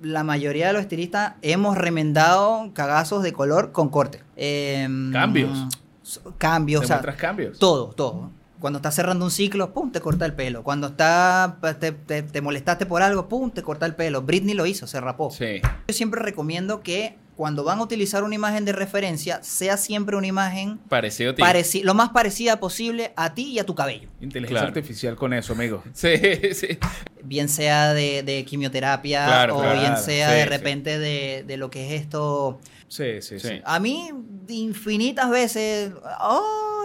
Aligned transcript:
la 0.00 0.24
mayoría 0.24 0.68
de 0.68 0.72
los 0.72 0.82
estilistas 0.82 1.34
hemos 1.42 1.76
remendado 1.76 2.70
cagazos 2.74 3.22
de 3.22 3.32
color 3.32 3.72
con 3.72 3.88
corte. 3.88 4.22
Em, 4.36 5.12
Cambios. 5.12 5.66
Cambios, 6.38 6.80
¿Te 6.80 6.84
o 6.86 6.88
sea, 6.88 7.16
cambios? 7.16 7.58
todo, 7.58 7.88
todo. 7.90 8.30
Cuando 8.60 8.78
estás 8.78 8.94
cerrando 8.96 9.24
un 9.24 9.30
ciclo, 9.30 9.72
pum, 9.72 9.92
te 9.92 10.00
corta 10.00 10.26
el 10.26 10.34
pelo. 10.34 10.62
Cuando 10.64 10.88
está, 10.88 11.58
te, 11.78 11.92
te- 11.92 12.22
te 12.22 12.40
molestaste 12.40 12.86
por 12.86 13.02
algo, 13.02 13.28
pum, 13.28 13.50
te 13.50 13.62
corta 13.62 13.86
el 13.86 13.94
pelo. 13.94 14.22
Britney 14.22 14.54
lo 14.54 14.66
hizo, 14.66 14.86
se 14.86 15.00
rapó. 15.00 15.30
Sí. 15.30 15.60
Yo 15.86 15.94
siempre 15.94 16.20
recomiendo 16.22 16.80
que 16.82 17.16
cuando 17.36 17.62
van 17.62 17.78
a 17.78 17.82
utilizar 17.82 18.24
una 18.24 18.34
imagen 18.34 18.64
de 18.64 18.72
referencia, 18.72 19.40
sea 19.44 19.76
siempre 19.76 20.16
una 20.16 20.26
imagen 20.26 20.78
Parecido 20.88 21.30
a 21.30 21.34
ti. 21.36 21.42
pareci- 21.42 21.82
lo 21.84 21.94
más 21.94 22.08
parecida 22.08 22.58
posible 22.58 23.12
a 23.14 23.32
ti 23.34 23.44
y 23.52 23.58
a 23.60 23.64
tu 23.64 23.76
cabello. 23.76 24.08
Inteligencia 24.20 24.62
Claro. 24.62 24.66
artificial 24.76 25.14
con 25.14 25.32
eso, 25.32 25.52
amigo. 25.52 25.84
Sí, 25.94 26.16
sí. 26.52 26.78
Bien 27.22 27.48
sea 27.48 27.94
de, 27.94 28.24
de 28.24 28.44
quimioterapia 28.44 29.24
Claro, 29.24 29.56
o 29.58 29.60
claro. 29.60 29.78
bien 29.80 29.96
sea 29.98 30.30
Sí, 30.30 30.34
de 30.36 30.42
sí. 30.42 30.48
repente 30.48 30.98
de, 30.98 31.44
de 31.46 31.56
lo 31.58 31.70
que 31.70 31.86
es 31.94 32.00
esto. 32.02 32.58
Sí, 32.88 33.22
sí, 33.22 33.38
sí. 33.38 33.48
Sí. 33.48 33.60
A 33.64 33.78
mí, 33.78 34.10
infinitas 34.48 35.30
veces, 35.30 35.92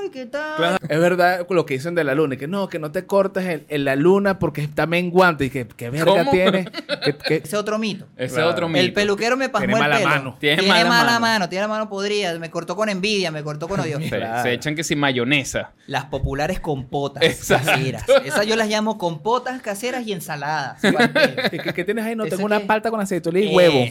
¡ay, 0.04 0.10
qué 0.12 0.26
tal! 0.26 0.56
Claro, 0.58 0.78
es 0.88 1.00
verdad 1.00 1.46
lo 1.50 1.66
que 1.66 1.76
dicen 1.76 1.96
de 1.96 2.04
la 2.04 2.14
luna, 2.16 2.36
que 2.36 2.48
no, 2.48 2.68
que 2.70 2.80
no 2.80 2.92
te 2.92 3.06
cortes 3.06 3.46
en, 3.46 3.66
en 3.70 3.86
la 3.86 3.96
luna 3.96 4.40
porque 4.40 4.62
está 4.62 4.86
menguante 4.86 5.46
y 5.46 5.50
que, 5.50 5.68
que 5.68 5.90
verga 5.90 6.06
¿Cómo? 6.20 6.32
tiene. 6.32 6.66
que- 7.04 7.18
que- 7.18 7.36
Ese 7.44 7.58
otro 7.58 7.78
mito. 7.80 8.06
Ese 8.18 8.36
Claro. 8.36 8.50
otro 8.52 8.68
mito. 8.70 8.80
El 8.82 8.94
peluquero 8.94 9.38
me 9.38 9.50
pasmó 9.50 9.66
Tiene 9.68 9.74
el 9.74 9.80
mala 9.80 9.98
pelo. 9.98 10.10
mano. 10.10 10.38
Tiene 10.40 10.58
Tiene, 10.64 10.70
mala 10.74 10.90
mala, 10.90 11.04
mano. 11.06 11.20
mano. 11.22 11.50
tiene 11.50 11.62
la 11.64 11.68
mano 11.68 11.90
podrida. 11.90 12.38
Me 12.40 12.50
cortó 12.50 12.76
con 12.76 12.90
envidia, 12.90 13.32
me 13.32 13.44
cortó 13.44 13.68
con 13.68 13.80
odio. 13.80 14.00
Claro. 14.10 14.44
Se 14.44 14.54
echan 14.54 14.76
que 14.76 14.84
si 14.84 14.96
mayonesa. 14.96 15.72
Las 15.88 16.06
populares 16.06 16.60
compotas 16.60 17.24
Exacto. 17.24 17.72
caseras. 17.72 18.04
Esas 18.26 18.46
yo 18.46 18.56
las 18.56 18.68
llamo 18.70 18.98
compotas 18.98 19.62
caseras 19.62 20.06
y 20.08 20.14
ensaladas. 20.14 20.82
¿Qué, 21.52 21.60
qué- 21.60 21.74
qué 21.74 21.84
tienes 21.84 22.06
ahí? 22.06 22.16
No, 22.16 22.26
¿Eso 22.26 22.36
tengo 22.36 22.46
una 22.46 22.60
qué? 22.60 22.66
palta 22.66 22.90
con 22.92 23.00
aceituna 23.02 23.40
y 23.40 23.54
huevo. 23.56 23.86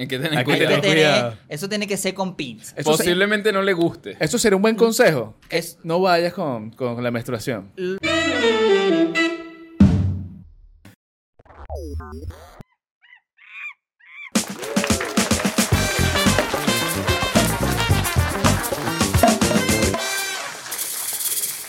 Hay 0.00 0.08
que 0.08 0.18
tener 0.18 0.38
Hay 0.38 0.44
que 0.44 0.52
Hay 0.52 0.58
que 0.58 0.64
cuidado. 0.64 0.80
tener 0.80 0.96
tener- 0.96 0.96
cuidado. 1.20 1.36
eso 1.48 1.68
tiene 1.68 1.86
que 1.86 1.96
ser 1.98 2.14
con 2.14 2.34
pins. 2.34 2.72
Eso, 2.76 2.92
se- 2.94 2.98
Posiblemente 3.04 3.52
no 3.52 3.60
le 3.62 3.74
guste. 3.74 4.16
eso 4.18 4.38
sería 4.38 4.56
un 4.56 4.62
buen 4.62 4.74
consejo. 4.76 5.34
Es- 5.50 5.78
No 5.82 6.00
vayas 6.00 6.32
con, 6.32 6.70
con 6.70 7.02
la 7.02 7.10
menstruación. 7.10 7.70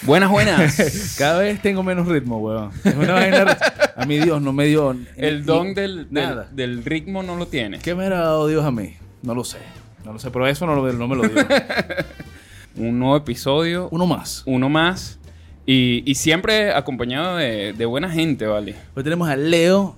Buenas, 0.03 0.29
buenas. 0.29 1.15
Cada 1.17 1.39
vez 1.39 1.61
tengo 1.61 1.83
menos 1.83 2.07
ritmo, 2.07 2.37
weón. 2.39 2.71
Es 2.83 2.95
una 2.95 3.13
vaina. 3.13 3.57
A 3.95 4.05
mi 4.05 4.17
Dios 4.17 4.41
no 4.41 4.51
me 4.53 4.65
dio. 4.65 4.93
ni- 4.93 5.05
El 5.15 5.45
don 5.45 5.73
del, 5.73 6.09
del, 6.09 6.13
Nada. 6.13 6.47
del 6.51 6.83
ritmo 6.83 7.21
no 7.23 7.35
lo 7.35 7.47
tiene. 7.47 7.79
¿Qué 7.79 7.93
me 7.93 8.05
ha 8.05 8.09
dado 8.09 8.47
Dios 8.47 8.65
a 8.65 8.71
mí? 8.71 8.95
No 9.21 9.35
lo 9.35 9.43
sé. 9.43 9.59
No 10.03 10.13
lo 10.13 10.19
sé, 10.19 10.31
pero 10.31 10.47
eso 10.47 10.65
no, 10.65 10.75
lo- 10.75 10.91
no 10.93 11.07
me 11.07 11.15
lo 11.15 11.23
dio. 11.27 11.45
Un 12.77 12.97
nuevo 12.99 13.17
episodio, 13.17 13.89
Uno 13.91 14.07
más. 14.07 14.43
uno 14.45 14.69
más. 14.69 15.19
Y, 15.65 16.03
y 16.09 16.15
siempre 16.15 16.71
acompañado 16.73 17.37
de, 17.37 17.73
de 17.73 17.85
buena 17.85 18.09
gente, 18.09 18.47
¿vale? 18.47 18.75
Hoy 18.95 19.03
tenemos 19.03 19.29
a 19.29 19.35
Leo, 19.35 19.95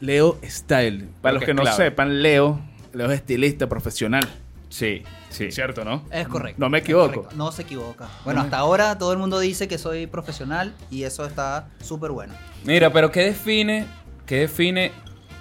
Leo 0.00 0.38
Style. 0.44 1.06
Para 1.22 1.34
los 1.34 1.44
que 1.44 1.54
no 1.54 1.62
claro. 1.62 1.76
sepan, 1.76 2.20
Leo, 2.22 2.60
Leo 2.92 3.10
es 3.10 3.14
estilista 3.20 3.68
profesional. 3.68 4.24
Sí, 4.68 5.02
sí. 5.36 5.52
¿Cierto, 5.52 5.84
no? 5.84 6.04
Es 6.10 6.28
correcto. 6.28 6.60
No 6.60 6.68
me 6.68 6.78
equivoco. 6.78 7.28
No 7.34 7.52
se 7.52 7.62
equivoca. 7.62 8.08
Bueno, 8.24 8.40
hasta 8.40 8.58
ahora 8.58 8.98
todo 8.98 9.12
el 9.12 9.18
mundo 9.18 9.38
dice 9.38 9.68
que 9.68 9.78
soy 9.78 10.06
profesional 10.06 10.74
y 10.90 11.04
eso 11.04 11.24
está 11.26 11.68
súper 11.82 12.10
bueno. 12.10 12.34
Mira, 12.64 12.92
pero 12.92 13.10
¿qué 13.10 13.22
define, 13.24 13.86
qué 14.26 14.40
define 14.40 14.92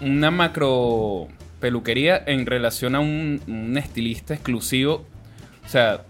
una 0.01 0.31
macro 0.31 1.27
peluquería 1.59 2.21
en 2.25 2.45
relación 2.45 2.95
a 2.95 2.99
un, 2.99 3.41
un 3.47 3.77
estilista 3.77 4.33
exclusivo? 4.33 5.05
O 5.65 5.69
sea, 5.69 6.03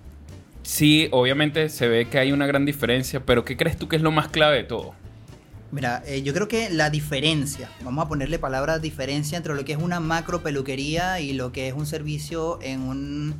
sí, 0.64 1.08
obviamente 1.12 1.70
se 1.70 1.88
ve 1.88 2.06
que 2.10 2.20
hay 2.20 2.32
una 2.32 2.48
gran 2.48 2.66
diferencia, 2.66 3.22
pero 3.26 3.46
¿qué 3.46 3.56
crees 3.56 3.78
tú 3.78 3.88
que 3.88 3.96
es 3.96 4.02
lo 4.02 4.12
más 4.12 4.28
clave 4.28 4.58
de 4.58 4.64
todo? 4.64 4.94
Mira, 5.72 6.04
eh, 6.06 6.22
yo 6.22 6.34
creo 6.34 6.48
que 6.48 6.70
la 6.70 6.90
diferencia, 6.90 7.70
vamos 7.82 8.06
a 8.06 8.08
ponerle 8.08 8.40
palabra 8.40 8.80
diferencia 8.80 9.38
entre 9.38 9.56
lo 9.56 9.66
que 9.66 9.74
es 9.74 9.78
una 9.78 10.00
macro 10.00 10.42
peluquería 10.42 11.20
y 11.20 11.34
lo 11.34 11.52
que 11.52 11.68
es 11.68 11.74
un 11.74 11.86
servicio 11.86 12.60
en 12.62 12.82
un 12.82 13.36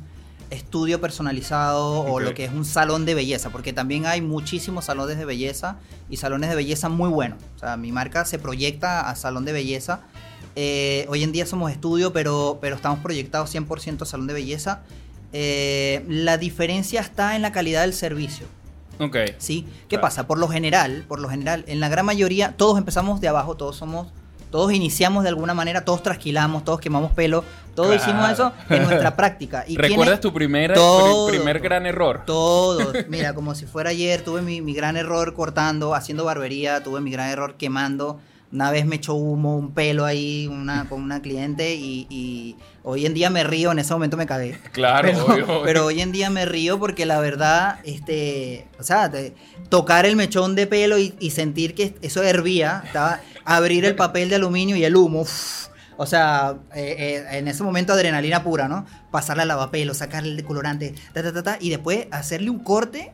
estudio 0.50 1.00
personalizado 1.00 2.00
o 2.02 2.20
lo 2.20 2.34
que 2.34 2.44
es 2.44 2.52
un 2.52 2.64
salón 2.64 3.04
de 3.04 3.14
belleza, 3.14 3.50
porque 3.50 3.72
también 3.72 4.06
hay 4.06 4.20
muchísimos 4.20 4.84
salones 4.86 5.18
de 5.18 5.24
belleza 5.24 5.76
y 6.08 6.16
salones 6.18 6.50
de 6.50 6.56
belleza 6.56 6.88
muy 6.88 7.08
buenos. 7.08 7.38
O 7.56 7.58
sea, 7.58 7.76
mi 7.76 7.92
marca 7.92 8.24
se 8.24 8.38
proyecta 8.38 9.08
a 9.08 9.16
salón 9.16 9.44
de 9.44 9.52
belleza. 9.52 10.00
Eh, 10.54 11.06
hoy 11.08 11.22
en 11.22 11.32
día 11.32 11.46
somos 11.46 11.70
estudio, 11.70 12.12
pero, 12.12 12.58
pero 12.60 12.76
estamos 12.76 13.00
proyectados 13.00 13.54
100% 13.54 14.02
a 14.02 14.06
salón 14.06 14.26
de 14.26 14.34
belleza. 14.34 14.82
Eh, 15.32 16.04
la 16.08 16.38
diferencia 16.38 17.00
está 17.00 17.36
en 17.36 17.42
la 17.42 17.52
calidad 17.52 17.82
del 17.82 17.92
servicio. 17.92 18.46
Ok. 18.98 19.16
¿Sí? 19.38 19.66
¿Qué 19.88 19.96
Claro. 19.96 20.02
pasa? 20.02 20.26
Por 20.26 20.38
lo 20.38 20.48
general, 20.48 21.04
por 21.06 21.20
lo 21.20 21.28
general, 21.28 21.64
en 21.66 21.80
la 21.80 21.88
gran 21.90 22.06
mayoría, 22.06 22.54
todos 22.56 22.78
empezamos 22.78 23.20
de 23.20 23.28
abajo, 23.28 23.56
todos 23.56 23.76
somos, 23.76 24.08
todos 24.50 24.72
iniciamos 24.72 25.22
de 25.22 25.28
alguna 25.30 25.54
manera, 25.54 25.84
todos 25.84 26.02
trasquilamos, 26.02 26.64
todos 26.64 26.80
quemamos 26.80 27.12
pelo, 27.12 27.44
todos 27.74 27.94
Claro. 27.96 28.02
hicimos 28.02 28.30
eso 28.30 28.52
en 28.70 28.84
nuestra 28.84 29.16
práctica. 29.16 29.64
¿Y? 29.68 29.76
¿Recuerdas 29.76 30.20
tu 30.20 30.32
primera, 30.32 30.74
Todo. 30.74 31.26
pri- 31.28 31.36
primer 31.38 31.60
gran 31.60 31.86
error? 31.86 32.22
Todos. 32.26 32.94
Mira, 33.08 33.34
como 33.34 33.54
si 33.54 33.66
fuera 33.66 33.90
ayer, 33.90 34.22
tuve 34.22 34.42
mi, 34.42 34.60
mi 34.62 34.72
gran 34.74 34.96
error 34.96 35.34
cortando, 35.34 35.94
haciendo 35.94 36.24
barbería, 36.24 36.82
tuve 36.82 37.00
mi 37.00 37.10
gran 37.10 37.28
error 37.28 37.56
quemando. 37.58 38.18
Una 38.52 38.70
vez 38.70 38.86
me 38.86 38.96
echó 38.96 39.14
humo, 39.14 39.56
un 39.58 39.72
pelo 39.74 40.04
ahí 40.04 40.46
una, 40.46 40.88
con 40.88 41.02
una 41.02 41.20
cliente 41.20 41.74
y, 41.74 42.06
y 42.08 42.56
hoy 42.84 43.04
en 43.04 43.12
día 43.12 43.28
me 43.28 43.42
río, 43.42 43.72
en 43.72 43.80
ese 43.80 43.92
momento 43.92 44.16
me 44.16 44.24
cagué. 44.24 44.56
Claro, 44.72 45.08
pero, 45.08 45.24
obvio, 45.26 45.44
obvio. 45.46 45.62
pero 45.64 45.84
hoy 45.86 46.00
en 46.00 46.12
día 46.12 46.30
me 46.30 46.46
río 46.46 46.78
porque 46.78 47.04
la 47.06 47.18
verdad, 47.20 47.80
este, 47.84 48.68
o 48.78 48.84
sea, 48.84 49.10
te- 49.10 49.34
tocar 49.68 50.06
el 50.06 50.14
mechón 50.14 50.54
de 50.54 50.66
pelo 50.68 50.96
y, 50.96 51.14
y 51.18 51.30
sentir 51.30 51.74
que 51.74 51.96
eso 52.02 52.22
hervía, 52.22 52.82
estaba, 52.86 53.20
abrir 53.46 53.84
el 53.84 53.94
papel 53.96 54.28
de 54.28 54.36
aluminio 54.36 54.76
y 54.76 54.84
el 54.84 54.94
humo, 54.96 55.22
uf, 55.22 55.68
o 55.96 56.04
sea, 56.06 56.56
eh, 56.74 56.96
eh, 57.30 57.38
en 57.38 57.48
ese 57.48 57.62
momento 57.62 57.92
adrenalina 57.94 58.42
pura, 58.42 58.68
¿no? 58.68 58.84
Pasarle 59.10 59.42
al 59.42 59.48
lavapelo, 59.48 59.94
sacarle 59.94 60.30
el 60.30 60.36
decolorante, 60.36 60.94
ta, 61.14 61.22
ta, 61.22 61.32
ta, 61.32 61.42
ta, 61.42 61.58
y 61.60 61.70
después 61.70 62.06
hacerle 62.10 62.50
un 62.50 62.58
corte 62.58 63.12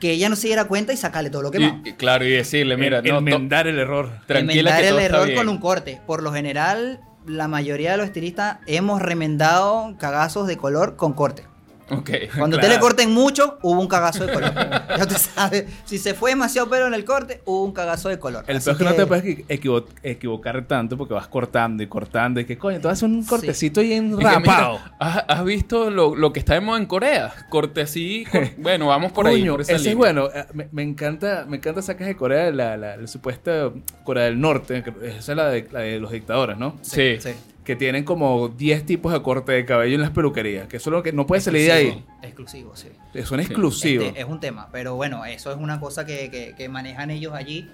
que 0.00 0.12
ella 0.12 0.28
no 0.28 0.36
se 0.36 0.46
diera 0.46 0.64
cuenta 0.66 0.92
y 0.92 0.96
sacarle 0.96 1.28
todo 1.28 1.42
lo 1.42 1.50
que 1.50 1.58
Y- 1.58 1.82
y 1.84 1.92
claro, 1.94 2.24
y 2.24 2.30
decirle, 2.30 2.76
mira, 2.76 3.02
no, 3.02 3.18
enmendar 3.18 3.66
el 3.66 3.78
error. 3.78 4.20
tranquila 4.26 4.70
Enmendar 4.70 4.80
que 4.80 4.88
todo 4.88 4.98
el 4.98 5.04
está 5.04 5.16
error 5.16 5.26
bien. 5.26 5.38
con 5.38 5.48
un 5.48 5.58
corte. 5.58 6.00
Por 6.06 6.22
lo 6.22 6.32
general, 6.32 7.00
la 7.26 7.48
mayoría 7.48 7.90
de 7.90 7.96
los 7.98 8.06
estilistas 8.06 8.58
hemos 8.66 9.02
remendado 9.02 9.96
cagazos 9.98 10.46
de 10.46 10.56
color 10.56 10.94
con 10.96 11.12
corte. 11.14 11.42
Cuando 11.88 12.04
Claro. 12.58 12.60
te 12.60 12.68
le 12.68 12.78
corten 12.80 13.10
mucho, 13.12 13.58
hubo 13.62 13.80
un 13.80 13.88
cagazo 13.88 14.26
de 14.26 14.32
color. 14.32 14.52
ya 14.54 15.06
tú 15.06 15.14
sabes, 15.14 15.64
si 15.84 15.98
se 15.98 16.14
fue 16.14 16.30
demasiado 16.30 16.68
pelo 16.68 16.86
en 16.86 16.94
el 16.94 17.04
corte, 17.04 17.40
hubo 17.46 17.64
un 17.64 17.72
cagazo 17.72 18.08
de 18.08 18.18
color. 18.18 18.44
El 18.46 18.60
peor 18.60 18.72
es 18.72 18.78
que 18.78 18.84
no 18.84 18.94
te 18.94 19.06
puedes 19.06 19.24
equi- 19.24 19.44
equivo- 19.48 19.86
equivocar 20.02 20.66
tanto 20.66 20.96
porque 20.98 21.14
vas 21.14 21.28
cortando 21.28 21.82
y 21.82 21.86
cortando 21.86 22.40
y 22.40 22.44
que 22.44 22.58
coño, 22.58 22.80
tú 22.80 22.88
haces 22.88 23.02
un 23.04 23.24
cortecito 23.24 23.80
y 23.82 23.92
en 23.94 24.12
Y 24.12 24.16
que, 24.18 24.24
rapado. 24.24 24.78
mira, 24.78 24.96
¿has, 24.98 25.24
has 25.28 25.44
visto 25.44 25.90
lo, 25.90 26.14
lo 26.14 26.32
que 26.32 26.40
está 26.40 26.54
de 26.54 26.60
moda 26.60 26.78
en 26.78 26.86
Corea? 26.86 27.32
Corte 27.48 27.80
así. 27.82 28.26
cor- 28.30 28.48
bueno, 28.58 28.86
vamos 28.86 29.12
por 29.12 29.26
ahí. 29.26 29.40
Coño, 29.40 29.52
por 29.52 29.60
esa 29.62 29.72
ese 29.74 29.90
es 29.90 29.96
bueno. 29.96 30.28
Eh, 30.34 30.44
Me, 30.52 30.68
me 30.72 30.82
encanta, 30.82 31.46
me 31.48 31.56
encanta 31.58 31.80
esa 31.80 31.94
caja 31.96 32.08
de 32.08 32.16
Corea, 32.16 32.50
la, 32.50 32.76
la, 32.76 32.96
la 32.96 33.06
supuesta 33.06 33.70
Corea 34.04 34.24
del 34.24 34.40
Norte, 34.40 34.84
esa 35.02 35.32
es 35.32 35.36
la 35.36 35.48
de, 35.48 35.68
la 35.70 35.80
de 35.80 35.98
los 36.00 36.10
dictadores, 36.12 36.58
¿no? 36.58 36.76
Sí. 36.82 37.16
Sí. 37.20 37.30
Que 37.68 37.76
tienen 37.76 38.02
como 38.02 38.48
10 38.48 38.86
tipos 38.86 39.12
de 39.12 39.20
corte 39.20 39.52
de 39.52 39.66
cabello 39.66 39.96
en 39.96 40.00
las 40.00 40.10
peluquerías, 40.12 40.68
que 40.68 40.78
eso 40.78 40.88
es 40.88 40.92
lo 40.92 41.02
que 41.02 41.12
no 41.12 41.26
puede 41.26 41.42
salir 41.42 41.66
de 41.66 41.72
ahí. 41.72 42.04
Exclusivo, 42.22 42.74
sí. 42.74 42.88
Son 43.24 43.40
exclusivos. 43.40 44.06
Este, 44.06 44.20
es 44.20 44.26
un 44.26 44.40
tema, 44.40 44.70
pero 44.72 44.94
bueno, 44.94 45.26
eso 45.26 45.50
es 45.52 45.58
una 45.58 45.78
cosa 45.78 46.06
que, 46.06 46.30
que- 46.30 46.54
que 46.56 46.68
manejan 46.70 47.10
ellos 47.10 47.34
allí. 47.34 47.68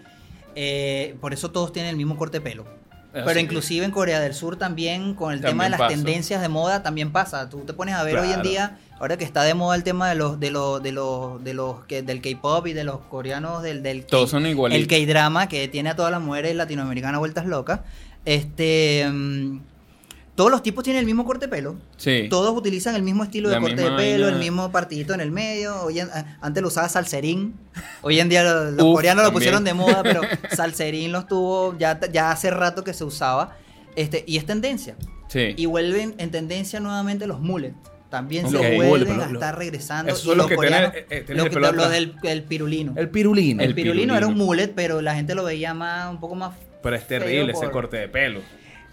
Eh, 0.57 1.15
por 1.21 1.33
eso 1.33 1.53
todos 1.53 1.73
tienen 1.73 1.91
el 1.91 1.97
mismo 1.97 2.17
corte 2.17 2.39
de 2.39 2.41
pelo. 2.41 2.65
Pero 3.13 3.31
Así. 3.31 3.39
inclusive 3.39 3.85
en 3.85 3.93
Corea 3.93 4.19
del 4.19 4.35
Sur 4.35 4.57
también, 4.57 5.15
con 5.15 5.33
el 5.33 5.41
tema 5.41 5.63
de 5.63 5.71
las 5.71 5.79
pasa. 5.79 5.95
tendencias 5.95 6.43
de 6.43 6.49
moda, 6.49 6.83
también 6.83 7.13
pasa. 7.13 7.49
Tú 7.49 7.61
te 7.61 7.73
pones 7.73 7.95
a 7.95 8.03
ver 8.03 8.19
hoy 8.19 8.33
en 8.33 8.43
día, 8.43 8.79
ahora 8.99 9.17
que 9.17 9.23
está 9.25 9.45
de 9.45 9.55
moda 9.55 9.77
el 9.77 9.85
tema 9.85 10.09
de 10.09 10.17
los, 10.17 10.41
de 10.41 10.51
los, 10.51 10.83
de 10.83 10.91
los, 10.91 11.45
de 11.45 11.55
los 11.55 11.85
que, 11.85 12.03
del 12.03 12.21
K-pop 12.21 12.67
y 12.67 12.73
de 12.73 12.83
los 12.83 12.99
coreanos 13.03 13.63
del, 13.63 13.85
del 13.85 14.05
Todos 14.07 14.31
son 14.31 14.45
igualitos. 14.45 14.83
El 14.83 14.89
K-drama 15.07 15.49
que 15.49 15.69
tiene 15.69 15.91
a 15.91 15.95
todas 15.95 16.11
las 16.11 16.21
mujeres 16.21 16.57
latinoamericanas 16.57 17.21
vueltas 17.21 17.47
locas. 17.47 17.79
Este 18.25 19.07
mm, 19.09 19.59
todos 20.35 20.51
los 20.51 20.63
tipos 20.63 20.83
tienen 20.85 21.01
el 21.01 21.07
mismo 21.07 21.25
corte 21.25 21.47
de 21.47 21.51
pelo. 21.51 21.77
Sí. 21.97 22.27
Todos 22.29 22.57
utilizan 22.57 22.95
el 22.97 23.03
mismo 23.03 23.23
estilo 23.25 23.49
de 23.49 23.55
La 23.55 23.61
corte 23.61 23.77
de 23.77 23.91
pelo, 23.93 24.25
vaina. 24.25 24.29
el 24.29 24.39
mismo 24.39 24.73
partidito 24.73 25.15
en 25.15 25.21
el 25.21 25.31
medio. 25.31 25.83
Hoy 25.83 26.01
en- 26.01 26.11
a- 26.11 26.39
antes 26.41 26.61
lo 26.63 26.69
usaba 26.69 26.89
salserín. 26.89 27.55
Hoy 28.03 28.19
en 28.21 28.29
día 28.29 28.43
lo- 28.43 28.71
los 28.73 28.85
Uf, 28.87 28.95
coreanos 28.97 29.25
lo 29.25 29.33
pusieron 29.33 29.63
de 29.65 29.75
moda, 29.75 30.03
pero 30.03 30.23
salserín 30.51 31.13
lo 31.13 31.27
tuvo 31.27 31.77
ya, 31.79 32.01
ya 32.13 32.31
hace 32.33 32.51
rato 32.51 32.83
que 32.85 32.93
se 32.93 33.05
usaba. 33.05 33.57
Este, 33.97 34.25
y 34.27 34.37
es 34.39 34.47
tendencia. 34.47 34.97
Sí. 35.29 35.55
Y 35.57 35.67
vuelven 35.67 36.15
en 36.19 36.31
tendencia 36.31 36.81
nuevamente 36.81 37.27
los 37.27 37.41
mullets. 37.41 37.77
También 38.11 38.47
se 38.47 38.53
Los 38.53 38.63
vuelven 38.87 39.15
a 39.21 39.25
los- 39.27 39.33
estar 39.35 39.59
regresando. 39.59 40.13
esos 40.13 40.23
son 40.25 40.39
los 40.39 40.47
que 40.47 40.55
coreanos- 40.57 40.93
tienen, 40.93 41.07
eh, 41.11 41.17
eh, 41.19 41.25
que- 41.25 41.35
pelo 41.35 41.61
lo 41.61 41.67
atrás. 41.69 41.91
del 41.91 42.15
el 42.23 42.43
pirulino. 42.45 42.93
El 42.97 43.09
pirulino. 43.09 43.61
El, 43.63 43.69
El 43.71 43.75
pirulino, 43.75 44.17
era 44.17 44.27
un 44.29 44.37
mullet, 44.37 44.69
pero 44.75 45.01
la 45.03 45.15
gente 45.17 45.35
lo 45.35 45.43
veía 45.45 45.75
más, 45.75 46.11
un 46.11 46.21
poco 46.21 46.35
más 46.37 46.55
Pero 46.83 46.95
es 46.97 47.07
terrible 47.09 47.53
ese 47.53 47.63
por- 47.63 47.71
corte 47.73 47.97
de 47.97 48.09
pelo. 48.09 48.41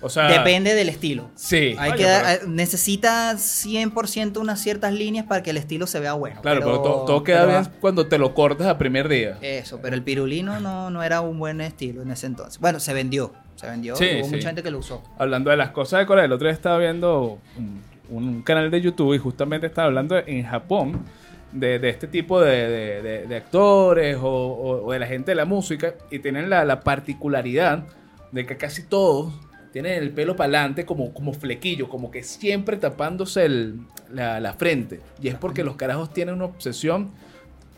O 0.02 0.10
sea, 0.10 0.28
Depende 0.28 0.74
del 0.74 0.90
estilo. 0.90 1.30
Sí. 1.36 1.76
Hay 1.78 1.92
que, 1.94 2.04
pero- 2.06 2.28
eh, 2.30 2.40
necesita 2.48 3.34
100% 3.38 4.40
unas 4.40 4.60
ciertas 4.60 4.94
líneas 4.94 5.26
para 5.28 5.44
que 5.44 5.52
el 5.52 5.58
estilo 5.58 5.86
se 5.88 6.00
vea 6.00 6.14
bueno. 6.14 6.42
Claro, 6.42 6.60
pero, 6.62 6.82
todo, 6.82 7.06
todo 7.06 7.24
queda 7.24 7.46
pero- 7.46 7.60
bien 7.62 7.72
cuando 7.80 8.08
te 8.08 8.18
lo 8.18 8.34
cortas 8.34 8.68
a 8.68 8.78
primer 8.78 9.08
día. 9.08 9.38
Eso, 9.42 9.80
pero 9.82 9.96
el 9.96 10.04
pirulino 10.04 10.60
no, 10.60 10.90
no 10.90 11.04
era 11.04 11.22
un 11.22 11.38
buen 11.38 11.62
estilo 11.62 12.02
en 12.02 12.12
ese 12.12 12.26
entonces. 12.28 12.60
Bueno, 12.60 12.80
se 12.80 12.94
vendió. 12.94 13.32
Se 13.56 13.68
vendió. 13.68 13.96
Sí, 13.96 14.06
Hubo 14.18 14.26
sí. 14.30 14.32
mucha 14.36 14.48
gente 14.48 14.64
que 14.64 14.72
lo 14.72 14.80
usó. 14.80 15.04
Hablando 15.20 15.52
de 15.52 15.58
las 15.58 15.70
cosas 15.70 16.00
de 16.00 16.06
Corea, 16.08 16.26
el 16.26 16.32
otro 16.32 16.48
día 16.48 16.54
estaba 16.56 16.80
viendo 16.80 17.38
un, 17.58 17.82
un 18.10 18.42
canal 18.42 18.72
de 18.72 18.82
YouTube 18.82 19.14
y 19.14 19.20
justamente 19.20 19.68
estaba 19.68 19.86
hablando 19.88 20.18
en 20.18 20.44
Japón 20.44 21.06
de, 21.52 21.78
de 21.80 21.90
este 21.90 22.08
tipo 22.08 22.42
de, 22.42 22.70
de- 22.70 23.02
de- 23.02 23.28
de 23.28 23.36
actores 23.36 24.18
o, 24.18 24.24
o- 24.28 24.86
o 24.88 24.92
de 24.94 25.00
la 25.00 25.06
gente 25.06 25.32
de 25.32 25.36
la 25.36 25.46
música 25.46 25.94
y 26.10 26.18
tienen 26.20 26.50
la, 26.50 26.66
la 26.66 26.80
particularidad 26.80 27.84
de 28.32 28.46
que 28.46 28.56
casi 28.58 28.84
todos 28.84 29.34
tienen 29.72 29.94
el 30.02 30.12
pelo 30.12 30.36
para 30.36 30.48
adelante 30.48 30.86
como, 30.86 31.14
como 31.14 31.34
flequillo, 31.34 31.88
como 31.90 32.12
que 32.12 32.24
siempre 32.24 32.78
tapándose 32.78 33.46
el- 33.46 33.80
la, 34.14 34.40
la 34.40 34.54
frente. 34.54 35.00
Y 35.22 35.28
es 35.30 35.36
porque 35.36 35.64
los 35.64 35.76
carajos 35.76 36.14
tienen 36.14 36.36
una 36.36 36.46
obsesión 36.46 37.12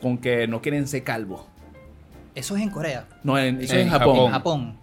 con 0.02 0.18
que 0.18 0.48
no 0.48 0.62
quieren 0.62 0.88
ser 0.88 1.04
calvos. 1.04 1.42
Eso 2.36 2.56
es 2.58 2.64
en 2.64 2.70
Corea. 2.70 3.06
No, 3.24 3.38
en, 3.38 3.62
eso 3.62 3.74
En 3.74 3.80
es 3.82 3.86
en 3.86 3.92
Japón. 3.92 4.18
En 4.26 4.32
Japón. 4.32 4.78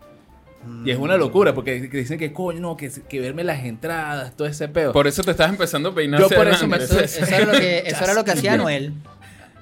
Y 0.85 0.91
es 0.91 0.99
una 0.99 1.17
locura 1.17 1.55
porque 1.55 1.89
que 1.89 1.97
dicen 1.97 2.19
que 2.19 2.33
coño, 2.35 2.61
no, 2.61 2.77
que, 2.77 2.91
que 3.09 3.19
verme 3.19 3.43
las 3.45 3.65
entradas, 3.65 4.37
todo 4.37 4.47
ese 4.47 4.69
pedo. 4.69 4.93
Por 4.93 5.07
eso 5.07 5.23
te 5.23 5.31
estás 5.31 5.49
empezando 5.49 5.89
a 5.89 5.95
peinar. 5.95 6.21
Yo 6.21 6.27
hacia 6.27 6.37
por 6.37 6.49
eso 6.49 6.67
me 6.67 6.77
adelante. 6.77 7.05
Eso, 7.05 7.25
eso 7.25 7.35
era 7.35 7.47
lo 7.47 7.53
que, 7.59 7.79
eso 7.87 8.05
era 8.05 8.15
lo 8.15 8.25
que 8.25 8.31
hacía 8.33 8.57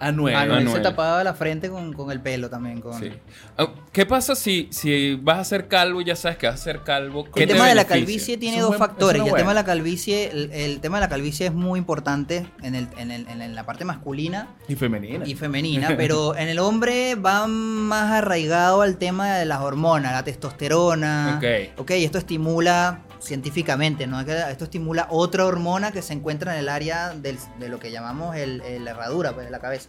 Anuel. 0.01 0.35
Anuel. 0.37 0.59
Anuel 0.61 0.77
se 0.77 0.81
tapaba 0.83 1.23
la 1.25 1.35
frente 1.35 1.69
con, 1.71 1.93
con 1.93 2.11
el 2.11 2.21
pelo 2.21 2.49
también. 2.49 2.81
Con... 2.81 2.99
Sí. 3.01 3.11
Ah, 3.57 3.69
¿Qué 3.93 4.07
pasa 4.07 4.35
si, 4.35 4.69
si 4.71 5.15
vas 5.17 5.39
a 5.39 5.45
ser 5.45 5.69
calvo 5.69 6.01
y 6.01 6.05
ya 6.05 6.15
sabes 6.17 6.39
que 6.39 6.47
vas 6.47 6.61
a 6.61 6.63
ser 6.65 6.83
calvo? 6.85 7.25
¿qué 7.25 7.43
El 7.43 7.49
te 7.49 7.55
tema 7.55 7.69
de 7.69 7.75
la 7.75 7.85
calvicie 7.85 8.37
tiene 8.39 8.59
dos 8.61 8.69
buen- 8.71 8.79
factores. 8.79 9.23
y 9.25 9.29
el 9.29 9.35
tema 9.35 9.51
de 9.51 9.55
la 9.57 9.65
calvicie, 9.65 10.31
el, 10.31 10.53
el 10.53 10.81
tema 10.81 10.99
de 10.99 11.01
la 11.03 11.09
calvicie 11.09 11.47
es 11.47 11.53
muy 11.53 11.79
importante 11.79 12.47
en, 12.63 12.75
el, 12.75 12.89
en, 12.97 13.11
el- 13.11 13.27
en 13.29 13.55
la 13.55 13.65
parte 13.67 13.85
masculina 13.85 14.49
Y 14.69 14.77
femenina. 14.77 15.27
y 15.27 15.35
femenina, 15.35 15.89
pero 15.97 16.37
en 16.37 16.49
el 16.49 16.59
hombre 16.61 17.15
va 17.17 17.47
más 17.49 18.13
arraigado 18.13 18.83
al 18.83 18.97
tema 18.99 19.35
de 19.37 19.45
las 19.47 19.61
hormonas, 19.61 20.13
la 20.13 20.23
testosterona. 20.25 21.35
Ok. 21.39 21.81
Ok, 21.81 21.91
esto 21.93 22.19
estimula 22.19 23.01
científicamente, 23.29 24.07
¿no? 24.07 24.19
Esto 24.21 24.65
estimula 24.65 25.07
otra 25.11 25.45
hormona 25.47 25.93
que 25.93 26.03
se 26.03 26.13
encuentra 26.15 26.55
en 26.55 26.61
el 26.61 26.69
área 26.69 27.11
del- 27.11 27.39
de 27.61 27.69
lo 27.69 27.79
que 27.79 27.91
llamamos 27.93 28.35
el, 28.37 28.61
el- 28.63 28.85
la 28.85 28.91
herradura, 28.93 29.33
pues, 29.35 29.47
de 29.47 29.51
la 29.53 29.61
cabeza. 29.61 29.89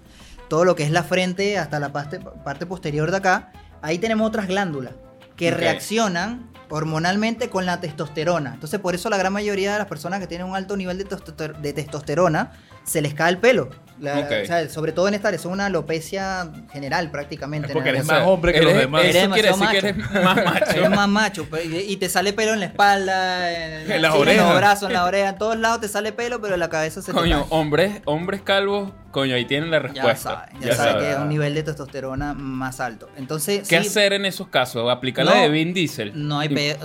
Todo 0.50 0.65
lo 0.65 0.75
que 0.75 0.83
es 0.83 0.91
la 0.91 1.03
frente 1.03 1.57
hasta 1.57 1.80
la 1.80 1.91
parte, 1.91 2.19
parte 2.19 2.65
posterior 2.65 3.09
de 3.12 3.18
acá, 3.18 3.51
ahí 3.81 3.97
tenemos 3.97 4.27
otras 4.27 4.47
glándulas 4.47 4.94
que 5.36 5.51
reaccionan 5.57 6.50
hormonalmente 6.69 7.50
con 7.50 7.65
la 7.65 7.80
testosterona. 7.80 8.53
Entonces, 8.53 8.80
por 8.80 8.94
eso 8.94 9.09
la 9.09 9.18
gran 9.18 9.33
mayoría 9.33 9.74
de 9.74 9.80
las 9.80 9.88
personas 9.88 10.19
que 10.19 10.27
tienen 10.27 10.45
un 10.47 10.56
alto 10.56 10.75
nivel 10.77 10.97
de 10.97 11.74
testosterona 11.74 12.51
se 12.83 13.01
les 13.01 13.13
cae 13.13 13.31
el 13.31 13.38
pelo. 13.39 13.69
La- 14.00 14.19
Ok. 14.19 14.31
o 14.44 14.46
sea, 14.46 14.69
sobre 14.69 14.92
todo 14.92 15.07
en 15.07 15.13
esta 15.13 15.28
área, 15.28 15.38
es 15.40 15.46
una 15.46 15.66
alopecia 15.68 16.50
general 16.72 17.12
prácticamente. 17.12 17.68
Es 17.68 17.74
porque 17.74 17.90
eres 17.90 18.06
más 18.06 18.25
hombre 18.25 18.51
que 18.54 18.60
eres- 18.60 18.69
los 18.74 18.80
demás. 18.81 19.04
Eso 19.06 19.30
quiere 19.31 19.50
decir 19.50 19.68
que 19.69 19.78
eres 19.78 19.98
más 19.98 20.36
macho. 20.46 20.72
Eres 20.72 20.90
más 20.90 21.07
macho 21.10 21.48
y 21.88 21.98
te 21.98 22.10
sale 22.10 22.34
pelo 22.34 22.54
en 22.54 22.60
la 22.62 22.66
espalda, 22.68 23.51
en, 23.51 23.92
En 23.92 24.01
las 24.01 24.13
sí, 24.13 24.19
orejas. 24.19 24.46
los 24.48 24.56
brazos, 24.57 24.88
en 24.90 24.94
la 24.94 25.06
oreja, 25.06 25.30
en 25.30 25.38
todos 25.38 25.57
lados 25.57 25.81
te 25.81 25.88
sale 25.88 26.12
pelo, 26.13 26.40
pero 26.42 26.54
en 26.54 26.60
la 26.60 26.69
cabeza 26.69 27.01
se 27.01 27.12
Coño, 27.12 27.44
te 27.44 27.48
hombres, 27.56 28.01
hombres 28.06 28.42
calvos, 28.42 28.92
coño, 29.12 29.36
ahí 29.36 29.46
tienen 29.46 29.69
la 29.72 29.78
Ya 29.78 29.84
respuesta. 29.84 30.48
sabes, 30.50 30.66
ya, 30.66 30.75
sabes 30.75 31.04
que 31.04 31.12
es 31.12 31.18
un 31.18 31.30
nivel 31.30 31.54
de 31.54 31.63
testosterona 31.63 32.34
más 32.34 32.80
alto. 32.80 33.10
Entonces, 33.18 33.68
¿Qué 33.68 33.81
sí, 33.81 33.88
hacer 33.88 34.13
en 34.13 34.25
esos 34.25 34.48
casos? 34.48 34.90
¿Aplicar 34.90 35.25
la 35.25 35.36
de 35.36 35.50
Vin 35.50 35.74
Diesel? 35.74 36.12
no 36.16 36.40
hay 36.40 36.48
Y- 36.52 36.56
pe- 36.56 36.78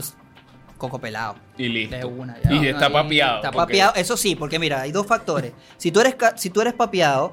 coco 0.78 0.98
pelado. 1.00 1.36
Y 1.56 1.68
listo. 1.68 1.96
De 1.96 2.04
una, 2.04 2.40
ya. 2.42 2.52
y 2.52 2.58
No, 2.60 2.62
está 2.64 2.88
no, 2.88 2.92
papeado. 2.94 3.36
Está 3.36 3.50
porque- 3.52 3.66
papeado, 3.72 3.92
eso 3.96 4.16
sí, 4.16 4.34
porque 4.36 4.58
mira, 4.58 4.80
hay 4.82 4.92
dos 4.92 5.06
factores. 5.06 5.52
Si 5.76 5.90
tú 5.90 6.00
eres, 6.00 6.16
si 6.36 6.50
tú 6.50 6.60
eres 6.60 6.72
papeado, 6.74 7.32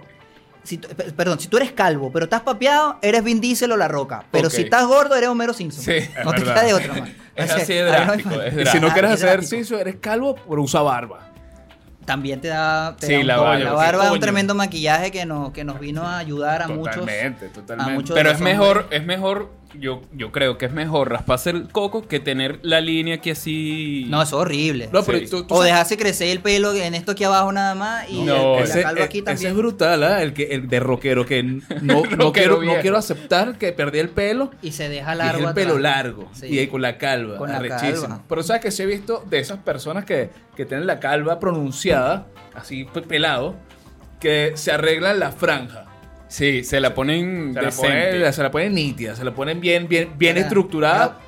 si 0.63 0.77
perdón, 0.77 1.39
si 1.39 1.47
tú 1.47 1.57
eres 1.57 1.71
calvo, 1.71 2.11
pero 2.11 2.25
estás 2.25 2.41
papeado, 2.41 2.97
eres 3.01 3.23
Vin 3.23 3.41
Diesel 3.41 3.71
o 3.71 3.77
La 3.77 3.87
Roca. 3.87 4.23
Pero 4.31 4.49
si 4.49 4.61
estás 4.61 4.85
gordo, 4.85 5.15
eres 5.15 5.29
Homero 5.29 5.53
Simpson. 5.53 5.83
Sí, 5.83 6.07
no 6.23 6.31
te 6.33 6.43
queda 6.43 6.63
de 6.63 6.73
otra, 6.73 6.93
man. 6.93 7.15
Es 7.35 7.45
O 7.45 7.53
sea, 7.53 7.63
así 7.63 7.73
de 7.73 7.83
no 7.83 7.87
drástico, 7.91 8.41
es 8.41 8.53
Y 8.53 8.65
si 8.71 8.79
no 8.79 8.89
quieres 8.89 9.11
es 9.11 9.17
hacer 9.17 9.29
ejercicio, 9.29 9.79
eres 9.79 9.95
calvo, 10.01 10.35
pero 10.47 10.61
usa 10.61 10.81
barba. 10.81 11.27
También 12.05 12.41
te 12.41 12.47
da, 12.49 12.95
te 12.99 13.07
Sí, 13.07 13.13
da 13.13 13.23
la 13.23 13.37
barba, 13.37 13.59
La 13.63 13.71
barba 13.73 14.05
es 14.07 14.11
un 14.11 14.19
tremendo 14.19 14.53
maquillaje 14.55 15.11
que 15.11 15.25
nos, 15.25 15.51
que 15.51 15.63
nos 15.63 15.79
vino 15.79 16.03
a 16.05 16.17
ayudar 16.17 16.61
a 16.63 16.67
muchos. 16.67 16.95
Totalmente, 16.95 17.47
totalmente. 17.49 17.91
a 17.91 17.95
muchos 17.95 18.13
Pero 18.15 18.31
es 18.31 18.39
mejor, 18.39 18.87
es 18.91 19.05
mejor, 19.05 19.51
yo, 19.79 20.01
yo 20.13 20.31
creo 20.31 20.57
que 20.57 20.65
es 20.65 20.71
mejor 20.73 21.09
rasparse 21.11 21.49
el 21.51 21.67
coco 21.69 22.07
que 22.07 22.19
tener 22.19 22.59
la 22.61 22.81
línea 22.81 23.19
que 23.19 23.31
así. 23.31 24.05
No, 24.09 24.21
eso 24.21 24.37
es 24.37 24.41
horrible. 24.41 24.89
No, 24.91 25.03
pero 25.03 25.19
Sí. 25.19 25.27
tú, 25.29 25.43
tú 25.45 25.53
o 25.53 25.57
sabes- 25.57 25.71
dejarse 25.71 25.97
crecer 25.97 26.27
el 26.29 26.39
pelo 26.41 26.73
en 26.73 26.93
esto 26.95 27.11
aquí 27.13 27.23
abajo 27.23 27.51
nada 27.51 27.73
más 27.75 28.09
y 28.09 28.21
No, 28.23 28.57
el, 28.57 28.63
ese, 28.63 28.77
la 28.77 28.83
calva 28.87 29.01
e- 29.01 29.03
aquí 29.03 29.17
ese 29.19 29.25
también. 29.25 29.51
es 29.51 29.57
brutal, 29.57 30.03
¿ah? 30.03 30.21
el, 30.21 30.33
que, 30.33 30.43
el 30.51 30.67
de 30.67 30.79
rockero 30.79 31.25
que 31.25 31.41
no, 31.43 31.61
no, 31.81 32.03
Rockero 32.03 32.31
quiero, 32.33 32.53
no 32.55 32.59
viejo. 32.61 32.81
quiero 32.81 32.97
aceptar 32.97 33.57
que 33.57 33.71
perdí 33.71 33.99
el 33.99 34.09
pelo. 34.09 34.51
y 34.61 34.71
se 34.73 34.89
deja 34.89 35.15
largo. 35.15 35.47
el 35.49 35.53
pelo 35.53 35.71
atrás. 35.75 35.81
largo. 35.83 36.29
Sí. 36.33 36.47
Y 36.47 36.59
ahí 36.59 36.67
con 36.67 36.81
la 36.81 36.97
calva. 36.97 37.37
Con 37.37 37.49
la 37.49 37.57
arrechísimo. 37.57 38.01
calva. 38.01 38.23
Pero 38.27 38.43
sabes 38.43 38.61
que 38.61 38.71
sí 38.71 38.83
he 38.83 38.85
visto 38.85 39.23
de 39.29 39.39
esas 39.39 39.59
personas 39.59 40.05
que, 40.05 40.29
que 40.55 40.65
tienen 40.65 40.85
la 40.87 40.99
calva 40.99 41.39
pronunciada, 41.39 42.27
así 42.53 42.85
pe- 42.85 43.01
pelado, 43.01 43.55
que 44.19 44.51
se 44.55 44.71
arreglan 44.71 45.19
la 45.19 45.31
franja. 45.31 45.85
Sí, 46.31 46.63
se 46.63 46.79
la 46.79 46.93
ponen 46.93 47.53
Se 47.53 47.61
la, 47.61 47.71
ponen, 47.71 48.33
se 48.33 48.41
la 48.43 48.51
ponen 48.51 48.73
nítida, 48.73 49.15
se 49.17 49.25
la 49.25 49.33
ponen 49.35 49.59
bien, 49.59 49.87
bien, 49.89 50.13
bien 50.17 50.35
Mira, 50.35 50.47
estructurada. 50.47 51.19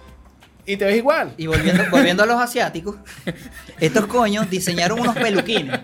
Y 0.66 0.78
te 0.78 0.86
ves 0.86 0.96
igual. 0.96 1.34
Y 1.38 1.46
volviendo, 1.48 1.84
volviendo 1.92 2.24
a 2.24 2.26
los 2.26 2.42
asiáticos, 2.42 2.96
estos 3.82 4.06
coños 4.06 4.50
diseñaron 4.50 4.98
unos 4.98 5.14
peluquines. 5.14 5.78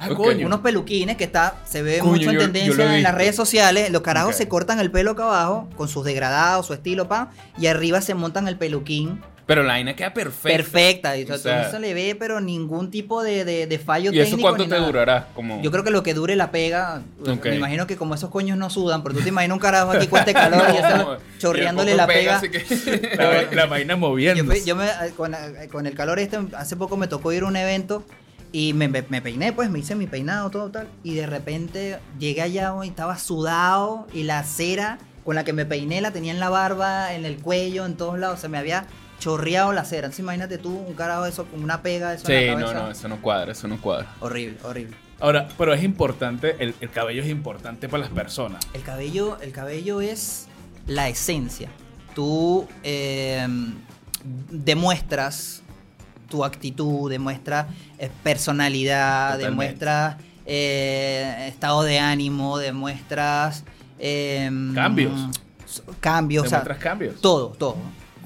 Ah, 0.00 0.08
coño. 0.08 0.46
Unos 0.48 0.60
peluquines 0.62 1.16
que 1.16 1.22
está, 1.22 1.62
se 1.64 1.80
ve 1.82 1.98
Coño, 2.00 2.10
mucho 2.12 2.30
en 2.30 2.34
yo- 2.34 2.40
yo 2.40 2.50
tendencia 2.52 2.96
en 2.96 3.02
las 3.04 3.14
redes 3.14 3.36
sociales. 3.36 3.88
Los 3.90 4.02
carajos 4.02 4.34
se 4.34 4.48
cortan 4.48 4.80
el 4.80 4.90
pelo 4.90 5.12
acá 5.12 5.22
abajo 5.22 5.68
con 5.76 5.86
sus 5.86 6.04
degradados, 6.04 6.66
su 6.66 6.74
estilo, 6.74 7.06
pa, 7.06 7.30
y 7.56 7.68
arriba 7.68 8.00
se 8.00 8.14
montan 8.14 8.48
el 8.48 8.56
peluquín. 8.56 9.20
Pero 9.46 9.62
la 9.62 9.74
vaina 9.74 9.94
queda 9.94 10.12
perfecta. 10.12 10.56
Perfecta. 10.56 11.16
Y, 11.16 11.22
o 11.22 11.26
sea, 11.26 11.34
O 11.36 11.38
sea, 11.38 11.62
no 11.62 11.70
se 11.70 11.78
le 11.78 11.94
ve, 11.94 12.16
pero 12.18 12.40
ningún 12.40 12.90
tipo 12.90 13.22
de, 13.22 13.44
de, 13.44 13.68
de 13.68 13.78
fallo 13.78 14.10
¿Y 14.12 14.18
eso 14.18 14.30
técnico. 14.30 14.48
cuánto 14.48 14.64
ni 14.64 14.68
te 14.70 14.74
nada. 14.74 14.86
durará? 14.86 15.28
Como... 15.34 15.62
Yo 15.62 15.70
creo 15.70 15.84
que 15.84 15.90
lo 15.92 16.02
que 16.02 16.14
dure 16.14 16.34
la 16.34 16.50
pega, 16.50 17.02
me 17.44 17.54
imagino 17.54 17.86
que 17.86 17.96
como 17.96 18.16
esos 18.16 18.28
coños 18.30 18.58
no 18.58 18.70
sudan, 18.70 19.04
pero 19.04 19.14
tú 19.14 19.20
te 19.22 19.28
imaginas 19.28 19.54
un 19.54 19.60
carajo 19.60 19.92
aquí 19.92 20.08
con 20.08 20.18
este 20.18 20.32
calor 20.34 20.64
y 20.70 20.74
ya 20.74 20.96
No, 20.96 21.14
está 21.14 21.24
chorreándole 21.38 21.92
y 21.92 21.96
la 21.96 22.06
pega. 22.08 22.40
que- 22.40 22.58
La, 23.16 23.30
vai- 23.30 23.50
la 23.52 23.66
vaina 23.66 23.94
moviendo. 23.96 24.52
yo 24.52 24.74
me, 24.74 24.88
con, 25.16 25.36
con 25.70 25.86
el 25.86 25.94
calor 25.94 26.18
este, 26.18 26.38
hace 26.56 26.74
poco 26.74 26.96
me 26.96 27.06
tocó 27.06 27.32
ir 27.32 27.44
a 27.44 27.46
un 27.46 27.54
evento 27.56 28.04
y 28.50 28.72
me, 28.72 28.88
me- 28.88 29.04
me 29.08 29.22
peiné, 29.22 29.52
pues 29.52 29.70
me 29.70 29.78
hice 29.78 29.94
mi 29.94 30.08
peinado, 30.08 30.50
todo 30.50 30.70
tal. 30.72 30.88
Y 31.04 31.14
de 31.14 31.26
repente 31.26 31.98
llegué 32.18 32.42
allá 32.42 32.72
y 32.82 32.88
estaba 32.88 33.16
sudado 33.16 34.08
y 34.12 34.24
la 34.24 34.42
cera 34.42 34.98
con 35.24 35.36
la 35.36 35.44
que 35.44 35.52
me 35.52 35.66
peiné 35.66 36.00
la 36.00 36.10
tenía 36.10 36.32
en 36.32 36.40
la 36.40 36.48
barba, 36.48 37.14
en 37.14 37.24
el 37.24 37.36
cuello, 37.36 37.86
en 37.86 37.96
todos 37.96 38.18
lados. 38.18 38.40
Se 38.40 38.48
me 38.48 38.58
había 38.58 38.86
chorreado 39.18 39.72
la 39.72 39.84
cera. 39.84 40.06
Entonces 40.06 40.20
imagínate 40.20 40.58
tú 40.58 40.70
un 40.76 40.94
carajo 40.94 41.24
de 41.24 41.30
eso 41.30 41.44
con 41.46 41.62
una 41.62 41.82
pega 41.82 42.10
de 42.10 42.16
eso 42.16 42.28
en 42.30 42.40
Sí, 42.40 42.46
la 42.46 42.54
no, 42.54 42.66
cabeza. 42.66 42.82
no, 42.82 42.90
eso 42.90 43.08
no 43.08 43.22
cuadra, 43.22 43.52
eso 43.52 43.68
no 43.68 43.80
cuadra. 43.80 44.14
Horrible, 44.20 44.58
horrible. 44.64 44.96
Ahora, 45.18 45.48
pero 45.56 45.72
es 45.72 45.82
importante, 45.82 46.56
el, 46.58 46.74
el 46.80 46.90
cabello 46.90 47.22
es 47.22 47.28
importante 47.30 47.88
para 47.88 48.02
las 48.02 48.10
personas. 48.12 48.62
El 48.74 48.82
cabello, 48.82 49.38
el 49.40 49.50
cabello 49.52 50.00
es 50.02 50.46
la 50.86 51.08
esencia. 51.08 51.70
Tú 52.14 52.68
eh, 52.82 53.46
demuestras 54.50 55.62
tu 56.28 56.44
actitud, 56.44 57.10
demuestras 57.10 57.66
eh, 57.98 58.10
personalidad, 58.22 59.36
Totalmente. 59.36 59.44
demuestras 59.50 60.16
eh, 60.44 61.46
estado 61.48 61.82
de 61.82 61.98
ánimo, 61.98 62.58
demuestras 62.58 63.64
eh, 63.98 64.50
Cambios. 64.74 65.12
Cambios, 66.00 66.46
o 66.46 66.48
sea, 66.48 66.58
Demuestras 66.60 66.78
cambios. 66.78 67.20
todo, 67.20 67.48
todo. 67.48 67.76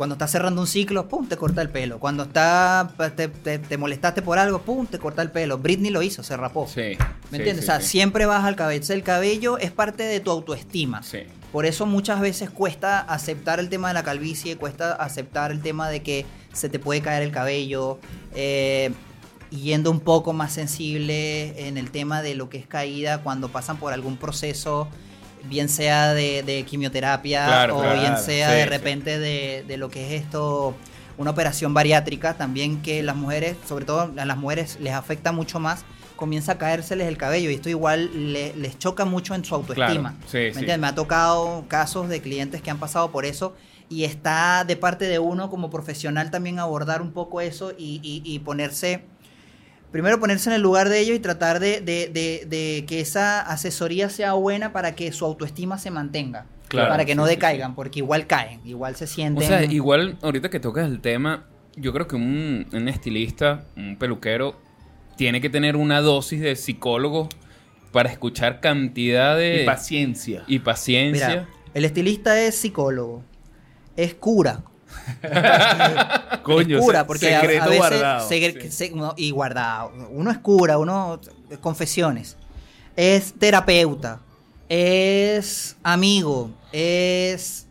Cuando 0.01 0.15
estás 0.15 0.31
cerrando 0.31 0.63
un 0.63 0.67
ciclo, 0.67 1.07
pum, 1.09 1.27
te 1.29 1.37
corta 1.37 1.61
el 1.61 1.69
pelo. 1.69 1.99
Cuando 1.99 2.23
está, 2.23 2.91
te, 3.17 3.29
te- 3.29 3.59
te 3.59 3.77
molestaste 3.77 4.23
por 4.23 4.39
algo, 4.39 4.63
pum, 4.63 4.87
te 4.87 4.99
corta 4.99 5.21
el 5.21 5.31
pelo. 5.31 5.59
Britney 5.59 5.91
lo 5.91 6.01
hizo, 6.01 6.23
se 6.23 6.39
rapó. 6.39 6.67
Sí. 6.67 6.81
¿Me 6.81 6.97
sí, 6.97 7.37
entiendes? 7.37 7.57
sí, 7.57 7.61
o 7.65 7.67
sea, 7.67 7.81
sí. 7.83 7.87
siempre 7.89 8.25
baja 8.25 8.49
el 8.49 8.57
cabello. 8.57 8.95
El 8.95 9.03
cabello 9.03 9.59
es 9.59 9.73
parte 9.73 10.05
de 10.05 10.19
tu 10.21 10.31
autoestima. 10.31 11.03
Sí. 11.03 11.19
Por 11.53 11.67
eso 11.67 11.85
muchas 11.85 12.19
veces 12.23 12.49
cuesta 12.49 12.99
aceptar 13.01 13.61
el 13.61 13.69
tema 13.69 13.89
de 13.89 13.93
la 13.95 14.03
calvicie, 14.03 14.57
cuesta 14.57 14.93
aceptar 14.93 15.51
el 15.51 15.61
tema 15.61 15.91
de 15.91 16.03
que 16.03 16.25
se 16.55 16.71
te 16.71 16.79
puede 16.79 17.03
caer 17.03 17.23
el 17.23 17.31
cabello, 17.31 17.99
eh, 18.35 18.93
yendo 19.51 19.91
un 19.91 20.01
poco 20.01 20.33
más 20.33 20.55
sensible 20.55 21.69
en 21.69 21.77
el 21.77 21.91
tema 21.91 22.23
de 22.23 22.35
lo 22.37 22.49
que 22.49 22.57
es 22.57 22.67
caída 22.67 23.19
cuando 23.23 23.51
pasan 23.51 23.77
por 23.77 23.93
algún 23.93 24.17
proceso, 24.17 24.89
bien 25.45 25.69
sea 25.69 26.15
de, 26.15 26.43
de 26.43 26.65
quimioterapia 26.65 27.47
Claro, 27.47 27.77
o 27.79 27.81
claro. 27.81 28.01
bien 28.01 28.17
sea 28.19 28.51
Sí, 28.51 28.57
de 28.57 28.63
sí. 28.65 28.69
repente 28.69 29.19
de, 29.19 29.65
de 29.67 29.77
lo 29.77 29.91
que 29.91 30.07
es 30.15 30.23
esto, 30.23 30.75
una 31.19 31.31
operación 31.31 31.75
bariátrica, 31.75 32.35
también 32.35 32.83
que 32.83 33.03
las 33.03 33.17
mujeres, 33.17 33.57
sobre 33.69 33.85
todo 33.85 34.13
a 34.17 34.25
las 34.25 34.37
mujeres 34.37 34.79
les 34.81 34.95
afecta 34.95 35.33
mucho 35.33 35.61
más, 35.61 35.85
comienza 36.17 36.53
a 36.53 36.59
caérseles 36.59 37.09
el 37.09 37.17
cabello 37.17 37.51
y 37.51 37.55
esto 37.55 37.69
igual 37.71 38.33
le- 38.33 38.55
les 38.55 38.79
choca 38.79 39.05
mucho 39.07 39.35
en 39.35 39.45
su 39.45 39.55
autoestima. 39.55 40.11
Claro, 40.11 40.17
sí, 40.27 40.37
¿Me 40.39 40.47
entiendes? 40.49 40.79
Me 40.79 40.87
ha 40.89 40.95
tocado 40.95 41.65
casos 41.69 42.09
de 42.09 42.21
clientes 42.21 42.61
que 42.63 42.71
han 42.71 42.79
pasado 42.79 43.11
por 43.11 43.25
eso 43.25 43.55
y 43.89 44.05
está 44.05 44.65
de 44.65 44.77
parte 44.77 45.07
de 45.07 45.19
uno 45.19 45.51
como 45.51 45.69
profesional 45.71 46.31
también 46.31 46.59
abordar 46.59 47.01
un 47.03 47.13
poco 47.13 47.41
eso 47.41 47.73
y, 47.77 48.01
y- 48.03 48.23
y 48.25 48.39
ponerse, 48.41 49.05
primero 49.93 50.21
ponerse 50.21 50.49
en 50.51 50.57
el 50.57 50.63
lugar 50.63 50.89
de 50.89 51.01
ellos 51.01 51.17
y 51.17 51.21
tratar 51.21 51.61
de, 51.61 51.81
de- 51.81 52.09
de- 52.13 52.47
de 52.49 52.85
que 52.87 53.01
esa 53.01 53.41
asesoría 53.41 54.09
sea 54.09 54.33
buena 54.35 54.73
para 54.73 54.95
que 54.95 55.11
su 55.13 55.25
autoestima 55.25 55.79
se 55.79 55.91
mantenga. 55.91 56.47
Claro, 56.69 56.89
para 56.89 57.05
que 57.05 57.13
sí, 57.13 57.17
no 57.17 57.25
sí, 57.27 57.31
decaigan, 57.35 57.75
porque 57.75 57.99
igual 57.99 58.29
caen, 58.29 58.61
igual 58.65 58.95
se 58.95 59.05
O 59.05 59.09
sienten... 59.09 59.49
sea, 59.49 59.65
igual 59.65 60.19
ahorita 60.23 60.51
que 60.51 60.61
tocas 60.61 60.87
el 60.89 61.01
tema, 61.01 61.47
yo 61.75 61.93
creo 61.93 62.07
que 62.07 62.15
un, 62.15 62.67
un 62.73 62.89
estilista, 62.89 63.65
un 63.77 63.97
peluquero, 63.97 64.55
tiene 65.17 65.41
que 65.41 65.51
tener 65.51 65.75
una 65.77 66.01
dosis 66.01 66.41
de 66.41 66.55
psicólogo 66.55 67.29
para 67.91 68.09
escuchar 68.11 68.61
cantidad 68.61 69.37
de... 69.37 69.63
Y 69.65 69.67
paciencia. 69.67 70.45
y 70.47 70.61
paciencia. 70.61 71.29
Mira, 71.29 71.49
el 71.75 71.85
estilista 71.85 72.41
es 72.41 72.55
psicólogo, 72.55 73.25
es 73.97 74.15
cura, 74.15 74.63
Coño, 76.43 76.79
es 76.79 76.85
cura, 76.85 77.07
porque 77.07 77.35
a- 77.35 77.39
a, 77.39 77.41
secreto 77.43 77.65
veces 77.71 77.79
guardado. 77.79 78.29
se- 78.29 78.61
Sí. 78.61 78.71
se- 78.71 78.93
uno- 78.93 79.15
y 79.17 79.31
guardado. 79.31 79.93
Uno 80.11 80.31
es 80.31 80.39
cura, 80.39 80.79
uno 80.79 81.21
confesiones. 81.61 82.37
Es 82.97 83.33
terapeuta, 83.35 84.21
es 84.69 85.77
amigo, 85.83 86.51
es 86.73 87.67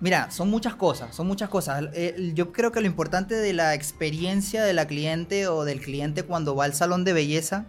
Mira, 0.00 0.32
son 0.32 0.50
muchas 0.50 0.74
cosas, 0.74 1.14
son 1.14 1.28
muchas 1.28 1.48
cosas. 1.48 1.84
Eh, 1.94 2.32
Yo 2.34 2.50
creo 2.50 2.72
que 2.72 2.80
lo 2.80 2.86
importante 2.88 3.36
de 3.36 3.52
la 3.52 3.72
experiencia 3.74 4.64
de 4.64 4.72
la 4.72 4.88
cliente 4.88 5.46
o 5.46 5.64
del 5.64 5.80
cliente 5.80 6.24
cuando 6.24 6.56
va 6.56 6.64
al 6.64 6.74
salón 6.74 7.04
de 7.04 7.12
belleza 7.12 7.66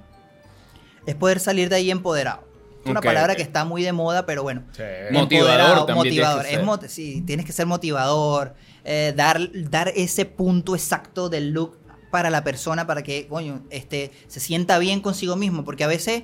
es 1.06 1.14
poder 1.14 1.40
salir 1.40 1.70
de 1.70 1.76
ahí 1.76 1.92
empoderado. 1.92 2.44
Es 2.84 2.90
una 2.90 3.02
palabra 3.02 3.36
que 3.36 3.44
está 3.44 3.66
muy 3.66 3.84
de 3.84 3.94
moda, 3.94 4.26
pero 4.26 4.42
bueno. 4.42 4.64
Sí. 4.76 4.82
Motivador 5.12 5.86
tienes 5.86 5.96
motivador. 5.96 6.46
Es 6.48 6.64
mot- 6.64 6.88
sí, 6.88 7.22
tienes 7.22 7.46
que 7.46 7.52
ser 7.52 7.68
motivador, 7.68 8.56
eh, 8.84 9.14
dar, 9.16 9.50
dar 9.70 9.90
ese 9.96 10.26
punto 10.26 10.76
exacto 10.76 11.30
del 11.30 11.52
look 11.52 11.78
para 12.12 12.30
la 12.30 12.44
persona 12.44 12.86
para 12.86 13.02
que, 13.02 13.28
coño, 13.28 13.64
este, 13.70 14.12
se 14.28 14.40
sienta 14.40 14.78
bien 14.78 15.02
consigo 15.02 15.36
mismo, 15.36 15.64
porque 15.66 15.84
a 15.84 15.88
veces, 15.88 16.24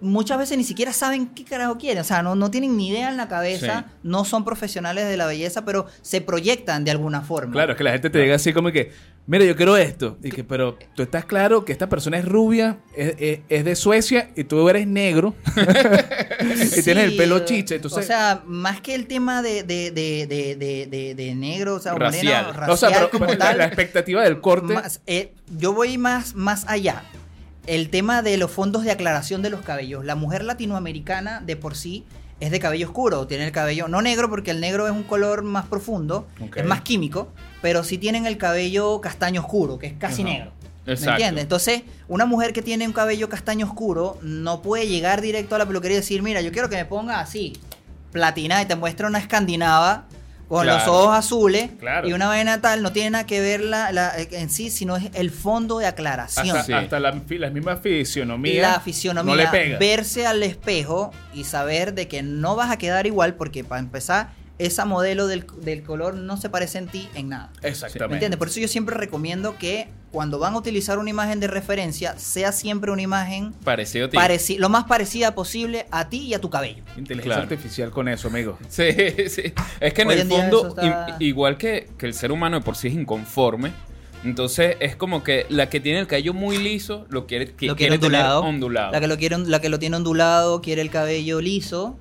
muchas 0.00 0.38
veces 0.38 0.56
ni 0.58 0.64
siquiera 0.64 0.92
saben 0.92 1.26
qué 1.28 1.44
carajo 1.44 1.76
quieren, 1.78 2.00
o 2.00 2.04
sea, 2.04 2.22
no, 2.22 2.34
no 2.34 2.50
tienen 2.50 2.76
ni 2.76 2.88
idea 2.90 3.10
en 3.10 3.16
la 3.16 3.28
cabeza, 3.28 3.84
Sí. 3.88 3.94
no 4.04 4.24
son 4.24 4.44
profesionales 4.44 5.08
de 5.08 5.16
la 5.16 5.26
belleza, 5.26 5.64
pero 5.64 5.86
se 6.02 6.20
proyectan 6.20 6.84
de 6.84 6.90
alguna 6.92 7.20
forma. 7.22 7.52
Claro, 7.52 7.72
es 7.72 7.78
que 7.78 7.84
la 7.84 7.92
gente 7.92 8.08
te 8.10 8.18
llega 8.18 8.36
así 8.36 8.52
como 8.52 8.70
que, 8.70 8.92
mira, 9.26 9.44
yo 9.44 9.56
quiero 9.56 9.76
esto. 9.76 10.16
Y 10.22 10.30
que, 10.30 10.44
pero 10.44 10.78
tú 10.94 11.02
estás 11.02 11.24
claro 11.24 11.64
que 11.64 11.72
esta 11.72 11.88
persona 11.88 12.18
es 12.18 12.24
rubia, 12.24 12.78
es, 12.96 13.14
es- 13.18 13.40
es 13.48 13.64
de 13.64 13.74
Suecia 13.76 14.30
y 14.36 14.44
tú 14.44 14.68
eres 14.68 14.86
negro. 14.86 15.34
y 16.40 16.82
tienes 16.82 17.04
el 17.04 17.16
pelo 17.16 17.40
chicha. 17.44 17.74
Entonces, 17.74 18.04
o 18.04 18.06
sea, 18.06 18.42
más 18.46 18.80
que 18.80 18.94
el 18.94 19.06
tema 19.06 19.42
de, 19.42 19.62
de, 19.64 19.90
de, 19.90 21.14
de, 21.16 21.34
negro, 21.34 21.74
o 21.74 21.80
sea, 21.80 21.94
Racial. 21.94 22.44
moreno, 22.46 22.52
racial 22.52 22.70
o 22.70 22.76
sea, 22.76 22.90
pero 22.90 23.10
como 23.10 23.26
la, 23.26 23.38
tal, 23.38 23.58
la 23.58 23.66
expectativa 23.66 24.22
del 24.22 24.40
corte. 24.40 24.74
Más, 24.74 25.00
eh, 25.06 25.32
yo 25.58 25.72
voy 25.72 25.98
más, 25.98 26.34
más 26.34 26.64
allá. 26.68 27.02
El 27.68 27.90
tema 27.90 28.22
de 28.22 28.38
los 28.38 28.50
fondos 28.50 28.82
de 28.82 28.90
aclaración 28.90 29.42
de 29.42 29.50
los 29.50 29.60
cabellos. 29.60 30.02
La 30.02 30.14
mujer 30.14 30.42
latinoamericana 30.42 31.42
de 31.44 31.54
por 31.54 31.76
sí 31.76 32.06
es 32.40 32.50
de 32.50 32.60
cabello 32.60 32.86
oscuro. 32.86 33.26
Tiene 33.26 33.44
el 33.44 33.52
cabello 33.52 33.88
no 33.88 34.00
negro 34.00 34.30
porque 34.30 34.52
el 34.52 34.60
negro 34.60 34.86
es 34.86 34.92
un 34.92 35.02
color 35.02 35.42
más 35.42 35.66
profundo, 35.66 36.26
es 36.56 36.64
más 36.64 36.80
químico, 36.80 37.28
pero 37.60 37.84
sí 37.84 37.98
tienen 37.98 38.24
el 38.24 38.38
cabello 38.38 39.02
castaño 39.02 39.42
oscuro, 39.42 39.78
que 39.78 39.88
es 39.88 39.92
casi 39.98 40.24
negro. 40.24 40.52
¿Me 40.86 40.94
Exacto. 40.94 41.10
entiendes? 41.10 41.42
Entonces, 41.42 41.82
una 42.08 42.24
mujer 42.24 42.54
que 42.54 42.62
tiene 42.62 42.86
un 42.86 42.94
cabello 42.94 43.28
castaño 43.28 43.66
oscuro 43.66 44.16
no 44.22 44.62
puede 44.62 44.88
llegar 44.88 45.20
directo 45.20 45.54
a 45.54 45.58
la 45.58 45.66
peluquería 45.66 45.98
y 45.98 46.00
decir, 46.00 46.22
mira, 46.22 46.40
yo 46.40 46.52
quiero 46.52 46.70
que 46.70 46.76
me 46.76 46.86
ponga 46.86 47.20
así, 47.20 47.52
platina, 48.12 48.62
y 48.62 48.64
te 48.64 48.76
muestra 48.76 49.08
una 49.08 49.18
escandinava 49.18 50.06
con 50.48 50.62
Claro. 50.64 50.78
los 50.78 50.88
ojos 50.88 51.14
azules 51.16 51.70
Claro. 51.78 52.08
y 52.08 52.14
una 52.14 52.26
vaina 52.26 52.60
tal, 52.60 52.82
no 52.82 52.90
tiene 52.90 53.10
nada 53.10 53.26
que 53.26 53.40
ver 53.40 53.60
la, 53.60 53.92
la- 53.92 54.12
en 54.16 54.48
sí, 54.48 54.70
sino 54.70 54.96
es 54.96 55.10
el 55.14 55.30
fondo 55.30 55.78
de 55.78 55.86
aclaración. 55.86 56.48
hasta 56.56 56.62
Sí. 56.64 56.72
hasta 56.72 56.98
la, 57.00 57.14
la 57.28 57.50
misma 57.50 57.76
fisionomía. 57.76 58.62
La 58.62 58.80
fisionomía, 58.80 59.34
No 59.34 59.36
le 59.40 59.46
pega. 59.48 59.78
verse 59.78 60.26
al 60.26 60.42
espejo 60.42 61.12
y 61.34 61.44
saber 61.44 61.92
de 61.94 62.08
que 62.08 62.22
no 62.22 62.56
vas 62.56 62.70
a 62.70 62.78
quedar 62.78 63.06
igual 63.06 63.34
porque 63.34 63.62
para 63.62 63.80
empezar, 63.80 64.30
esa 64.58 64.84
modelo 64.84 65.26
del, 65.26 65.46
del 65.62 65.82
color 65.82 66.14
no 66.14 66.36
se 66.36 66.50
parece 66.50 66.78
en 66.78 66.88
ti 66.88 67.08
en 67.14 67.28
nada. 67.28 67.50
¿Me 67.62 67.68
Exactamente. 67.68 68.14
entiendes? 68.16 68.38
Por 68.38 68.48
eso 68.48 68.60
yo 68.60 68.68
siempre 68.68 68.96
recomiendo 68.96 69.56
que 69.58 69.88
cuando 70.10 70.38
van 70.38 70.54
a 70.54 70.56
utilizar 70.58 70.98
una 70.98 71.10
imagen 71.10 71.38
de 71.38 71.46
referencia, 71.48 72.18
sea 72.18 72.50
siempre 72.50 72.90
una 72.90 73.02
imagen 73.02 73.52
Parecido 73.62 74.06
a 74.06 74.10
ti. 74.10 74.16
pareci- 74.16 74.58
lo 74.58 74.68
más 74.70 74.84
parecida 74.84 75.34
posible 75.34 75.86
a 75.90 76.08
ti 76.08 76.18
y 76.20 76.34
a 76.34 76.40
tu 76.40 76.48
cabello. 76.50 76.82
Inteligencia 76.96 77.36
Claro. 77.36 77.42
artificial 77.42 77.90
con 77.90 78.08
eso, 78.08 78.28
amigo. 78.28 78.58
Sí, 78.68 78.84
sí. 79.28 79.52
Es 79.80 79.92
que 79.94 80.02
en 80.02 80.08
Hoy 80.08 80.14
el 80.14 80.20
en 80.22 80.28
fondo, 80.28 80.68
está- 80.68 81.16
igual 81.20 81.58
que, 81.58 81.88
que 81.98 82.06
el 82.06 82.14
ser 82.14 82.32
humano 82.32 82.58
de 82.58 82.64
por 82.64 82.74
sí 82.76 82.88
es 82.88 82.94
inconforme, 82.94 83.72
entonces 84.24 84.76
es 84.80 84.96
como 84.96 85.22
que 85.22 85.46
la 85.48 85.68
que 85.70 85.78
tiene 85.78 86.00
el 86.00 86.06
cabello 86.06 86.34
muy 86.34 86.58
liso 86.58 87.06
lo 87.10 87.26
quiere, 87.26 87.52
que 87.54 87.66
lo 87.66 87.76
quiere 87.76 87.94
ondulado. 87.96 88.40
ondulado. 88.42 88.90
La 88.92 89.00
que 89.00 89.06
lo 89.06 89.16
quiere, 89.16 89.38
la 89.38 89.60
que 89.60 89.68
lo 89.68 89.78
tiene 89.78 89.96
ondulado 89.96 90.60
quiere 90.62 90.82
el 90.82 90.90
cabello 90.90 91.40
liso. 91.40 91.96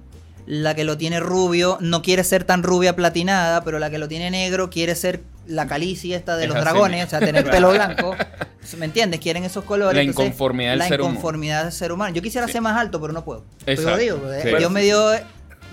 La 0.47 0.73
que 0.75 0.83
lo 0.85 0.97
tiene 0.97 1.19
rubio 1.19 1.77
no 1.81 2.01
quiere 2.01 2.23
ser 2.23 2.45
tan 2.45 2.63
rubia 2.63 2.95
platinada, 2.95 3.63
pero 3.65 3.79
la 3.79 3.89
que 3.89 3.97
lo 3.99 4.07
tiene 4.07 4.31
negro 4.31 4.69
quiere 4.69 4.95
ser 4.95 5.21
la 5.45 5.67
calicia 5.67 6.15
esta 6.17 6.35
de 6.37 6.43
Es 6.43 6.47
los 6.49 6.55
así 6.57 6.63
dragones, 6.65 7.05
o 7.05 7.09
sea, 7.09 7.19
tener 7.19 7.43
pelo 7.51 7.71
blanco. 7.71 8.15
¿Me 8.77 8.85
entiendes? 8.85 9.19
Quieren 9.19 9.43
esos 9.43 9.65
colores. 9.65 9.95
La 9.95 10.01
entonces, 10.01 10.25
inconformidad 10.27 10.69
del 10.71 10.79
la 10.79 10.87
ser 10.87 11.01
humano. 11.01 11.11
inconformidad 11.13 11.63
del 11.63 11.71
ser 11.73 11.91
humano. 11.91 12.15
Yo 12.15 12.21
quisiera 12.21 12.47
Sí. 12.47 12.53
ser 12.53 12.61
más 12.61 12.77
alto, 12.77 12.99
pero 13.01 13.11
no 13.13 13.23
puedo. 13.25 13.43
Pero 13.65 13.97
digo, 13.97 14.31
eh, 14.33 14.39
Sí. 14.43 14.49
Dios 14.57 14.71
me 14.71 14.81
dio 14.83 15.05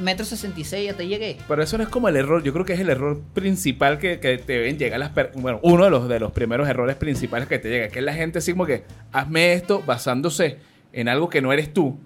metro 0.00 0.24
sesenta 0.26 0.58
y 0.58 0.64
seis, 0.64 0.90
hasta 0.90 1.04
llegué. 1.04 1.38
Pero 1.46 1.62
eso 1.62 1.76
no 1.78 1.84
es 1.84 1.88
como 1.88 2.08
el 2.08 2.16
error. 2.16 2.42
Yo 2.42 2.52
creo 2.52 2.64
que 2.64 2.72
es 2.72 2.80
el 2.80 2.90
error 2.90 3.20
principal 3.32 3.98
que, 3.98 4.18
que 4.18 4.38
te 4.38 4.54
deben 4.54 4.76
llegar 4.76 4.98
las 4.98 5.10
per- 5.10 5.30
Bueno, 5.36 5.60
uno 5.62 5.84
de 5.84 5.90
los, 5.90 6.08
de 6.08 6.18
los 6.18 6.32
primeros 6.32 6.68
errores 6.68 6.96
principales 6.96 7.46
que 7.46 7.60
te 7.60 7.68
llega. 7.68 7.88
Que 7.88 8.00
es 8.00 8.04
la 8.04 8.14
gente 8.14 8.38
así 8.40 8.50
como 8.52 8.66
que 8.66 8.82
hazme 9.12 9.52
esto 9.52 9.82
basándose 9.86 10.58
en 10.92 11.08
algo 11.08 11.28
que 11.28 11.40
no 11.42 11.52
eres 11.52 11.72
tú. 11.72 11.98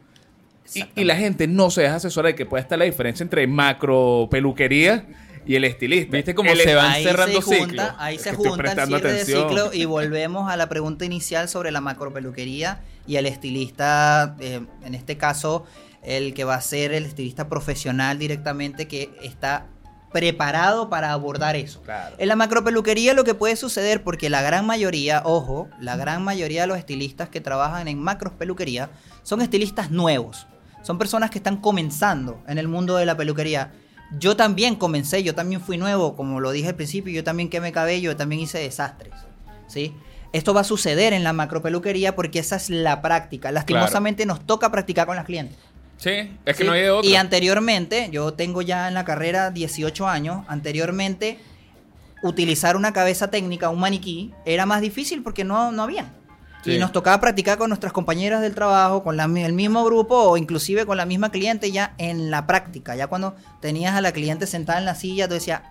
Y, 0.75 0.85
y 0.95 1.05
la 1.05 1.17
gente 1.17 1.47
no 1.47 1.71
se 1.71 1.83
deja 1.83 1.97
asesorar 1.97 2.33
de 2.33 2.37
que 2.37 2.47
puede 2.47 2.63
estar 2.63 2.79
la 2.79 2.85
diferencia 2.85 3.23
entre 3.25 3.47
macro 3.47 4.29
peluquería 4.31 5.07
y 5.47 5.55
el 5.57 5.65
estilista. 5.65 6.15
¿Viste 6.17 6.35
cómo 6.35 6.51
El- 6.51 6.59
se 6.59 6.75
van 6.75 6.91
ahí 6.93 7.05
cerrando 7.05 7.41
se 7.41 7.59
junta, 7.59 7.65
ciclos? 7.65 7.87
Ahí 7.99 8.19
se 8.19 8.35
junta 8.35 8.73
el 8.73 8.87
cierre 8.87 8.97
atención. 8.97 9.49
de 9.49 9.49
ciclo 9.49 9.71
y 9.73 9.85
volvemos 9.87 10.51
a 10.51 10.57
la 10.57 10.69
pregunta 10.69 11.05
inicial 11.07 11.49
sobre 11.49 11.71
la 11.71 11.81
macropeluquería 11.81 12.81
y 13.07 13.17
el 13.17 13.25
estilista, 13.27 14.37
eh, 14.41 14.61
en 14.85 14.95
este 14.95 15.17
caso, 15.17 15.65
el 16.03 16.35
que 16.35 16.45
va 16.45 16.55
a 16.57 16.61
ser 16.61 16.93
el 16.93 17.07
estilista 17.07 17.49
profesional 17.49 18.19
directamente 18.19 18.87
que 18.87 19.11
está 19.23 19.67
preparado 20.13 20.89
para 20.89 21.13
abordar 21.13 21.55
eso. 21.57 21.83
Claro. 21.83 22.17
En 22.19 22.29
la 22.29 22.37
macropeluquería 22.37 23.13
lo 23.15 23.25
que 23.25 23.35
puede 23.35 23.57
suceder, 23.57 24.03
porque 24.03 24.31
la 24.31 24.41
gran 24.43 24.65
mayoría, 24.67 25.23
ojo, 25.25 25.69
la 25.81 25.97
gran 25.97 26.23
mayoría 26.23 26.63
de 26.63 26.67
los 26.67 26.79
estilistas 26.79 27.29
que 27.29 27.41
trabajan 27.41 27.89
en 27.89 27.99
macros 27.99 28.33
peluquería 28.35 28.91
son 29.23 29.43
estilistas 29.43 29.91
nuevos. 29.91 30.47
Son 30.83 30.99
personas 30.99 31.31
que 31.31 31.39
están 31.39 31.59
comenzando 31.59 32.43
en 32.47 32.59
el 32.59 32.69
mundo 32.69 32.97
de 32.97 33.07
la 33.07 33.17
peluquería. 33.17 33.73
Yo 34.19 34.37
también 34.37 34.77
comencé, 34.77 35.23
yo 35.23 35.35
también 35.35 35.61
fui 35.61 35.77
nuevo, 35.77 36.17
como 36.17 36.41
lo 36.41 36.51
dije 36.51 36.69
al 36.69 36.75
principio, 36.75 37.13
yo 37.13 37.25
también 37.25 37.51
quemé 37.51 37.73
cabello, 37.73 38.13
yo 38.13 38.17
también 38.17 38.41
hice 38.41 38.59
desastres. 38.59 39.13
¿sí? 39.67 39.95
Esto 40.33 40.55
va 40.55 40.63
a 40.63 40.65
suceder 40.65 41.13
en 41.13 41.25
la 41.25 41.33
macropeluquería 41.33 42.15
porque 42.15 42.39
esa 42.39 42.57
es 42.57 42.71
la 42.71 43.03
práctica. 43.03 43.53
Lastimosamente 43.53 44.27
nos 44.27 44.47
toca 44.47 44.71
practicar 44.71 45.07
con 45.07 45.17
las 45.17 45.25
clientes. 45.25 45.57
Sí, 45.99 46.11
es 46.45 46.57
que 46.57 46.63
¿sí? 46.63 46.65
no 46.65 46.73
hay 46.73 46.83
de 46.83 46.91
otro. 46.91 47.11
Y 47.11 47.17
anteriormente, 47.17 48.09
yo 48.13 48.33
tengo 48.33 48.63
ya 48.63 48.89
en 48.89 48.95
la 48.95 49.05
carrera 49.05 49.51
18 49.51 50.07
años, 50.07 50.45
anteriormente 50.49 51.39
utilizar 52.23 52.77
una 52.77 52.93
cabeza 52.93 53.31
técnica, 53.31 53.69
un 53.69 53.81
maniquí, 53.81 54.33
era 54.45 54.67
más 54.67 54.81
difícil 54.81 55.23
porque 55.23 55.45
no, 55.45 55.73
no 55.73 55.83
había. 55.83 56.13
Sí. 56.65 56.73
Y 56.73 56.79
nos 56.79 56.93
tocaba 56.93 57.21
practicar 57.21 57.57
con 57.59 57.69
nuestras 57.69 57.93
compañeras 57.93 58.41
del 58.41 58.55
trabajo, 58.55 59.03
con 59.03 59.17
la 59.17 59.25
el 59.25 59.53
mismo 59.53 59.85
grupo 59.85 60.17
o 60.17 60.37
inclusive 60.37 60.87
con 60.87 60.97
la 60.97 61.07
misma 61.07 61.31
cliente 61.31 61.71
ya 61.71 61.95
en 61.99 62.31
la 62.31 62.47
práctica. 62.47 62.97
Ya 62.97 63.07
cuando 63.07 63.37
tenías 63.61 63.95
a 63.95 64.01
la 64.01 64.13
cliente 64.13 64.47
sentada 64.47 64.79
en 64.79 64.85
la 64.85 64.95
silla, 64.95 65.29
tú 65.29 65.35
decías, 65.35 65.63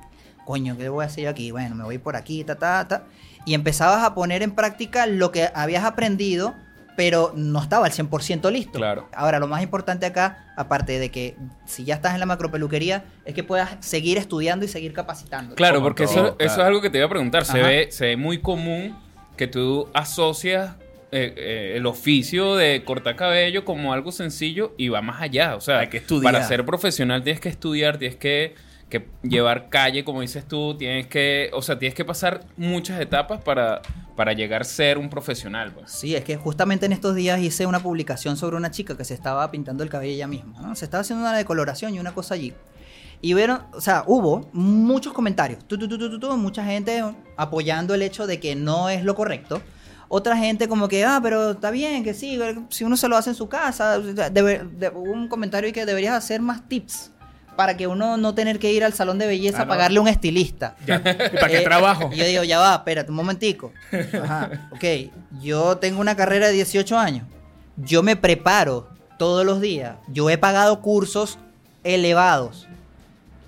coño, 0.46 0.78
¿qué 0.78 0.88
voy 0.88 1.04
a 1.04 1.08
hacer 1.08 1.26
yo 1.26 1.30
aquí? 1.30 1.52
Bueno, 1.52 1.76
me 1.76 1.84
voy 1.84 1.98
por 1.98 2.16
aquí, 2.16 2.44
ta, 2.44 2.56
ta, 2.56 2.88
ta. 2.88 3.04
Y 3.46 3.54
empezabas 3.54 4.04
a 4.04 4.14
poner 4.16 4.44
en 4.44 4.52
práctica 4.52 5.06
lo 5.06 5.32
que 5.32 5.50
habías 5.54 5.84
aprendido, 5.84 6.54
pero 6.96 7.34
no 7.36 7.62
estaba 7.62 7.86
al 7.86 7.92
100% 7.92 8.50
listo. 8.52 8.80
Claro. 8.80 9.10
Ahora, 9.14 9.40
lo 9.40 9.48
más 9.48 9.62
importante 9.62 10.06
acá, 10.06 10.54
aparte 10.56 11.00
de 11.00 11.12
que 11.12 11.38
si 11.66 11.84
ya 11.84 11.96
estás 11.96 12.14
en 12.14 12.22
la 12.22 12.26
macropeluquería, 12.26 13.04
es 13.26 13.34
que 13.36 13.44
puedas 13.44 13.78
seguir 13.82 14.18
estudiando 14.18 14.66
y 14.66 14.70
seguir 14.70 14.94
capacitando. 14.94 15.56
Claro, 15.56 15.82
porque 15.82 16.06
todo, 16.06 16.14
eso, 16.14 16.22
claro. 16.38 16.52
eso 16.52 16.62
es 16.62 16.68
algo 16.68 16.82
que 16.82 16.90
te 16.90 16.98
iba 16.98 17.08
a 17.08 17.10
preguntar. 17.10 17.46
Se 17.46 17.60
Ajá. 17.60 17.68
ve, 17.68 17.88
se 17.92 18.06
ve 18.06 18.18
muy 18.18 18.42
común 18.42 18.98
que 19.38 19.48
tú 19.48 19.88
asocias 19.94 20.76
eh, 21.10 21.34
eh, 21.38 21.74
el 21.78 21.86
oficio 21.86 22.56
de 22.56 22.84
cortar 22.84 23.16
cabello 23.16 23.64
como 23.64 23.94
algo 23.94 24.12
sencillo 24.12 24.74
y 24.78 24.90
va 24.90 25.02
más 25.02 25.22
allá. 25.22 25.56
O 25.56 25.62
sea, 25.62 25.80
Hay 25.80 25.88
que 25.88 25.98
estudiar. 25.98 26.34
para 26.34 26.46
ser 26.46 26.66
profesional 26.66 27.24
tienes 27.24 27.40
que 27.40 27.48
estudiar, 27.48 27.98
tienes 27.98 28.18
que, 28.18 28.56
que 28.90 29.08
llevar 29.24 29.70
calle, 29.70 30.04
como 30.04 30.20
dices 30.20 30.46
tú, 30.46 30.76
tienes 30.78 31.08
que, 31.08 31.50
o 31.54 31.62
sea, 31.62 31.80
tienes 31.80 31.96
que 31.96 32.04
pasar 32.04 32.44
muchas 32.58 33.00
etapas 33.00 33.42
para, 33.42 33.82
para 34.18 34.34
llegar 34.34 34.64
a 34.64 34.66
ser 34.66 34.98
un 34.98 35.10
profesional. 35.10 35.72
Pues. 35.72 35.92
Sí, 35.92 36.14
es 36.14 36.26
que 36.26 36.36
justamente 36.36 36.86
en 36.86 36.92
estos 36.92 37.16
días 37.16 37.40
hice 37.40 37.66
una 37.66 37.80
publicación 37.80 38.36
sobre 38.36 38.58
una 38.58 38.72
chica 38.72 38.98
que 38.98 39.06
se 39.06 39.14
estaba 39.14 39.50
pintando 39.50 39.84
el 39.84 39.90
cabello 39.90 40.14
ella 40.14 40.28
misma. 40.28 40.60
¿no? 40.60 40.76
Se 40.76 40.84
estaba 40.84 41.02
haciendo 41.02 41.24
una 41.24 41.38
decoloración 41.38 41.96
y 41.96 42.00
una 42.00 42.14
cosa 42.14 42.34
allí. 42.34 42.54
Y 43.22 43.34
vieron, 43.34 43.62
o 43.74 43.82
sea, 43.82 44.04
hubo 44.06 44.48
muchos 44.54 45.12
comentarios, 45.14 45.66
tu, 45.68 45.78
tu, 45.78 46.20
tu, 46.20 46.38
mucha 46.38 46.64
gente 46.64 47.04
apoyando 47.36 47.94
el 47.96 48.02
hecho 48.04 48.28
de 48.28 48.40
que 48.40 48.56
no 48.56 48.90
es 48.90 49.04
lo 49.04 49.16
correcto. 49.16 49.62
Otra 50.10 50.38
gente 50.38 50.68
como 50.70 50.88
que, 50.88 51.04
ah, 51.04 51.20
pero 51.22 51.52
está 51.52 51.70
bien, 51.72 52.04
que 52.04 52.14
sí, 52.14 52.40
si 52.70 52.84
uno 52.86 52.96
se 52.96 53.08
lo 53.10 53.18
hace 53.18 53.32
en 53.32 53.36
su 53.36 53.50
casa. 53.50 53.98
debe- 54.00 54.64
de- 54.64 54.90
hubo 54.90 55.12
un 55.12 55.28
comentario 55.28 55.74
que 55.74 55.86
deberías 55.86 56.14
hacer 56.14 56.42
más 56.42 56.68
tips 56.70 57.12
para 57.58 57.76
que 57.76 57.88
uno 57.88 58.18
no 58.18 58.36
tener 58.36 58.60
que 58.60 58.72
ir 58.72 58.84
al 58.84 58.94
salón 58.94 59.18
de 59.18 59.26
belleza 59.26 59.62
Ah, 59.62 59.64
a 59.64 59.68
pagarle 59.68 59.98
a 59.98 60.02
un 60.02 60.08
estilista. 60.08 60.76
Ya. 60.86 60.98
¿Y 60.98 61.36
para 61.36 61.48
qué 61.48 61.58
Eh, 61.58 61.64
trabajo? 61.64 62.10
y 62.14 62.18
yo 62.18 62.26
digo, 62.26 62.44
ya 62.44 62.60
va, 62.60 62.76
espérate 62.76 63.10
un 63.10 63.18
momentico. 63.18 63.74
Ajá, 64.24 64.70
ok, 64.72 64.84
yo 65.42 65.78
tengo 65.78 66.00
una 66.00 66.16
carrera 66.16 66.48
de 66.48 66.54
18 66.54 66.98
años. 67.00 67.26
Yo 67.78 68.04
me 68.04 68.16
preparo 68.16 68.88
todos 69.18 69.44
los 69.46 69.60
días. 69.60 69.96
Yo 70.08 70.30
he 70.30 70.38
pagado 70.38 70.82
cursos 70.84 71.40
elevados. 71.84 72.68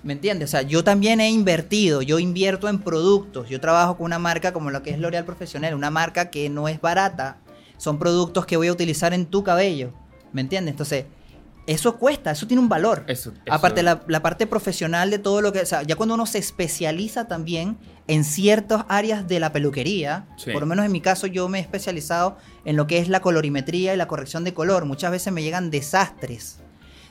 ¿Me 0.02 0.14
entiendes? 0.14 0.48
O 0.48 0.52
sea, 0.52 0.62
yo 0.62 0.82
también 0.82 1.20
he 1.20 1.28
invertido, 1.30 2.00
yo 2.00 2.18
invierto 2.18 2.68
en 2.68 2.78
productos. 2.78 3.48
Yo 3.50 3.60
trabajo 3.60 3.96
con 3.98 4.06
una 4.06 4.18
marca 4.18 4.52
como 4.52 4.70
la 4.70 4.82
que 4.82 4.90
es 4.90 4.98
L'Oreal 4.98 5.24
Profesional, 5.26 5.74
una 5.74 5.90
marca 5.90 6.30
que 6.30 6.48
no 6.48 6.68
es 6.68 6.80
barata. 6.80 7.36
Son 7.76 7.98
productos 7.98 8.46
que 8.46 8.56
voy 8.56 8.68
a 8.68 8.72
utilizar 8.72 9.12
en 9.12 9.26
tu 9.26 9.44
cabello. 9.44 9.92
¿Me 10.32 10.40
entiendes? 10.40 10.72
Entonces, 10.72 11.04
eso 11.66 11.96
cuesta, 11.98 12.30
eso 12.30 12.46
tiene 12.46 12.62
un 12.62 12.68
valor. 12.70 13.04
Eso- 13.08 13.30
eso- 13.32 13.40
Aparte, 13.54 13.82
la, 13.82 14.02
la 14.08 14.22
parte 14.22 14.46
profesional 14.46 15.10
de 15.10 15.18
todo 15.18 15.42
lo 15.42 15.52
que. 15.52 15.60
O 15.60 15.66
sea, 15.66 15.82
ya 15.82 15.96
cuando 15.96 16.14
uno 16.14 16.24
se 16.24 16.38
especializa 16.38 17.28
también 17.28 17.76
en 18.06 18.24
ciertas 18.24 18.84
áreas 18.88 19.28
de 19.28 19.38
la 19.38 19.52
peluquería, 19.52 20.26
Sí. 20.36 20.50
por 20.52 20.62
lo 20.62 20.66
menos 20.66 20.86
en 20.86 20.92
mi 20.92 21.00
caso, 21.02 21.26
yo 21.26 21.48
me 21.48 21.58
he 21.58 21.60
especializado 21.62 22.38
en 22.64 22.76
lo 22.76 22.86
que 22.86 22.98
es 22.98 23.08
la 23.08 23.20
colorimetría 23.20 23.92
y 23.92 23.96
la 23.98 24.08
corrección 24.08 24.44
de 24.44 24.54
color. 24.54 24.86
Muchas 24.86 25.10
veces 25.10 25.30
me 25.32 25.42
llegan 25.42 25.70
desastres. 25.70 26.58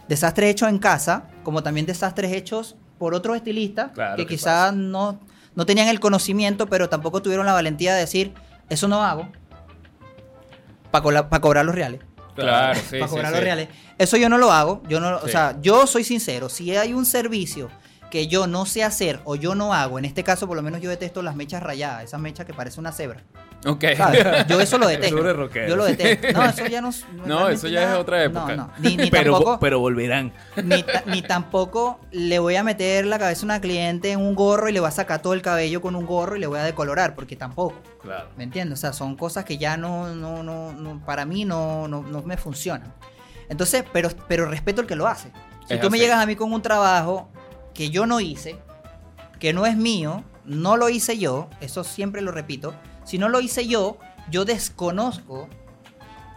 Desastres 0.10 0.50
hechos 0.51 0.68
en 0.68 0.80
casa, 0.80 1.30
como 1.44 1.63
también 1.63 1.86
desastres 1.86 2.34
hechos 2.34 2.75
por 2.98 3.13
otros 3.13 3.38
estilistas 3.38 3.92
Claro, 3.94 4.18
que 4.18 4.25
¿qué 4.25 4.36
quizás 4.36 4.74
no, 4.74 5.20
no 5.56 5.66
tenían 5.66 5.88
el 5.88 6.01
conocimiento, 6.01 6.68
pero 6.68 6.89
tampoco 6.89 7.22
tuvieron 7.22 7.46
la 7.46 7.54
valentía 7.54 7.94
de 7.94 8.01
decir, 8.01 8.34
eso 8.70 8.88
no 8.88 9.04
hago, 9.04 9.30
para 10.92 11.39
cobrar 11.39 11.63
los 11.63 11.75
reales 11.75 12.01
Claro, 12.36 12.80
sí, 12.89 12.98
para 13.00 13.08
cobrar 13.08 13.28
sí. 13.28 13.34
los 13.34 13.44
reales. 13.44 13.70
Eso 13.98 14.18
yo 14.18 14.30
no 14.30 14.38
lo 14.38 14.51
hago. 14.51 14.82
Yo 14.88 15.00
no, 15.00 15.18
o 15.18 15.28
sea, 15.28 15.58
yo 15.62 15.86
soy 15.88 16.04
sincero. 16.04 16.50
Si 16.50 16.75
hay 16.75 16.94
un 16.94 17.06
servicio 17.06 17.70
que 18.10 18.28
yo 18.28 18.48
no 18.48 18.66
sé 18.66 18.84
hacer 18.84 19.20
o 19.25 19.36
yo 19.36 19.56
no 19.56 19.74
hago, 19.74 20.00
en 20.00 20.06
este 20.06 20.24
caso 20.24 20.48
por 20.48 20.56
lo 20.56 20.63
menos 20.63 20.82
yo 20.82 20.89
detesto 20.89 21.22
las 21.22 21.36
mechas 21.36 21.62
rayadas, 21.62 22.06
esas 22.06 22.20
mechas 22.20 22.46
que 22.46 22.54
parece 22.54 22.80
una 22.80 22.92
cebra. 22.92 23.24
Ok. 23.66 23.84
¿sabes? 23.98 24.48
Yo 24.48 24.62
eso 24.62 24.78
lo 24.78 24.88
detesto. 24.88 25.18
Yo 25.68 25.75
lo 25.75 25.84
detesto. 25.86 26.32
No, 26.34 26.46
eso 26.46 26.66
ya 26.68 26.82
no. 26.82 26.92
No, 27.25 27.50
eso 27.50 27.68
ya 27.68 27.92
es 27.94 28.00
otra 28.00 28.24
época. 28.24 28.56
No, 28.56 28.68
no. 28.68 28.74
Ni, 28.80 28.96
ni 28.96 29.12
pero, 29.12 29.34
tampoco. 29.34 29.60
pero 29.60 29.80
volverán. 29.80 30.34
Ni, 30.63 30.82
ta- 30.84 31.04
ni 31.06 31.22
tampoco 31.22 32.00
le 32.12 32.39
voy 32.39 32.56
a 32.56 32.63
meter 32.63 33.06
la 33.06 33.20
cabeza 33.20 33.42
a 33.42 33.46
una 33.46 33.62
cliente 33.62 34.12
en 34.12 34.22
un 34.22 34.34
gorro 34.36 34.70
y 34.70 34.72
le 34.72 34.80
voy 34.80 34.88
a 34.88 34.92
sacar 34.92 35.22
todo 35.22 35.34
el 35.34 35.42
cabello 35.42 35.82
con 35.82 35.96
un 35.96 36.06
gorro 36.06 36.38
y 36.38 36.39
le 36.39 36.48
voy 36.48 36.60
a 36.60 36.63
decolorar, 36.63 37.16
porque 37.16 37.36
tampoco. 37.36 37.75
Claro. 38.01 38.30
¿Me 38.38 38.46
entiendes? 38.46 38.80
O 38.80 38.82
sea, 38.82 38.94
son 38.94 39.16
cosas 39.18 39.44
que 39.44 39.58
ya 39.58 39.75
no, 39.78 40.16
no, 40.16 40.42
no, 40.44 40.72
no- 40.72 41.04
para 41.06 41.25
mí 41.25 41.44
no, 41.46 41.88
no, 41.88 42.01
no 42.01 42.22
me 42.24 42.38
funcionan. 42.38 42.94
Entonces, 43.50 43.84
pero, 43.92 44.10
pero 44.28 44.46
respeto 44.46 44.80
el 44.82 44.88
que 44.88 44.96
lo 44.96 45.08
hace. 45.08 45.32
Si 45.68 45.74
Es 45.74 45.82
tú 45.82 45.89
me 45.89 46.00
llegas 46.00 46.20
a 46.22 46.25
mí 46.25 46.36
con 46.36 46.54
un 46.54 46.62
trabajo 46.62 47.30
que 47.74 47.89
yo 47.89 48.06
no 48.06 48.20
hice, 48.22 48.56
que 49.39 49.51
no 49.54 49.66
es 49.66 49.75
mío, 49.75 50.24
no 50.46 50.78
lo 50.78 50.88
hice 50.89 51.18
yo, 51.18 51.50
eso 51.62 51.84
siempre 51.84 52.22
lo 52.22 52.32
repito, 52.32 52.74
si 53.10 53.18
no 53.18 53.28
lo 53.28 53.42
hice 53.42 53.68
yo, 53.68 53.98
yo 54.30 54.46
desconozco 54.46 55.50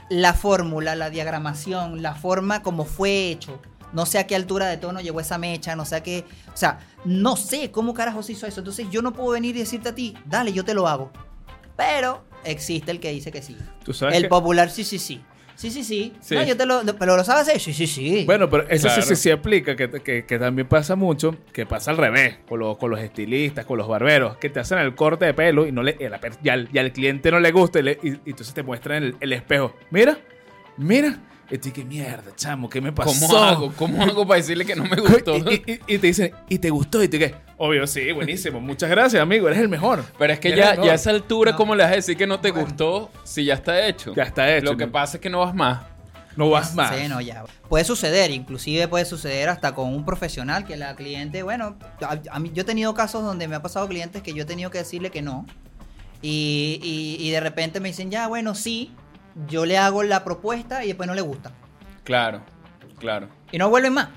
la 0.08 0.32
fórmula, 0.32 0.94
la 0.94 1.10
diagramación, 1.10 2.00
la 2.02 2.14
forma 2.14 2.62
como 2.62 2.84
fue 2.86 3.28
hecho. 3.30 3.60
No 3.92 4.06
sé 4.06 4.18
a 4.18 4.26
qué 4.26 4.34
altura 4.36 4.68
de 4.68 4.78
tono 4.78 5.02
llegó 5.02 5.20
esa 5.20 5.36
mecha, 5.36 5.76
no 5.76 5.84
sé 5.84 5.96
a 5.96 6.02
qué... 6.02 6.24
O 6.52 6.56
sea, 6.56 6.80
no 7.04 7.36
sé 7.36 7.70
cómo 7.70 7.92
carajos 7.92 8.30
hizo 8.30 8.46
eso. 8.46 8.60
Entonces 8.60 8.88
yo 8.90 9.02
no 9.02 9.12
puedo 9.12 9.32
venir 9.32 9.54
y 9.54 9.58
decirte 9.58 9.90
a 9.90 9.94
ti, 9.94 10.16
dale, 10.24 10.54
yo 10.54 10.64
te 10.64 10.72
lo 10.72 10.88
hago. 10.88 11.10
Pero 11.76 12.24
existe 12.44 12.90
el 12.90 13.00
que 13.00 13.10
dice 13.12 13.30
que 13.30 13.42
sí. 13.42 13.56
Tú 13.84 13.92
sabes 13.92 14.16
El 14.16 14.22
que- 14.22 14.28
popular, 14.28 14.70
sí, 14.70 14.84
sí, 14.84 14.98
sí. 14.98 15.22
Sí, 15.62 15.70
sí, 15.70 15.84
sí. 15.84 16.12
Sí. 16.20 16.34
No, 16.34 16.42
yo 16.42 16.56
te 16.56 16.66
lo... 16.66 16.82
Pero 16.98 17.16
lo 17.16 17.22
sabes 17.22 17.42
hacer, 17.48 17.60
sí, 17.60 17.72
sí, 17.72 17.86
sí. 17.86 18.24
Bueno, 18.26 18.50
pero 18.50 18.64
eso 18.68 18.88
sí- 18.88 18.94
Claro. 18.96 19.02
sí, 19.02 19.14
sí 19.14 19.30
aplica, 19.30 19.76
que, 19.76 19.88
que- 19.88 20.24
que 20.26 20.38
también 20.40 20.66
pasa 20.66 20.96
mucho, 20.96 21.36
que 21.52 21.66
pasa 21.66 21.92
al 21.92 21.98
revés, 21.98 22.38
con 22.48 22.58
los, 22.58 22.76
con 22.78 22.90
los 22.90 22.98
estilistas, 22.98 23.64
con 23.64 23.78
los 23.78 23.86
barberos, 23.86 24.36
que 24.38 24.50
te 24.50 24.58
hacen 24.58 24.78
el 24.78 24.96
corte 24.96 25.24
de 25.24 25.34
pelo 25.34 25.64
y 25.64 25.70
no 25.70 25.84
le, 25.84 25.96
y 26.00 26.04
a 26.04 26.10
la 26.10 26.18
per- 26.18 26.32
y 26.42 26.48
al, 26.48 26.68
y 26.72 26.78
al 26.78 26.92
cliente 26.92 27.30
no 27.30 27.38
le 27.38 27.52
gusta 27.52 27.78
y, 27.78 27.82
le- 27.84 27.98
y- 28.02 28.08
y 28.08 28.20
entonces 28.30 28.52
te 28.54 28.64
muestran 28.64 29.04
el, 29.04 29.16
el 29.20 29.32
espejo. 29.32 29.72
Mira, 29.90 30.18
mira. 30.76 31.16
Y 31.52 31.58
tú, 31.58 31.70
qué 31.70 31.84
mierda, 31.84 32.32
chamo, 32.34 32.70
¿qué 32.70 32.80
me 32.80 32.92
pasó? 32.92 33.26
¿Cómo 33.28 33.36
hago? 33.42 33.72
¿Cómo 33.76 34.02
hago 34.02 34.26
para 34.26 34.38
decirle 34.40 34.64
que 34.64 34.74
no 34.74 34.84
me 34.84 34.96
gustó? 34.96 35.36
Y, 35.36 35.40
y- 35.66 35.72
y- 35.72 35.94
y 35.94 35.98
te 35.98 36.06
dicen, 36.06 36.32
¿y 36.48 36.58
te 36.58 36.70
gustó? 36.70 37.02
Y 37.02 37.08
tú, 37.08 37.18
¿qué? 37.18 37.34
Obvio, 37.58 37.86
sí, 37.86 38.10
buenísimo. 38.12 38.58
Muchas 38.58 38.88
gracias, 38.88 39.22
amigo, 39.22 39.48
eres 39.48 39.60
el 39.60 39.68
mejor. 39.68 40.02
Pero 40.18 40.32
es 40.32 40.40
que 40.40 40.56
ya, 40.56 40.74
ya 40.82 40.92
a 40.92 40.94
esa 40.94 41.10
altura, 41.10 41.50
No. 41.52 41.56
¿cómo 41.58 41.74
le 41.74 41.82
vas 41.82 41.92
a 41.92 41.96
decir 41.96 42.16
que 42.16 42.26
no 42.26 42.40
te 42.40 42.50
Bueno. 42.52 42.66
gustó 42.66 43.10
si 43.22 43.44
ya 43.44 43.52
está 43.54 43.86
hecho? 43.86 44.14
Ya 44.14 44.22
está 44.22 44.56
hecho, 44.56 44.72
Lo 44.72 44.78
que 44.78 44.86
pasa 44.86 45.18
es 45.18 45.20
que 45.20 45.28
no 45.28 45.40
vas 45.40 45.54
más. 45.54 45.82
No 46.36 46.48
vas 46.48 46.74
más. 46.74 46.96
Sí, 46.96 47.06
no, 47.08 47.20
ya. 47.20 47.44
Puede 47.68 47.84
suceder, 47.84 48.30
inclusive 48.30 48.88
puede 48.88 49.04
suceder 49.04 49.50
hasta 49.50 49.74
con 49.74 49.94
un 49.94 50.06
profesional 50.06 50.64
que 50.64 50.78
la 50.78 50.96
cliente, 50.96 51.42
bueno, 51.42 51.76
a, 52.00 52.18
a 52.30 52.38
mí, 52.40 52.50
yo 52.54 52.62
he 52.62 52.64
tenido 52.64 52.94
casos 52.94 53.22
donde 53.22 53.46
me 53.46 53.56
ha 53.56 53.60
pasado 53.60 53.86
clientes 53.86 54.22
que 54.22 54.32
yo 54.32 54.44
he 54.44 54.46
tenido 54.46 54.70
que 54.70 54.78
decirle 54.78 55.10
que 55.10 55.20
no. 55.20 55.44
Y, 56.22 56.80
y- 56.82 57.16
y 57.26 57.30
de 57.30 57.40
repente 57.40 57.78
me 57.80 57.88
dicen, 57.90 58.10
ya, 58.10 58.26
bueno, 58.28 58.54
sí, 58.54 58.90
yo 59.48 59.64
le 59.66 59.78
hago 59.78 60.02
la 60.02 60.24
propuesta 60.24 60.84
y 60.84 60.88
después 60.88 61.06
no 61.06 61.14
le 61.14 61.20
gusta. 61.22 61.52
Claro, 62.04 62.40
claro. 62.98 63.28
Y 63.50 63.58
no 63.58 63.68
vuelven 63.70 63.94
más. 63.94 64.08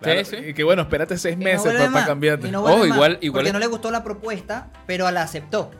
Claro, 0.00 0.24
Sí, 0.24 0.36
sí. 0.36 0.44
Y 0.50 0.54
que 0.54 0.64
bueno, 0.64 0.82
espérate 0.82 1.16
seis 1.16 1.36
no 1.38 1.44
meses 1.44 1.72
para, 1.72 1.88
más. 1.90 2.06
cambiarte. 2.06 2.50
No 2.50 2.62
más, 2.62 2.72
igual- 2.86 3.18
igual 3.22 3.32
porque 3.32 3.48
es- 3.48 3.52
no 3.52 3.58
le 3.58 3.66
gustó 3.66 3.90
la 3.90 4.04
propuesta, 4.04 4.68
pero 4.86 5.10
la 5.10 5.22
aceptó. 5.22 5.70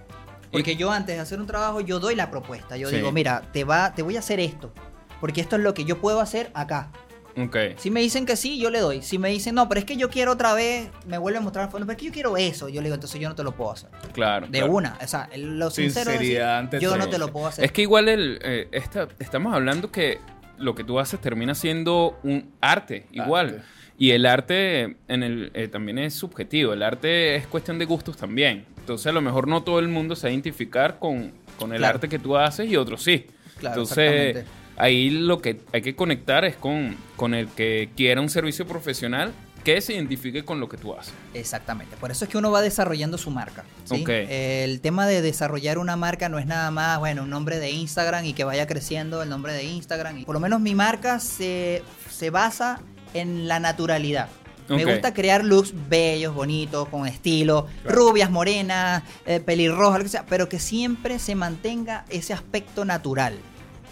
Porque 0.50 0.72
Y- 0.72 0.76
yo 0.76 0.90
antes 0.92 1.16
de 1.16 1.20
hacer 1.20 1.40
un 1.40 1.46
trabajo, 1.46 1.80
yo 1.80 1.98
doy 2.00 2.14
la 2.14 2.30
propuesta. 2.30 2.76
Yo 2.76 2.88
Sí. 2.88 2.96
digo, 2.96 3.10
mira, 3.12 3.42
te, 3.52 3.64
va, 3.64 3.92
te 3.94 4.02
voy 4.02 4.16
a 4.16 4.20
hacer 4.20 4.40
esto. 4.40 4.72
Porque 5.20 5.40
esto 5.40 5.56
es 5.56 5.62
lo 5.62 5.74
que 5.74 5.84
yo 5.84 6.00
puedo 6.00 6.20
hacer 6.20 6.50
acá. 6.54 6.90
Ok. 7.36 7.56
Si 7.78 7.90
me 7.90 8.00
dicen 8.00 8.26
que 8.26 8.36
sí, 8.36 8.58
yo 8.58 8.70
le 8.70 8.78
doy. 8.80 9.02
Si 9.02 9.18
me 9.18 9.28
dicen, 9.30 9.54
no, 9.54 9.68
pero 9.68 9.78
es 9.80 9.84
que 9.84 9.96
yo 9.96 10.08
quiero 10.10 10.32
otra 10.32 10.54
vez, 10.54 10.88
me 11.06 11.18
vuelve 11.18 11.38
a 11.38 11.40
mostrar 11.40 11.70
fondo, 11.70 11.86
pero 11.86 11.96
es 11.96 12.00
que 12.00 12.06
yo 12.06 12.12
quiero 12.12 12.36
eso. 12.36 12.68
Yo 12.68 12.80
le 12.80 12.86
digo, 12.86 12.94
entonces 12.94 13.20
yo 13.20 13.28
no 13.28 13.34
te 13.34 13.42
lo 13.42 13.52
puedo 13.56 13.72
hacer. 13.72 13.90
Claro. 14.12 14.46
De 14.46 14.58
claro. 14.58 14.72
una. 14.72 14.98
O 15.02 15.06
sea, 15.06 15.28
el- 15.32 15.58
lo 15.58 15.70
sincero 15.70 16.10
es 16.12 16.18
decir, 16.20 16.36
Sinceridad 16.38 16.80
yo 16.80 16.96
no 16.96 17.08
te 17.08 17.18
lo 17.18 17.32
puedo 17.32 17.46
hacer. 17.48 17.64
Es 17.64 17.72
que 17.72 17.82
igual 17.82 18.08
el, 18.08 18.38
eh, 18.42 18.68
esta- 18.72 19.08
estamos 19.18 19.52
hablando 19.54 19.90
que 19.90 20.18
lo 20.58 20.74
que 20.76 20.84
tú 20.84 21.00
haces 21.00 21.20
termina 21.20 21.54
siendo 21.54 22.18
un 22.22 22.52
arte, 22.60 23.06
igual. 23.10 23.46
Arte. 23.48 23.62
Y 23.96 24.10
el 24.10 24.26
arte 24.26 24.96
en 25.08 25.22
el, 25.22 25.50
eh, 25.54 25.68
también 25.68 25.98
es 25.98 26.14
subjetivo. 26.14 26.72
El 26.72 26.82
arte 26.82 27.36
es 27.36 27.46
cuestión 27.46 27.78
de 27.78 27.84
gustos 27.84 28.16
también. 28.16 28.64
Entonces 28.78 29.06
a 29.06 29.12
lo 29.12 29.20
mejor 29.20 29.46
no 29.48 29.62
todo 29.62 29.78
el 29.78 29.88
mundo 29.88 30.16
se 30.16 30.26
va 30.26 30.30
a 30.30 30.32
identificar 30.32 30.98
con, 30.98 31.32
con 31.58 31.72
el 31.72 31.78
Claro. 31.78 31.94
arte 31.96 32.08
que 32.08 32.18
tú 32.18 32.36
haces 32.36 32.68
y 32.68 32.76
otros 32.76 33.02
sí. 33.02 33.26
Claro, 33.58 33.80
Entonces 33.82 34.12
exactamente. 34.36 34.50
Ahí 34.76 35.10
lo 35.10 35.40
que 35.40 35.60
hay 35.72 35.82
que 35.82 35.94
conectar 35.94 36.44
es 36.44 36.56
con, 36.56 36.96
con 37.16 37.34
el 37.34 37.48
que 37.48 37.90
quiera 37.96 38.20
un 38.20 38.30
servicio 38.30 38.66
profesional 38.66 39.32
que 39.64 39.80
se 39.80 39.94
identifique 39.94 40.44
con 40.44 40.60
lo 40.60 40.68
que 40.68 40.76
tú 40.76 40.94
haces. 40.94 41.14
Exactamente. 41.32 41.96
Por 41.96 42.10
eso 42.10 42.26
es 42.26 42.30
que 42.30 42.36
uno 42.36 42.50
va 42.50 42.60
desarrollando 42.60 43.16
su 43.16 43.30
marca. 43.30 43.64
El 43.90 44.80
tema 44.82 45.06
de 45.06 45.22
desarrollar 45.22 45.78
una 45.78 45.96
marca 45.96 46.28
no 46.28 46.38
es 46.38 46.46
nada 46.46 46.70
más, 46.70 46.98
bueno, 46.98 47.22
un 47.22 47.30
nombre 47.30 47.58
de 47.58 47.70
Instagram 47.70 48.26
y 48.26 48.34
que 48.34 48.44
vaya 48.44 48.66
creciendo 48.66 49.22
el 49.22 49.30
nombre 49.30 49.54
de 49.54 49.64
Instagram. 49.64 50.24
Por 50.24 50.34
lo 50.34 50.40
menos 50.40 50.60
mi 50.60 50.74
marca 50.74 51.18
se, 51.18 51.82
se 52.10 52.28
basa 52.28 52.80
en 53.14 53.48
la 53.48 53.58
naturalidad. 53.58 54.28
Me 54.68 54.84
gusta 54.84 55.12
crear 55.12 55.44
looks 55.44 55.74
bellos, 55.88 56.34
bonitos, 56.34 56.88
con 56.88 57.06
estilo, 57.06 57.66
rubias, 57.84 58.30
morenas, 58.30 59.02
eh, 59.26 59.40
pelirrojas, 59.40 59.98
lo 59.98 60.04
que 60.04 60.10
sea, 60.10 60.26
pero 60.26 60.48
que 60.48 60.58
siempre 60.58 61.18
se 61.18 61.34
mantenga 61.34 62.04
ese 62.08 62.32
aspecto 62.32 62.84
natural. 62.84 63.38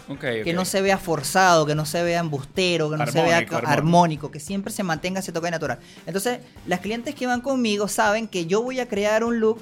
Ok, 0.09 0.19
Que 0.43 0.53
no 0.53 0.65
se 0.65 0.81
vea 0.81 0.97
forzado, 0.97 1.65
que 1.65 1.75
no 1.75 1.85
se 1.85 2.03
vea 2.03 2.19
embustero, 2.19 2.89
que 2.89 2.97
no 2.97 3.07
se 3.07 3.21
vea 3.21 3.37
Armónico, 3.37 3.67
armónico, 3.67 4.31
que 4.31 4.39
siempre 4.39 4.73
se 4.73 4.83
mantenga 4.83 5.19
ese 5.19 5.31
toque 5.31 5.49
natural. 5.49 5.79
Entonces, 6.05 6.39
las 6.67 6.79
clientes 6.81 7.15
que 7.15 7.25
van 7.25 7.41
conmigo 7.41 7.87
saben 7.87 8.27
que 8.27 8.45
yo 8.45 8.61
voy 8.61 8.79
a 8.79 8.87
crear 8.87 9.23
un 9.23 9.39
look 9.39 9.61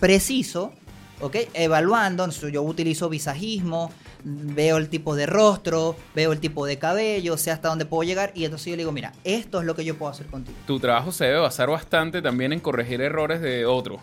preciso, 0.00 0.72
¿ok? 1.20 1.36
Evaluando, 1.54 2.24
entonces, 2.24 2.52
yo 2.52 2.62
utilizo 2.62 3.08
visajismo, 3.08 3.90
veo 4.24 4.78
el 4.78 4.88
tipo 4.88 5.14
de 5.14 5.26
rostro, 5.26 5.96
veo 6.14 6.32
el 6.32 6.40
tipo 6.40 6.66
de 6.66 6.78
cabello, 6.78 7.36
sé 7.36 7.50
hasta 7.50 7.68
dónde 7.68 7.84
puedo 7.84 8.02
llegar 8.02 8.32
y 8.34 8.44
entonces 8.44 8.66
yo 8.66 8.72
le 8.72 8.78
digo, 8.78 8.92
mira, 8.92 9.12
esto 9.22 9.60
es 9.60 9.66
lo 9.66 9.76
que 9.76 9.84
yo 9.84 9.96
puedo 9.96 10.10
hacer 10.10 10.26
contigo. 10.26 10.56
Tu 10.66 10.80
trabajo 10.80 11.12
se 11.12 11.26
debe 11.26 11.38
basar 11.38 11.68
bastante 11.68 12.22
también 12.22 12.52
en 12.52 12.60
corregir 12.60 13.00
errores 13.00 13.40
de 13.40 13.66
otros. 13.66 14.00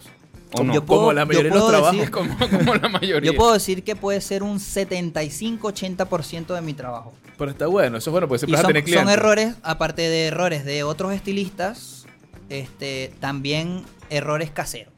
¿O 0.54 0.64
no? 0.64 0.74
Yo 0.74 0.86
Como 0.86 1.14
la 1.14 1.22
yo 1.22 1.28
mayoría 1.28 1.50
de 1.52 1.56
los 1.56 1.60
puedo 1.60 1.70
trabajos. 1.72 1.98
decir- 1.98 2.12
como, 2.12 2.38
como 2.38 2.76
la 2.76 2.90
mayoría. 2.90 3.32
yo 3.32 3.38
puedo 3.38 3.54
decir 3.54 3.84
que 3.84 3.96
puede 3.96 4.20
ser 4.22 4.44
un 4.44 4.60
75-80% 4.60 6.54
de 6.56 6.62
mi 6.62 6.74
trabajo. 6.74 7.14
Pero 7.38 7.52
está 7.52 7.68
bueno, 7.68 7.98
eso 7.98 8.10
es 8.10 8.12
bueno, 8.12 8.28
Y 8.34 8.38
siempre 8.38 8.52
vas 8.54 8.60
a 8.60 8.62
son, 8.64 8.68
tener 8.70 8.84
son 8.84 8.92
clientes. 8.92 9.14
errores, 9.14 9.56
aparte 9.64 10.02
de 10.04 10.28
errores 10.28 10.66
de 10.66 10.84
otros 10.84 11.14
estilistas, 11.14 12.06
este, 12.50 13.14
también 13.20 13.84
errores 14.10 14.52
caseros 14.52 14.94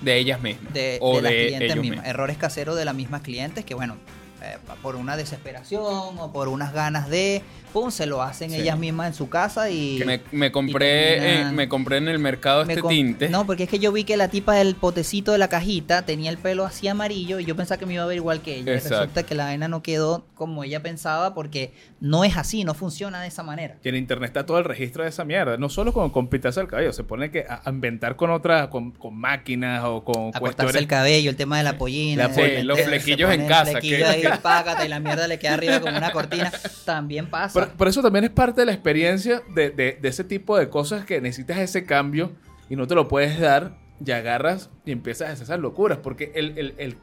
De 0.00 0.16
ellas 0.18 0.40
mismas. 0.42 0.72
de, 0.74 0.98
o 1.00 1.16
de 1.16 1.22
las 1.22 1.32
de 1.32 1.46
clientes 1.46 1.68
mismas. 1.76 1.90
mismos. 1.90 2.06
Errores 2.06 2.36
caseros 2.36 2.76
de 2.76 2.84
las 2.84 2.94
mismas 2.94 3.22
clientes 3.22 3.64
que, 3.64 3.74
bueno, 3.74 3.96
eh, 4.42 4.58
por 4.82 4.96
una 4.96 5.16
desesperación 5.16 6.18
o 6.18 6.32
por 6.32 6.48
unas 6.48 6.72
ganas 6.74 7.08
de, 7.08 7.42
pum, 7.74 7.90
se 7.90 8.06
lo 8.06 8.22
hacen 8.22 8.50
Sí. 8.50 8.56
ellas 8.60 8.78
mismas 8.78 9.08
en 9.08 9.14
su 9.14 9.28
casa 9.28 9.68
y... 9.68 9.98
Que 9.98 10.04
me, 10.06 10.20
me 10.32 10.50
compré, 10.52 11.16
y 11.16 11.20
terminan- 11.20 11.48
en, 11.50 11.54
me 11.56 11.68
compré 11.68 11.96
en 11.98 12.08
el 12.08 12.18
mercado 12.18 12.64
me 12.64 12.72
este 12.74 12.88
tinte. 12.88 13.28
No, 13.28 13.44
porque 13.44 13.64
es 13.64 13.68
que 13.68 13.78
yo 13.78 13.92
vi 13.92 14.04
que 14.04 14.16
la 14.16 14.28
tipa 14.28 14.54
del 14.54 14.76
potecito 14.76 15.32
de 15.32 15.38
la 15.38 15.48
cajita 15.48 16.06
tenía 16.06 16.30
el 16.30 16.38
pelo 16.38 16.64
así 16.64 16.88
amarillo 16.88 17.40
y 17.40 17.44
yo 17.44 17.56
pensaba 17.56 17.78
que 17.78 17.84
me 17.86 17.94
iba 17.94 18.04
a 18.04 18.06
ver 18.06 18.16
igual 18.16 18.40
que 18.40 18.54
ella. 18.56 18.72
Y 18.72 18.76
Exacto. 18.76 19.00
resulta 19.00 19.22
que 19.24 19.34
la 19.34 19.44
vaina 19.44 19.68
no 19.68 19.82
quedó 19.82 20.24
como 20.34 20.62
ella 20.64 20.82
pensaba 20.82 21.34
porque 21.34 21.72
no 22.00 22.24
es 22.24 22.36
así, 22.36 22.62
no 22.64 22.74
funciona 22.74 23.20
de 23.20 23.26
esa 23.28 23.42
manera. 23.42 23.76
Y 23.82 23.88
en 23.88 23.96
internet 23.96 24.28
está 24.28 24.46
todo 24.46 24.58
el 24.58 24.64
registro 24.64 25.02
de 25.02 25.08
esa 25.08 25.24
mierda. 25.24 25.56
No 25.56 25.68
solo 25.68 25.92
con, 25.92 26.10
con 26.10 26.28
pintarse 26.28 26.60
el 26.60 26.68
cabello, 26.68 26.92
se 26.92 27.02
pone 27.02 27.30
que 27.32 27.44
a, 27.48 27.68
inventar 27.68 28.14
con 28.14 28.30
otras, 28.30 28.68
con, 28.68 28.92
con 28.92 29.16
máquinas 29.16 29.82
o 29.84 30.04
con 30.04 30.28
A 30.32 30.38
cortarse 30.38 30.78
el 30.78 30.86
cuestiones. 30.86 30.86
cabello, 30.86 31.30
el 31.30 31.36
tema 31.36 31.58
de 31.58 31.64
la 31.64 31.76
pollina. 31.76 32.28
La 32.28 32.62
los 32.62 32.80
flequillos 32.80 33.32
en 33.32 33.46
casa, 33.48 33.72
flequillo 33.72 33.96
que- 33.98 34.04
ahí, 34.04 34.24
págata, 34.42 34.84
y 34.86 34.88
la 34.88 35.00
mierda 35.00 35.26
le 35.26 35.38
queda 35.40 35.54
arriba 35.54 35.80
como 35.80 35.96
una 35.96 36.12
cortina. 36.12 36.52
También 36.84 37.26
pasa. 37.26 37.63
Por, 37.68 37.76
por 37.76 37.88
eso 37.88 38.02
también 38.02 38.24
es 38.24 38.30
parte 38.30 38.60
de 38.62 38.66
la 38.66 38.72
experiencia 38.72 39.42
de, 39.54 39.70
de- 39.70 39.98
de 40.00 40.08
ese 40.08 40.24
tipo 40.24 40.56
de 40.58 40.68
cosas 40.68 41.04
que 41.04 41.20
necesitas 41.20 41.58
ese 41.58 41.84
cambio 41.84 42.32
y 42.68 42.76
no 42.76 42.86
te 42.86 42.94
lo 42.94 43.08
puedes 43.08 43.38
dar 43.38 43.78
y 44.04 44.10
agarras 44.10 44.70
y 44.84 44.92
empiezas 44.92 45.28
a 45.28 45.32
hacer 45.32 45.44
esas 45.44 45.60
locuras. 45.60 45.98
Porque 45.98 46.32
el, 46.34 46.58
el- 46.58 46.74
el- 46.78 46.96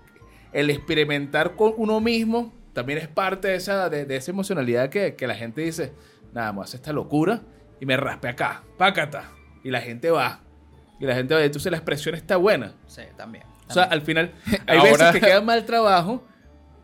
el 0.53 0.69
experimentar 0.69 1.55
con 1.55 1.73
uno 1.77 2.01
mismo 2.01 2.53
también 2.73 2.99
es 2.99 3.07
parte 3.07 3.49
de 3.49 3.55
esa, 3.55 3.89
de, 3.89 4.05
de 4.05 4.15
esa 4.15 4.31
emocionalidad 4.31 4.89
que, 4.89 5.15
que 5.15 5.27
la 5.27 5.35
gente 5.35 5.61
dice, 5.61 5.93
nada, 6.33 6.51
más 6.53 6.73
esta 6.73 6.91
locura 6.93 7.41
y 7.79 7.85
me 7.85 7.97
raspe 7.97 8.27
acá, 8.29 8.63
pácata. 8.77 9.31
Y 9.63 9.69
la 9.71 9.81
gente 9.81 10.09
va. 10.11 10.41
Y 10.99 11.05
la 11.05 11.15
gente 11.15 11.33
va. 11.35 11.43
Entonces 11.43 11.71
la 11.71 11.77
expresión 11.77 12.15
está 12.15 12.35
buena. 12.37 12.73
Sí, 12.87 13.01
también. 13.17 13.45
O 13.69 13.73
sea, 13.73 13.83
al 13.83 14.01
final 14.01 14.33
hay 14.67 14.77
Ahora- 14.79 14.91
veces 14.91 15.11
que 15.11 15.19
queda 15.21 15.39
mal 15.41 15.65
trabajo, 15.65 16.25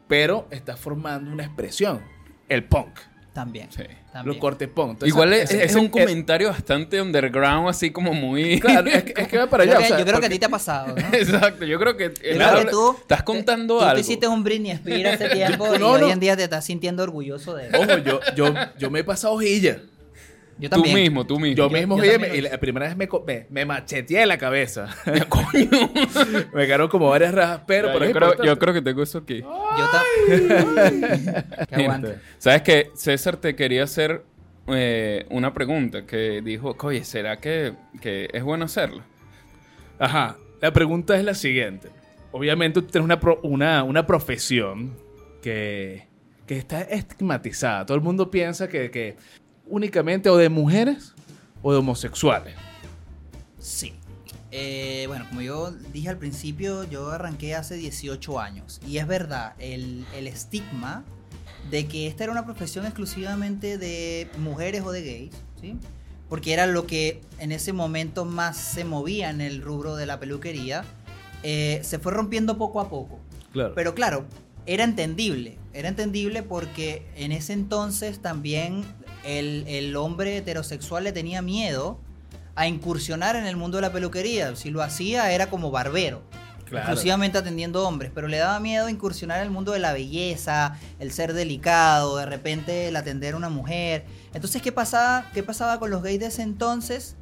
pero 0.07 0.47
está 0.51 0.77
formando 0.77 1.31
una 1.31 1.43
expresión. 1.43 2.01
El 2.47 2.63
punk. 2.63 2.99
También. 3.37 3.67
Sí. 3.69 3.83
también. 4.11 4.25
Los 4.25 4.37
cortes 4.37 4.67
punk. 4.67 4.93
Entonces, 4.93 5.09
Igual 5.09 5.31
es, 5.33 5.51
es 5.51 5.75
un 5.75 5.89
comentario 5.89 6.49
bastante 6.49 6.99
underground, 6.99 7.69
así 7.69 7.91
como 7.91 8.11
muy... 8.15 8.59
Claro, 8.67 8.89
es 8.89 9.03
que, 9.03 9.21
es 9.21 9.27
que 9.27 9.37
va 9.37 9.45
para 9.45 9.63
Yo 9.63 9.77
allá. 9.77 9.77
creo, 9.77 9.85
o 9.85 9.89
que, 9.89 9.89
sea, 9.89 9.99
yo 9.99 10.05
creo 10.05 10.19
que 10.19 10.25
a 10.25 10.29
ti 10.29 10.39
te 10.39 10.45
ha 10.47 10.49
pasado, 10.49 10.95
¿no? 10.95 11.07
Exacto, 11.15 11.65
yo 11.65 11.77
creo 11.79 11.95
que... 11.95 12.05
Yo 12.05 12.37
creo 12.37 12.65
que 12.65 12.71
tú 12.71 12.95
estás 12.99 13.21
contando 13.21 13.77
tú 13.77 13.83
algo. 13.83 13.93
te 13.93 14.01
hiciste 14.01 14.27
un 14.27 14.43
Britney 14.43 14.71
Spears 14.71 15.21
hace 15.21 15.29
tiempo 15.35 15.67
y 15.75 15.77
No, 15.77 15.91
hoy 15.91 16.09
en 16.09 16.19
día 16.19 16.35
te 16.35 16.45
estás 16.45 16.65
sintiendo 16.65 17.03
orgulloso 17.03 17.53
de 17.53 17.67
eso. 17.67 17.79
Ojo, 17.79 17.99
yo, 17.99 18.19
yo, 18.35 18.51
yo 18.79 18.89
me 18.89 18.99
he 19.01 19.03
pasado 19.03 19.35
hojilla. 19.35 19.81
Yo 20.59 20.69
Tú 20.71 20.83
mismo, 20.83 21.25
tú 21.25 21.39
mismo. 21.39 21.55
Yo, 21.55 21.69
mismo 21.69 22.03
yo 22.03 22.19
me- 22.19 22.35
y 22.35 22.41
la 22.41 22.57
primera 22.57 22.87
vez 22.87 22.97
me, 22.97 23.07
me, 23.27 23.45
me 23.49 23.65
macheteé 23.65 24.25
la 24.25 24.37
cabeza. 24.39 24.87
me 26.53 26.65
quedaron 26.65 26.87
como 26.89 27.09
varias 27.09 27.33
rajas, 27.33 27.61
pero, 27.67 27.89
yo, 27.89 27.97
creo, 27.97 28.07
importante. 28.09 28.47
yo 28.47 28.57
creo 28.59 28.73
que 28.73 28.81
tengo 28.81 29.03
eso 29.03 29.19
aquí. 29.19 29.41
Yo 29.41 29.85
también. 29.91 31.45
que 31.69 31.75
aguante. 31.75 32.15
¿Sabes 32.39 32.61
qué? 32.63 32.89
César 32.95 33.37
te 33.37 33.55
quería 33.55 33.83
hacer 33.83 34.23
eh, 34.67 35.25
una 35.29 35.53
pregunta 35.53 36.05
que 36.05 36.41
dijo, 36.41 36.75
oye, 36.81 37.03
¿será 37.03 37.37
que, 37.37 37.73
que 38.01 38.27
es 38.33 38.43
bueno 38.43 38.65
hacerla? 38.65 39.03
Ajá. 39.99 40.37
La 40.61 40.73
pregunta 40.73 41.15
es 41.17 41.23
la 41.23 41.35
siguiente. 41.35 41.89
Obviamente 42.31 42.81
tú 42.81 42.87
tienes 42.87 43.05
una, 43.05 43.19
pro- 43.19 43.39
una, 43.43 43.83
una 43.83 44.05
profesión 44.07 44.97
que, 45.41 46.07
que 46.47 46.57
está 46.57 46.81
estigmatizada. 46.81 47.85
Todo 47.85 47.95
el 47.95 48.03
mundo 48.03 48.31
piensa 48.31 48.67
que, 48.67 48.89
que 48.91 49.15
únicamente 49.69 50.29
o 50.29 50.37
de 50.37 50.49
mujeres 50.49 51.13
o 51.61 51.71
de 51.71 51.79
homosexuales. 51.79 52.55
Sí. 53.59 53.93
Eh, 54.51 55.05
bueno, 55.07 55.25
como 55.27 55.41
yo 55.41 55.71
dije 55.93 56.09
al 56.09 56.17
principio, 56.17 56.83
yo 56.85 57.09
arranqué 57.11 57.55
hace 57.55 57.75
18 57.75 58.39
años. 58.39 58.79
Y 58.87 58.97
es 58.97 59.07
verdad, 59.07 59.53
el, 59.59 60.05
el 60.15 60.27
estigma 60.27 61.03
de 61.69 61.87
que 61.87 62.07
esta 62.07 62.23
era 62.23 62.31
una 62.31 62.45
profesión 62.45 62.85
exclusivamente 62.85 63.77
de 63.77 64.29
mujeres 64.37 64.83
o 64.85 64.91
de 64.91 65.03
gays, 65.03 65.35
¿sí? 65.59 65.75
Porque 66.29 66.53
era 66.53 66.65
lo 66.65 66.87
que 66.87 67.21
en 67.39 67.51
ese 67.51 67.73
momento 67.73 68.25
más 68.25 68.57
se 68.57 68.85
movía 68.85 69.29
en 69.29 69.41
el 69.41 69.61
rubro 69.61 69.95
de 69.95 70.05
la 70.05 70.19
peluquería, 70.19 70.83
eh, 71.43 71.81
se 71.83 71.99
fue 71.99 72.11
rompiendo 72.11 72.57
poco 72.57 72.79
a 72.81 72.89
poco. 72.89 73.19
Claro. 73.51 73.73
Pero 73.75 73.95
claro, 73.95 74.25
era 74.65 74.83
entendible. 74.83 75.57
Era 75.73 75.89
entendible 75.89 76.43
porque 76.43 77.05
en 77.15 77.31
ese 77.31 77.53
entonces 77.53 78.19
también 78.19 78.83
el, 79.23 79.65
el 79.67 79.95
hombre 79.95 80.37
heterosexual 80.37 81.03
le 81.03 81.11
tenía 81.11 81.41
miedo 81.41 81.99
a 82.57 82.67
incursionar 82.67 83.35
en 83.35 83.45
el 83.45 83.55
mundo 83.55 83.77
de 83.77 83.83
la 83.83 83.93
peluquería. 83.93 84.55
Si 84.55 84.71
lo 84.71 84.81
hacía 84.81 85.31
era 85.31 85.47
como 85.49 85.69
barbero. 85.69 86.23
Claro. 86.65 86.85
Exclusivamente 86.85 87.37
atendiendo 87.37 87.87
hombres, 87.87 88.11
pero 88.13 88.27
le 88.27 88.37
daba 88.37 88.59
miedo 88.59 88.89
incursionar 88.89 89.37
en 89.37 89.43
el 89.45 89.51
mundo 89.51 89.71
de 89.71 89.79
la 89.79 89.93
belleza, 89.93 90.77
el 90.99 91.13
ser 91.13 91.33
delicado, 91.33 92.17
de 92.17 92.25
repente 92.25 92.89
el 92.89 92.95
atender 92.97 93.35
a 93.35 93.37
una 93.37 93.47
mujer. 93.47 94.05
Entonces, 94.33 94.61
¿qué 94.61 94.73
pasaba, 94.73 95.29
qué 95.33 95.43
pasaba 95.43 95.79
con 95.79 95.91
los 95.91 96.03
gays 96.03 96.19
de 96.19 96.25
ese 96.25 96.41
entonces? 96.41 97.15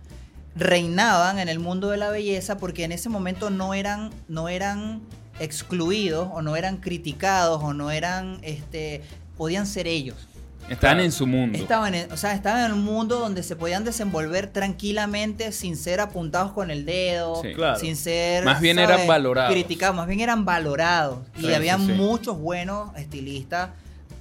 Reinaban 0.56 1.38
en 1.38 1.50
el 1.50 1.60
mundo 1.60 1.90
de 1.90 1.98
la 1.98 2.10
belleza 2.10 2.58
porque 2.58 2.86
en 2.86 2.92
ese 2.94 3.10
momento 3.10 3.50
no 3.52 3.74
eran, 3.74 4.10
no 4.28 4.50
eran 4.50 5.02
excluidos 5.40 6.30
o 6.32 6.42
no 6.42 6.56
eran 6.56 6.78
criticados 6.78 7.62
o 7.62 7.74
no 7.74 7.92
eran, 7.92 8.40
este, 8.42 9.04
podían 9.38 9.68
ser 9.68 9.86
ellos. 9.86 10.28
Están 10.70 10.78
Claro. 10.96 11.02
en 11.04 11.12
su 11.12 11.28
mundo. 11.28 11.58
Estaban 11.58 11.94
en, 11.94 12.12
o 12.12 12.18
sea, 12.18 12.34
estaban 12.34 12.66
en 12.66 12.72
un 12.74 12.84
mundo 12.84 13.20
donde 13.20 13.44
se 13.44 13.56
podían 13.56 13.84
desenvolver 13.84 14.48
tranquilamente 14.48 15.52
sin 15.52 15.78
ser 15.78 16.00
apuntados 16.00 16.52
con 16.54 16.72
el 16.72 16.86
dedo, 16.86 17.42
Sí. 17.44 17.54
Claro. 17.54 17.80
sin 17.80 17.96
ser 17.96 18.44
Más 18.46 18.60
bien 18.62 18.80
eran 18.80 19.06
valorados. 19.08 19.52
criticados, 19.54 19.96
más 19.96 20.08
bien 20.08 20.20
eran 20.22 20.44
valorados. 20.44 21.20
y 21.38 21.42
Sí, 21.42 21.54
había 21.54 21.78
sí, 21.78 21.86
sí. 21.88 21.92
muchos 21.94 22.38
buenos 22.40 22.96
estilistas 22.98 23.70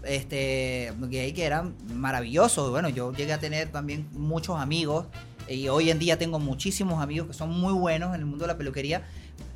este 0.05 0.93
gay 1.09 1.33
que 1.33 1.45
eran 1.45 1.75
maravillosos. 1.95 2.71
Bueno, 2.71 2.89
yo 2.91 3.13
llegué 3.15 3.33
a 3.33 3.39
tener 3.39 3.69
también 3.73 4.07
muchos 4.13 4.61
amigos 4.61 5.07
y 5.49 5.69
hoy 5.69 5.91
en 5.91 5.99
día 5.99 6.19
tengo 6.19 6.39
muchísimos 6.39 7.03
amigos 7.03 7.29
que 7.29 7.33
son 7.35 7.51
muy 7.51 7.73
buenos 7.73 8.11
en 8.15 8.21
el 8.21 8.27
mundo 8.27 8.45
de 8.45 8.53
la 8.53 8.59
peluquería. 8.59 9.03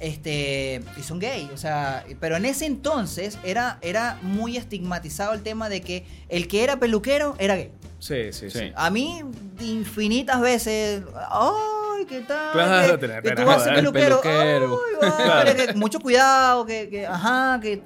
Este, 0.00 0.80
y 0.96 1.02
son 1.02 1.18
gay, 1.18 1.50
o 1.52 1.56
sea, 1.56 2.04
pero 2.20 2.36
en 2.36 2.44
ese 2.44 2.66
entonces 2.66 3.36
era, 3.42 3.78
era 3.82 4.16
muy 4.22 4.56
estigmatizado 4.56 5.32
el 5.32 5.42
tema 5.42 5.68
de 5.68 5.80
que 5.80 6.06
el 6.28 6.46
que 6.46 6.62
era 6.62 6.78
peluquero 6.78 7.34
era 7.40 7.56
gay. 7.56 7.72
Sí, 7.98 8.32
sí, 8.32 8.48
sí. 8.48 8.58
Sí. 8.60 8.72
A 8.76 8.90
mí, 8.90 9.22
infinitas 9.60 10.40
veces, 10.40 11.02
ay, 11.30 12.04
¿qué 12.08 12.20
tal? 12.20 12.52
Claro, 12.52 12.98
que, 13.00 13.08
te- 13.08 13.22
que 13.22 13.30
tú 13.34 13.44
vas 13.44 13.62
a 13.62 13.64
ser 13.64 13.74
peluquero. 13.74 14.20
peluquero. 14.20 14.80
Ay, 15.02 15.28
vale, 15.28 15.56
que 15.66 15.72
mucho 15.74 15.98
cuidado, 15.98 16.64
que, 16.64 16.88
que, 16.88 17.04
ajá, 17.06 17.58
que 17.60 17.82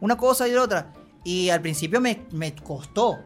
una 0.00 0.16
cosa 0.16 0.46
y 0.46 0.52
la 0.52 0.62
otra. 0.62 0.92
Y 1.24 1.48
al 1.48 1.62
principio 1.62 2.00
me, 2.02 2.20
me 2.32 2.54
costó. 2.54 3.18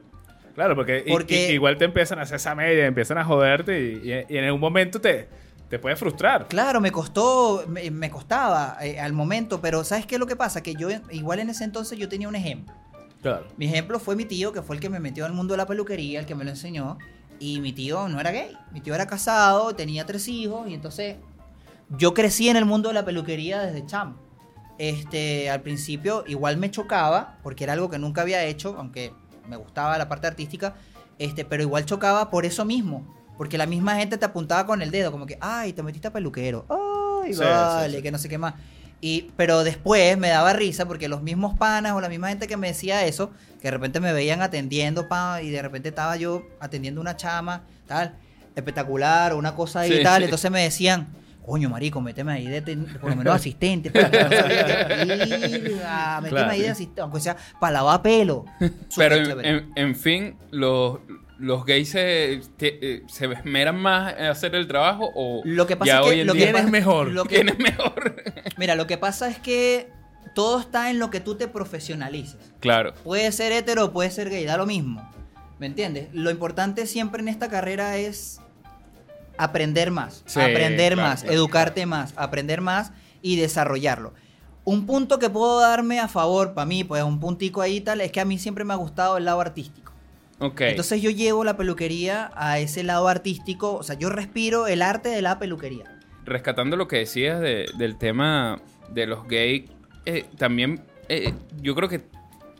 Claro, 0.54 0.76
porque, 0.76 1.04
Porque- 1.08 1.50
i- 1.50 1.54
igual 1.54 1.76
te 1.78 1.84
empiezan 1.84 2.20
a 2.20 2.22
hacer 2.22 2.36
esa 2.36 2.54
media, 2.54 2.86
empiezan 2.86 3.18
a 3.18 3.24
joderte 3.24 3.80
y, 3.80 4.08
y- 4.10 4.34
y 4.34 4.38
en 4.38 4.52
un 4.52 4.60
momento 4.60 5.00
te, 5.00 5.28
te 5.70 5.78
puede 5.78 5.94
frustrar. 5.94 6.48
Claro, 6.48 6.80
me 6.80 6.90
costó, 6.90 7.64
me, 7.68 7.90
me 7.92 8.10
costaba 8.10 8.76
eh, 8.82 8.98
al 8.98 9.12
momento, 9.12 9.60
pero 9.60 9.84
¿sabes 9.84 10.04
qué 10.04 10.16
es 10.16 10.18
lo 10.18 10.26
que 10.26 10.34
pasa? 10.34 10.64
Que 10.64 10.74
yo, 10.74 10.88
igual 11.12 11.38
en 11.38 11.48
ese 11.48 11.62
entonces 11.62 11.96
yo 11.96 12.08
tenía 12.08 12.28
un 12.28 12.34
ejemplo. 12.34 12.74
Claro. 13.22 13.46
Mi 13.56 13.66
ejemplo 13.66 14.00
fue 14.00 14.16
mi 14.16 14.24
tío, 14.24 14.52
que 14.52 14.62
fue 14.62 14.74
el 14.74 14.82
que 14.82 14.90
me 14.90 14.98
metió 14.98 15.24
al 15.24 15.32
mundo 15.32 15.54
de 15.54 15.58
la 15.58 15.66
peluquería, 15.66 16.18
el 16.18 16.26
que 16.26 16.34
me 16.34 16.42
lo 16.42 16.50
enseñó. 16.50 16.98
Y 17.38 17.60
mi 17.60 17.72
tío 17.72 18.08
no 18.08 18.18
era 18.18 18.32
gay. 18.32 18.56
Mi 18.72 18.80
tío 18.80 18.96
era 18.96 19.06
casado, 19.06 19.72
tenía 19.76 20.04
tres 20.06 20.26
hijos. 20.26 20.68
Y 20.68 20.74
entonces 20.74 21.18
yo 21.88 22.14
crecí 22.14 22.48
en 22.48 22.56
el 22.56 22.64
mundo 22.64 22.88
de 22.88 22.94
la 22.94 23.04
peluquería 23.04 23.60
desde 23.60 23.86
chamo. 23.86 24.16
Este, 24.76 25.50
al 25.50 25.60
principio 25.60 26.24
igual 26.26 26.56
me 26.56 26.72
chocaba, 26.72 27.38
porque 27.44 27.62
era 27.62 27.74
algo 27.74 27.88
que 27.88 27.98
nunca 27.98 28.22
había 28.22 28.42
hecho, 28.44 28.74
aunque 28.76 29.12
me 29.48 29.56
gustaba 29.56 29.96
la 29.98 30.08
parte 30.08 30.26
artística. 30.26 30.74
Este, 31.18 31.44
pero 31.44 31.62
igual 31.62 31.84
chocaba 31.84 32.28
por 32.28 32.44
eso 32.44 32.64
mismo. 32.64 33.19
Porque 33.40 33.56
la 33.56 33.64
misma 33.64 33.96
gente 33.96 34.18
te 34.18 34.26
apuntaba 34.26 34.66
con 34.66 34.82
el 34.82 34.90
dedo, 34.90 35.10
como 35.10 35.24
que, 35.24 35.38
ay, 35.40 35.72
te 35.72 35.82
metiste 35.82 36.08
a 36.08 36.12
peluquero. 36.12 36.66
Ay, 36.68 37.32
Sí, 37.32 37.40
vale, 37.40 37.88
sí, 37.88 37.96
sí. 37.96 38.02
que 38.02 38.10
no 38.10 38.18
sé 38.18 38.28
qué 38.28 38.36
más. 38.36 38.52
Y, 39.00 39.30
pero 39.34 39.64
después 39.64 40.18
me 40.18 40.28
daba 40.28 40.52
risa 40.52 40.84
porque 40.84 41.08
los 41.08 41.22
mismos 41.22 41.56
panas 41.56 41.94
o 41.94 42.02
la 42.02 42.10
misma 42.10 42.28
gente 42.28 42.46
que 42.46 42.58
me 42.58 42.68
decía 42.68 43.06
eso, 43.06 43.30
que 43.62 43.68
de 43.68 43.70
repente 43.70 43.98
me 43.98 44.12
veían 44.12 44.42
atendiendo, 44.42 45.08
pa, 45.08 45.40
y 45.40 45.48
de 45.48 45.62
repente 45.62 45.88
estaba 45.88 46.18
yo 46.18 46.42
atendiendo 46.60 47.00
una 47.00 47.16
chama, 47.16 47.62
tal, 47.86 48.14
espectacular, 48.54 49.32
o 49.32 49.38
una 49.38 49.54
cosa 49.54 49.86
y 49.86 50.02
tal, 50.02 50.22
entonces 50.22 50.50
me 50.50 50.62
decían, 50.62 51.08
coño, 51.46 51.70
marico, 51.70 52.02
méteme 52.02 52.34
ahí 52.34 52.46
de, 52.46 52.60
por 53.00 53.08
lo 53.08 53.16
menos 53.16 53.36
asistente, 53.36 53.90
pa, 53.90 54.10
que 54.10 54.22
no 54.22 54.28
méteme 54.28 55.70
Claro. 56.28 56.50
ahí 56.50 56.60
de 56.60 56.68
asistente, 56.68 57.00
aunque 57.00 57.20
sea 57.20 57.38
para 57.58 57.72
lavar 57.72 58.02
pelo. 58.02 58.44
Pero 58.94 59.16
en 59.76 59.96
fin, 59.96 60.36
los, 60.50 60.98
los 61.40 61.64
gays 61.64 61.88
se, 61.90 62.40
te- 62.56 62.78
eh, 62.96 63.02
se 63.08 63.26
esmeran 63.32 63.76
más 63.76 64.14
en 64.18 64.26
hacer 64.26 64.54
el 64.54 64.66
trabajo 64.68 65.10
o 65.14 65.40
Lo 65.44 65.66
que 65.66 65.76
pasa 65.76 65.86
ya 65.92 65.98
es 66.00 66.04
que 66.04 66.10
hoy 66.10 66.20
en 66.20 66.26
lo 66.26 66.32
que 66.34 66.38
día 66.40 66.52
¿Quién 66.52 66.64
es 66.66 66.70
mejor? 66.70 67.08
lo 67.08 67.24
que- 67.24 67.34
¿Quién 67.36 67.48
es 67.48 67.58
mejor? 67.58 68.22
Mira, 68.58 68.74
lo 68.74 68.86
que 68.86 68.98
pasa 68.98 69.28
es 69.28 69.38
que 69.38 69.88
todo 70.34 70.60
está 70.60 70.90
en 70.90 70.98
lo 70.98 71.10
que 71.10 71.20
tú 71.20 71.34
te 71.36 71.48
profesionalices. 71.48 72.36
claro. 72.60 72.94
Puede 73.02 73.32
ser 73.32 73.52
hetero 73.52 73.92
puede 73.92 74.10
ser 74.10 74.28
gay, 74.30 74.44
da 74.44 74.56
lo 74.56 74.66
mismo. 74.66 75.08
¿Me 75.58 75.66
entiendes? 75.66 76.08
Lo 76.12 76.30
importante 76.30 76.86
siempre 76.86 77.20
en 77.22 77.28
esta 77.28 77.48
carrera 77.48 77.96
es 77.96 78.40
aprender 79.38 79.90
más, 79.90 80.22
Sí, 80.26 80.40
aprender 80.40 80.94
claro, 80.94 81.08
más, 81.08 81.20
claro. 81.22 81.36
educarte 81.36 81.86
más, 81.86 82.12
aprender 82.16 82.60
más 82.60 82.92
y 83.22 83.36
desarrollarlo. 83.36 84.12
Un 84.64 84.86
punto 84.86 85.18
que 85.18 85.30
puedo 85.30 85.58
darme 85.60 85.98
a 86.00 86.08
favor, 86.08 86.52
para 86.54 86.66
mí, 86.66 86.84
pues 86.84 87.02
un 87.02 87.18
puntico 87.18 87.62
ahí 87.62 87.80
tal, 87.80 88.00
es 88.02 88.12
que 88.12 88.20
a 88.20 88.24
mí 88.24 88.38
siempre 88.38 88.64
me 88.64 88.72
ha 88.74 88.76
gustado 88.76 89.16
el 89.16 89.24
lado 89.24 89.40
artístico. 89.40 89.89
Entonces 90.70 91.02
yo 91.02 91.10
llevo 91.10 91.44
la 91.44 91.56
peluquería 91.56 92.30
a 92.34 92.58
ese 92.58 92.82
lado 92.82 93.08
artístico, 93.08 93.74
o 93.74 93.82
sea, 93.82 93.96
yo 93.98 94.08
respiro 94.08 94.66
el 94.66 94.82
arte 94.82 95.08
de 95.10 95.22
la 95.22 95.38
peluquería. 95.38 95.84
rescatando 96.24 96.76
lo 96.76 96.86
que 96.86 96.98
decías 96.98 97.40
de- 97.40 97.66
del 97.76 97.96
tema 97.98 98.60
de 98.90 99.06
los 99.06 99.26
gays, 99.26 99.64
eh, 100.06 100.24
también 100.38 100.80
eh, 101.08 101.32
yo 101.60 101.74
creo 101.74 101.88
que 101.88 102.02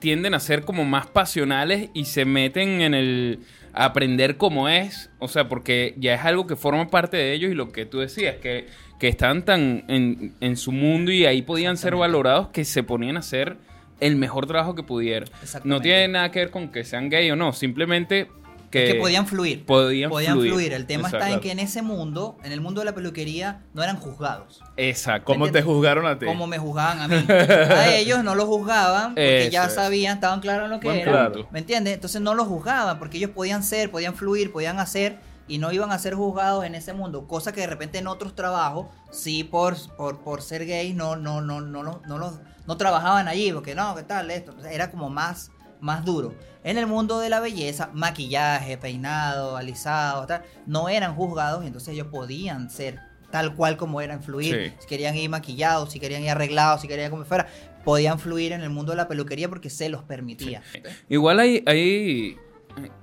tienden 0.01 0.35
a 0.35 0.41
ser 0.41 0.65
como 0.65 0.85
más 0.85 1.07
pasionales 1.07 1.89
y 1.95 2.07
se 2.07 2.25
meten 2.25 2.81
en 2.81 2.95
el 2.95 3.41
a 3.73 3.85
aprender 3.85 4.37
cómo 4.37 4.69
es, 4.69 5.11
o 5.21 5.29
sea, 5.29 5.49
porque 5.49 5.95
ya 5.99 6.15
es 6.15 6.25
algo 6.25 6.47
que 6.49 6.57
forma 6.57 6.89
parte 6.89 7.17
de 7.17 7.33
ellos 7.33 7.53
y 7.53 7.55
lo 7.55 7.71
que 7.71 7.87
tú 7.87 8.01
decías, 8.01 8.37
que, 8.37 8.67
que 8.99 9.07
estaban 9.07 9.45
tan 9.45 9.85
en, 9.87 10.35
en 10.41 10.57
su 10.57 10.73
mundo 10.73 11.13
y 11.13 11.25
ahí 11.27 11.43
podían 11.43 11.77
ser 11.77 11.95
valorados 11.95 12.49
que 12.49 12.65
se 12.65 12.83
ponían 12.83 13.17
a 13.17 13.21
hacer 13.21 13.57
el 14.01 14.17
mejor 14.17 14.47
trabajo 14.47 14.75
que 14.75 14.83
pudieran. 14.83 15.29
Exactamente. 15.43 15.69
No 15.69 15.81
tiene 15.81 16.09
nada 16.09 16.31
que 16.31 16.39
ver 16.41 16.51
con 16.51 16.69
que 16.71 16.85
sean 16.85 17.09
gay 17.11 17.31
o 17.31 17.37
no, 17.37 17.53
simplemente 17.53 18.29
que, 18.71 18.87
que 18.87 18.95
podían 18.95 19.27
fluir. 19.27 19.67
podían 19.67 20.11
fluir. 20.11 20.53
fluir. 20.53 20.73
El 20.73 20.87
tema 20.87 21.09
está 21.09 21.31
en 21.31 21.41
que 21.41 21.51
en 21.51 21.59
ese 21.59 21.83
mundo, 21.83 22.37
en 22.45 22.53
el 22.53 22.61
mundo 22.61 22.81
de 22.81 22.85
la 22.85 22.95
peluquería, 22.95 23.63
no 23.75 23.83
eran 23.83 23.97
juzgados. 23.97 24.63
Exacto. 24.77 25.25
¿Cómo 25.33 25.51
te 25.51 25.61
juzgaron 25.63 26.07
a 26.07 26.19
ti? 26.19 26.27
Como 26.27 26.47
me 26.47 26.57
juzgaban 26.59 27.01
a 27.01 27.09
mí. 27.09 27.25
A 27.29 27.95
ellos 27.97 28.23
no 28.23 28.35
los 28.37 28.47
juzgaban 28.47 29.11
porque 29.17 29.43
Eso 29.43 29.51
ya 29.51 29.65
es. 29.65 29.75
sabían, 29.75 30.15
estaban 30.15 30.41
claros 30.41 30.67
en 30.67 30.71
lo 30.71 30.79
que 30.81 30.87
Buen 30.87 31.01
era. 31.01 31.11
claro. 31.11 31.49
¿Me 31.51 31.59
entiendes? 31.59 31.95
Entonces 31.95 32.21
no 32.21 32.35
los 32.35 32.47
juzgaban 32.47 32.99
porque 33.01 33.19
ellos 33.19 33.31
podían 33.33 33.65
ser, 33.65 33.91
podían 33.91 34.15
fluir, 34.15 34.53
podían 34.53 34.79
hacer 34.79 35.19
y 35.49 35.59
no 35.59 35.73
iban 35.73 35.91
a 35.91 35.99
ser 35.99 36.15
juzgados 36.15 36.65
en 36.65 36.77
ese 36.77 36.93
mundo. 36.93 37.27
Cosa 37.27 37.51
que 37.53 37.63
de 37.63 37.67
repente 37.67 37.99
en 37.99 38.07
otros 38.07 38.37
trabajos, 38.37 38.87
sí 39.11 39.43
por, 39.43 39.75
por, 39.97 40.21
por 40.21 40.43
ser 40.43 40.65
gays, 40.65 40.95
no, 40.95 41.17
no, 41.17 41.41
no, 41.41 41.61
no, 41.61 41.83
no, 41.83 42.01
no, 42.07 42.19
los- 42.19 42.39
no 42.71 42.77
trabajaban 42.77 43.27
allí 43.27 43.53
porque 43.53 43.75
no, 43.75 43.97
¿qué 43.97 44.05
tal 44.05 44.31
esto? 44.31 44.55
O 44.57 44.63
sea, 44.63 44.71
era 44.71 44.93
como 44.93 45.11
más, 45.11 45.51
más 45.81 46.05
duro. 46.05 46.37
En 46.63 46.79
el 46.79 46.87
mundo 46.87 47.19
de 47.19 47.29
la 47.29 47.41
belleza, 47.41 47.91
maquillaje, 47.93 48.79
peinado, 48.79 49.57
alisado, 49.57 50.25
tal, 50.25 50.45
no 50.67 50.89
eran 50.89 51.17
juzgados 51.17 51.65
y 51.65 51.67
entonces 51.67 51.95
ellos 51.95 52.07
podían 52.07 52.71
ser 52.71 53.01
tal 53.33 53.57
cual 53.57 53.77
como 53.77 54.01
eran, 54.01 54.23
fluir. 54.23 54.55
Sí. 54.69 54.77
Si 54.83 54.87
querían 54.87 55.17
ir 55.17 55.29
maquillados, 55.29 55.91
si 55.91 55.99
querían 55.99 56.23
ir 56.23 56.31
arreglados, 56.31 56.83
si 56.83 56.87
querían 56.87 57.07
ir 57.07 57.11
como 57.11 57.25
fuera, 57.25 57.49
podían 57.85 58.21
fluir 58.21 58.53
en 58.53 58.61
el 58.61 58.71
mundo 58.71 58.93
de 58.93 58.99
la 58.99 59.09
peluquería 59.09 59.49
porque 59.49 59.69
se 59.69 59.89
los 59.89 60.05
permitía. 60.05 60.63
Igual 61.09 61.41
hay, 61.41 61.65
hay 61.67 62.37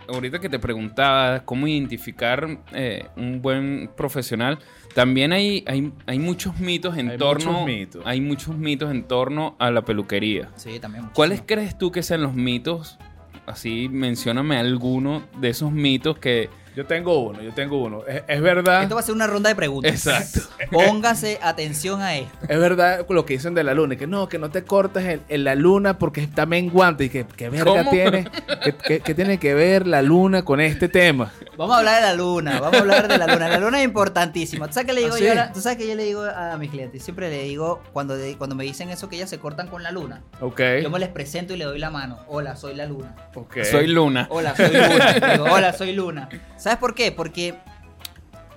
ahorita 0.08 0.40
que 0.40 0.50
te 0.50 0.60
preguntaba 0.60 1.44
cómo 1.46 1.68
identificar 1.68 2.60
eh, 2.74 3.08
un 3.16 3.42
buen 3.42 3.90
profesional, 3.96 4.60
también 4.94 5.34
hay, 5.34 5.64
hay, 5.68 5.92
hay 6.06 6.20
muchos 6.20 6.60
mitos 6.60 6.98
en 6.98 7.10
Hay 7.12 7.18
torno 7.18 7.52
muchos 7.52 7.66
mitos. 7.68 8.02
hay 8.06 8.22
muchos 8.22 8.58
mitos 8.58 8.92
en 8.92 9.04
torno 9.04 9.56
a 9.60 9.70
la 9.72 9.84
peluquería. 9.84 10.50
Sí, 10.56 10.80
también. 10.80 11.10
¿Cuáles 11.14 11.40
muchísimo. 11.40 11.62
crees 11.62 11.78
tú 11.78 11.92
que 11.92 12.04
sean 12.04 12.22
los 12.24 12.34
mitos? 12.34 12.98
Así, 13.46 13.88
mencióname 13.90 14.58
alguno 14.58 15.24
de 15.40 15.50
esos 15.50 15.72
mitos 15.72 16.20
que 16.20 16.50
Yo 16.78 16.86
tengo 16.86 17.18
uno, 17.24 17.42
yo 17.42 17.52
tengo 17.56 17.82
uno. 17.82 18.04
Es, 18.08 18.22
es 18.28 18.40
verdad. 18.40 18.84
Esto 18.84 18.94
va 18.94 19.02
a 19.02 19.04
ser 19.04 19.16
una 19.16 19.26
ronda 19.26 19.50
de 19.50 19.56
preguntas. 19.56 19.92
Exacto. 19.92 20.42
Póngase 20.72 21.40
atención 21.42 22.04
a 22.04 22.16
esto. 22.18 22.38
Es 22.48 22.60
verdad 22.60 23.04
lo 23.10 23.26
que 23.26 23.34
dicen 23.34 23.56
de 23.56 23.64
la 23.64 23.74
luna, 23.74 23.96
que 23.96 24.06
no, 24.06 24.30
que 24.30 24.38
no 24.38 24.52
te 24.52 24.64
cortes 24.64 25.04
en, 25.04 25.22
en 25.28 25.44
la 25.44 25.56
luna 25.56 25.98
porque 25.98 26.22
está 26.22 26.46
menguante 26.46 27.06
y 27.06 27.10
que, 27.10 27.26
que 27.26 27.50
verga 27.50 27.78
¿Cómo? 27.80 27.90
tiene, 27.90 28.30
que, 28.64 28.76
que- 28.76 29.00
que 29.00 29.16
tiene 29.16 29.40
que 29.40 29.56
ver 29.56 29.88
la 29.88 30.04
luna 30.04 30.46
con 30.46 30.62
este 30.62 30.88
tema. 30.88 31.32
Vamos 31.58 31.76
a 31.76 31.80
hablar 31.80 31.96
de 31.96 32.08
la 32.10 32.14
luna, 32.14 32.60
vamos 32.60 32.76
a 32.76 32.82
hablar 32.82 33.08
de 33.08 33.18
la 33.18 33.26
luna. 33.26 33.50
La 33.50 33.58
luna 33.58 33.80
es 33.80 33.86
importantísima. 33.86 34.68
¿Tú 34.68 34.74
sabes 34.74 34.86
qué 34.86 34.94
le 34.94 35.02
digo 35.02 35.16
¿Ah, 35.16 35.20
yo? 35.20 35.26
sí? 35.26 35.32
a 35.32 35.34
la- 35.36 35.54
¿Tú 35.54 35.62
sabes 35.62 35.80
que 35.80 35.88
yo 35.88 35.96
le 35.96 36.04
digo 36.04 36.24
a 36.26 36.56
mis 36.60 36.70
clientes? 36.70 37.02
Siempre 37.04 37.32
le 37.32 37.42
digo, 37.42 37.82
cuando, 37.92 38.16
de- 38.16 38.38
cuando 38.38 38.56
me 38.56 38.66
dicen 38.66 38.92
eso, 38.92 39.10
que 39.10 39.16
ellas 39.16 39.32
se 39.32 39.40
cortan 39.40 39.68
con 39.68 39.82
la 39.82 39.90
luna, 39.92 40.22
Ok. 40.42 40.62
yo 40.84 40.92
me 40.92 41.00
les 41.00 41.10
presento 41.10 41.56
y 41.56 41.58
le 41.58 41.66
doy 41.66 41.80
la 41.80 41.90
mano. 41.90 42.20
Hola, 42.28 42.56
soy 42.56 42.76
la 42.76 42.86
luna. 42.86 43.16
ok. 43.34 43.64
soy 43.64 43.88
Luna. 43.88 44.28
Hola, 44.30 44.56
soy 44.56 44.68
Luna. 44.68 45.14
Digo, 45.34 45.46
Hola, 45.50 45.74
soy 45.74 45.94
Luna. 45.94 46.30
¿Sabes 46.68 46.80
por 46.80 46.94
qué? 46.96 47.14
Porque 47.14 47.56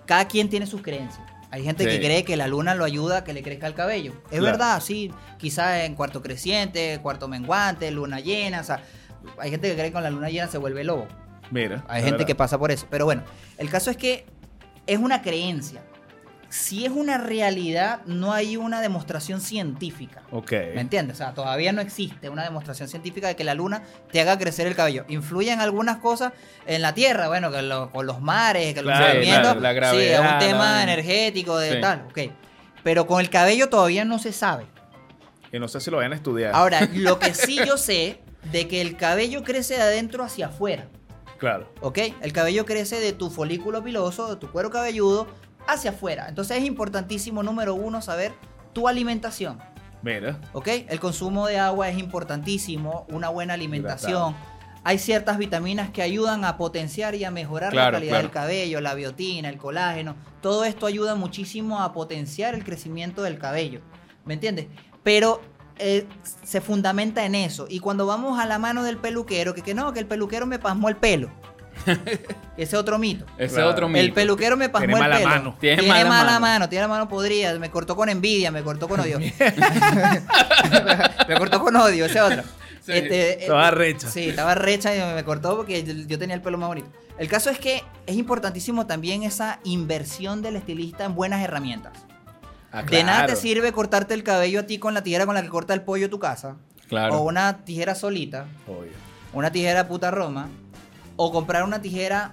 cada 0.04 0.26
quien 0.26 0.48
tiene 0.48 0.66
sus 0.66 0.82
creencias. 0.82 1.22
Hay 1.52 1.62
gente 1.62 1.84
que 1.86 1.98
cree 2.00 2.24
que 2.24 2.36
la 2.36 2.48
luna 2.48 2.74
lo 2.74 2.84
ayuda 2.84 3.18
a 3.18 3.24
que 3.24 3.32
le 3.32 3.40
crezca 3.40 3.68
el 3.68 3.74
cabello. 3.74 4.14
Es 4.32 4.40
Claro. 4.40 4.44
verdad, 4.46 4.80
sí. 4.80 5.12
Quizás 5.38 5.82
en 5.84 5.94
cuarto 5.94 6.20
creciente, 6.20 6.98
cuarto 7.02 7.28
menguante, 7.28 7.88
luna 7.92 8.18
llena. 8.18 8.62
O 8.62 8.64
sea, 8.64 8.82
hay 9.38 9.50
gente 9.52 9.68
que 9.68 9.74
cree 9.74 9.86
que 9.86 9.92
con 9.92 10.02
la 10.02 10.10
luna 10.10 10.28
llena 10.28 10.48
se 10.48 10.58
vuelve 10.58 10.82
lobo. 10.82 11.06
Mira. 11.52 11.84
Hay 11.86 12.02
gente 12.02 12.26
que 12.26 12.34
pasa 12.34 12.58
por 12.58 12.72
eso. 12.72 12.88
Pero 12.90 13.04
bueno, 13.04 13.22
el 13.58 13.70
caso 13.70 13.92
es 13.92 13.96
que 13.96 14.26
es 14.88 14.98
una 14.98 15.22
creencia. 15.22 15.80
Si 16.50 16.84
es 16.84 16.90
una 16.90 17.16
realidad, 17.16 18.00
no 18.06 18.32
hay 18.32 18.56
una 18.56 18.80
demostración 18.82 19.40
científica. 19.40 20.22
Ok. 20.32 20.50
¿Me 20.74 20.80
entiendes? 20.80 21.14
O 21.14 21.18
sea, 21.18 21.32
todavía 21.32 21.72
no 21.72 21.80
existe 21.80 22.28
una 22.28 22.42
demostración 22.42 22.88
científica 22.88 23.28
de 23.28 23.36
que 23.36 23.44
la 23.44 23.54
luna 23.54 23.84
te 24.10 24.20
haga 24.20 24.36
crecer 24.36 24.66
el 24.66 24.74
cabello. 24.74 25.04
Influyen 25.08 25.60
algunas 25.60 25.98
cosas 25.98 26.32
en 26.66 26.82
la 26.82 26.92
Tierra, 26.92 27.28
bueno, 27.28 27.52
que 27.52 27.62
lo- 27.62 27.90
con 27.90 28.04
los 28.04 28.20
mares, 28.20 28.74
que 28.74 28.82
los 28.82 28.90
Claro, 28.92 29.14
movimientos. 29.14 29.42
claro, 29.56 29.60
la 29.60 29.70
sí, 29.70 29.76
gravedad, 29.76 30.24
es 30.26 30.32
un 30.32 30.38
tema 30.40 30.72
la- 30.74 30.82
energético 30.82 31.56
de 31.56 31.74
Sí. 31.74 31.80
tal, 31.80 32.06
ok. 32.10 32.18
Pero 32.82 33.06
con 33.06 33.20
el 33.20 33.30
cabello 33.30 33.68
todavía 33.68 34.04
no 34.04 34.18
se 34.18 34.32
sabe. 34.32 34.66
Y 35.52 35.58
no 35.60 35.68
sé 35.68 35.80
si 35.80 35.90
lo 35.90 35.98
vayan 35.98 36.12
a 36.12 36.16
estudiar. 36.16 36.52
Ahora, 36.54 36.80
lo 36.94 37.18
que 37.20 37.32
sí 37.34 37.58
yo 37.64 37.76
sé, 37.76 38.20
de 38.50 38.66
que 38.66 38.80
el 38.80 38.96
cabello 38.96 39.44
crece 39.44 39.74
de 39.76 39.82
adentro 39.82 40.24
hacia 40.24 40.46
afuera. 40.46 40.88
Claro. 41.38 41.72
¿ok? 41.80 41.98
El 42.22 42.32
cabello 42.32 42.66
crece 42.66 42.98
de 43.00 43.12
tu 43.12 43.30
folículo 43.30 43.82
piloso, 43.84 44.28
de 44.28 44.36
tu 44.36 44.50
cuero 44.50 44.68
cabelludo, 44.70 45.28
hacia 45.72 45.90
afuera. 45.90 46.26
Entonces 46.28 46.58
es 46.58 46.64
importantísimo, 46.64 47.42
número 47.42 47.74
uno, 47.74 48.00
saber 48.02 48.32
tu 48.72 48.88
alimentación, 48.88 49.58
Mira. 50.02 50.38
¿ok? 50.52 50.68
El 50.88 51.00
consumo 51.00 51.46
de 51.46 51.58
agua 51.58 51.88
es 51.88 51.98
importantísimo, 51.98 53.06
una 53.10 53.28
buena 53.28 53.54
alimentación. 53.54 54.34
Hay 54.82 54.98
ciertas 54.98 55.36
vitaminas 55.36 55.90
que 55.90 56.00
ayudan 56.00 56.44
a 56.44 56.56
potenciar 56.56 57.14
y 57.14 57.24
a 57.24 57.30
mejorar 57.30 57.70
Claro, 57.70 57.92
la 57.92 57.96
calidad 57.98 58.12
claro. 58.12 58.22
del 58.22 58.30
cabello, 58.32 58.80
la 58.80 58.94
biotina, 58.94 59.50
el 59.50 59.58
colágeno. 59.58 60.16
Todo 60.40 60.64
esto 60.64 60.86
ayuda 60.86 61.16
muchísimo 61.16 61.82
a 61.82 61.92
potenciar 61.92 62.54
el 62.54 62.64
crecimiento 62.64 63.22
del 63.22 63.38
cabello. 63.38 63.82
¿Me 64.24 64.34
entiendes? 64.34 64.68
Pero 65.02 65.42
eh, 65.76 66.06
se 66.44 66.62
fundamenta 66.62 67.26
en 67.26 67.34
eso. 67.34 67.66
Y 67.68 67.80
cuando 67.80 68.06
vamos 68.06 68.38
a 68.38 68.46
la 68.46 68.58
mano 68.58 68.82
del 68.82 68.96
peluquero, 68.96 69.52
que, 69.54 69.60
que 69.60 69.74
no, 69.74 69.92
que 69.92 70.00
el 70.00 70.06
peluquero 70.06 70.46
me 70.46 70.58
pasmó 70.58 70.88
el 70.88 70.96
pelo. 70.96 71.30
Ese 72.56 72.58
es 72.62 72.74
otro 72.74 72.98
mito. 72.98 73.24
Ese 73.38 73.54
Claro. 73.54 73.70
otro 73.70 73.88
mito. 73.88 74.00
El 74.00 74.12
peluquero 74.12 74.56
me 74.56 74.68
pasmó 74.68 74.86
Tiene 74.86 74.94
el 74.94 75.00
mala 75.00 75.16
pelo. 75.16 75.28
mano. 75.28 75.56
Tiene 75.60 75.82
Tiene, 75.82 75.94
mala 75.94 76.08
mala, 76.08 76.24
mano. 76.24 76.40
mano. 76.40 76.68
tiene 76.68 76.82
la 76.82 76.88
mano 76.88 77.08
podrida. 77.08 77.58
Me 77.58 77.70
cortó 77.70 77.96
con 77.96 78.08
envidia, 78.08 78.50
me 78.50 78.62
cortó 78.62 78.88
con 78.88 79.00
odio. 79.00 79.18
me 81.28 81.34
cortó 81.38 81.60
con 81.60 81.76
odio, 81.76 82.06
ese 82.06 82.20
otro. 82.20 82.42
Sí. 82.82 82.92
Este, 82.92 83.42
Estaba 83.42 83.68
eh, 83.68 83.72
recha. 83.72 84.08
Sí, 84.08 84.30
estaba 84.30 84.54
recha 84.54 84.96
y 84.96 85.14
me 85.14 85.22
cortó 85.22 85.54
porque 85.54 85.84
yo, 85.84 85.92
yo 85.92 86.18
tenía 86.18 86.34
el 86.34 86.40
pelo 86.40 86.56
más 86.56 86.68
bonito. 86.68 86.88
El 87.18 87.28
caso 87.28 87.50
es 87.50 87.58
que 87.58 87.82
es 88.06 88.16
importantísimo 88.16 88.86
también 88.86 89.22
esa 89.22 89.60
inversión 89.64 90.40
del 90.40 90.56
estilista 90.56 91.04
en 91.04 91.14
buenas 91.14 91.44
herramientas. 91.44 91.92
Ah, 92.72 92.82
De 92.82 93.04
nada 93.04 93.26
te 93.26 93.36
sirve 93.36 93.70
cortarte 93.72 94.14
el 94.14 94.22
cabello 94.22 94.60
a 94.60 94.62
ti 94.62 94.78
con 94.78 94.94
la 94.94 95.02
tijera 95.02 95.26
con 95.26 95.34
la 95.34 95.42
que 95.42 95.50
corta 95.50 95.74
el 95.74 95.82
pollo 95.82 96.08
tu 96.08 96.18
casa. 96.18 96.56
Claro. 96.88 97.18
O 97.18 97.28
una 97.28 97.58
tijera 97.66 97.94
solita 97.94 98.46
Obvio. 98.66 98.92
una 99.34 99.52
tijera 99.52 99.86
puta 99.86 100.10
Roma 100.10 100.48
o 101.22 101.30
comprar 101.30 101.64
una 101.64 101.82
tijera 101.82 102.32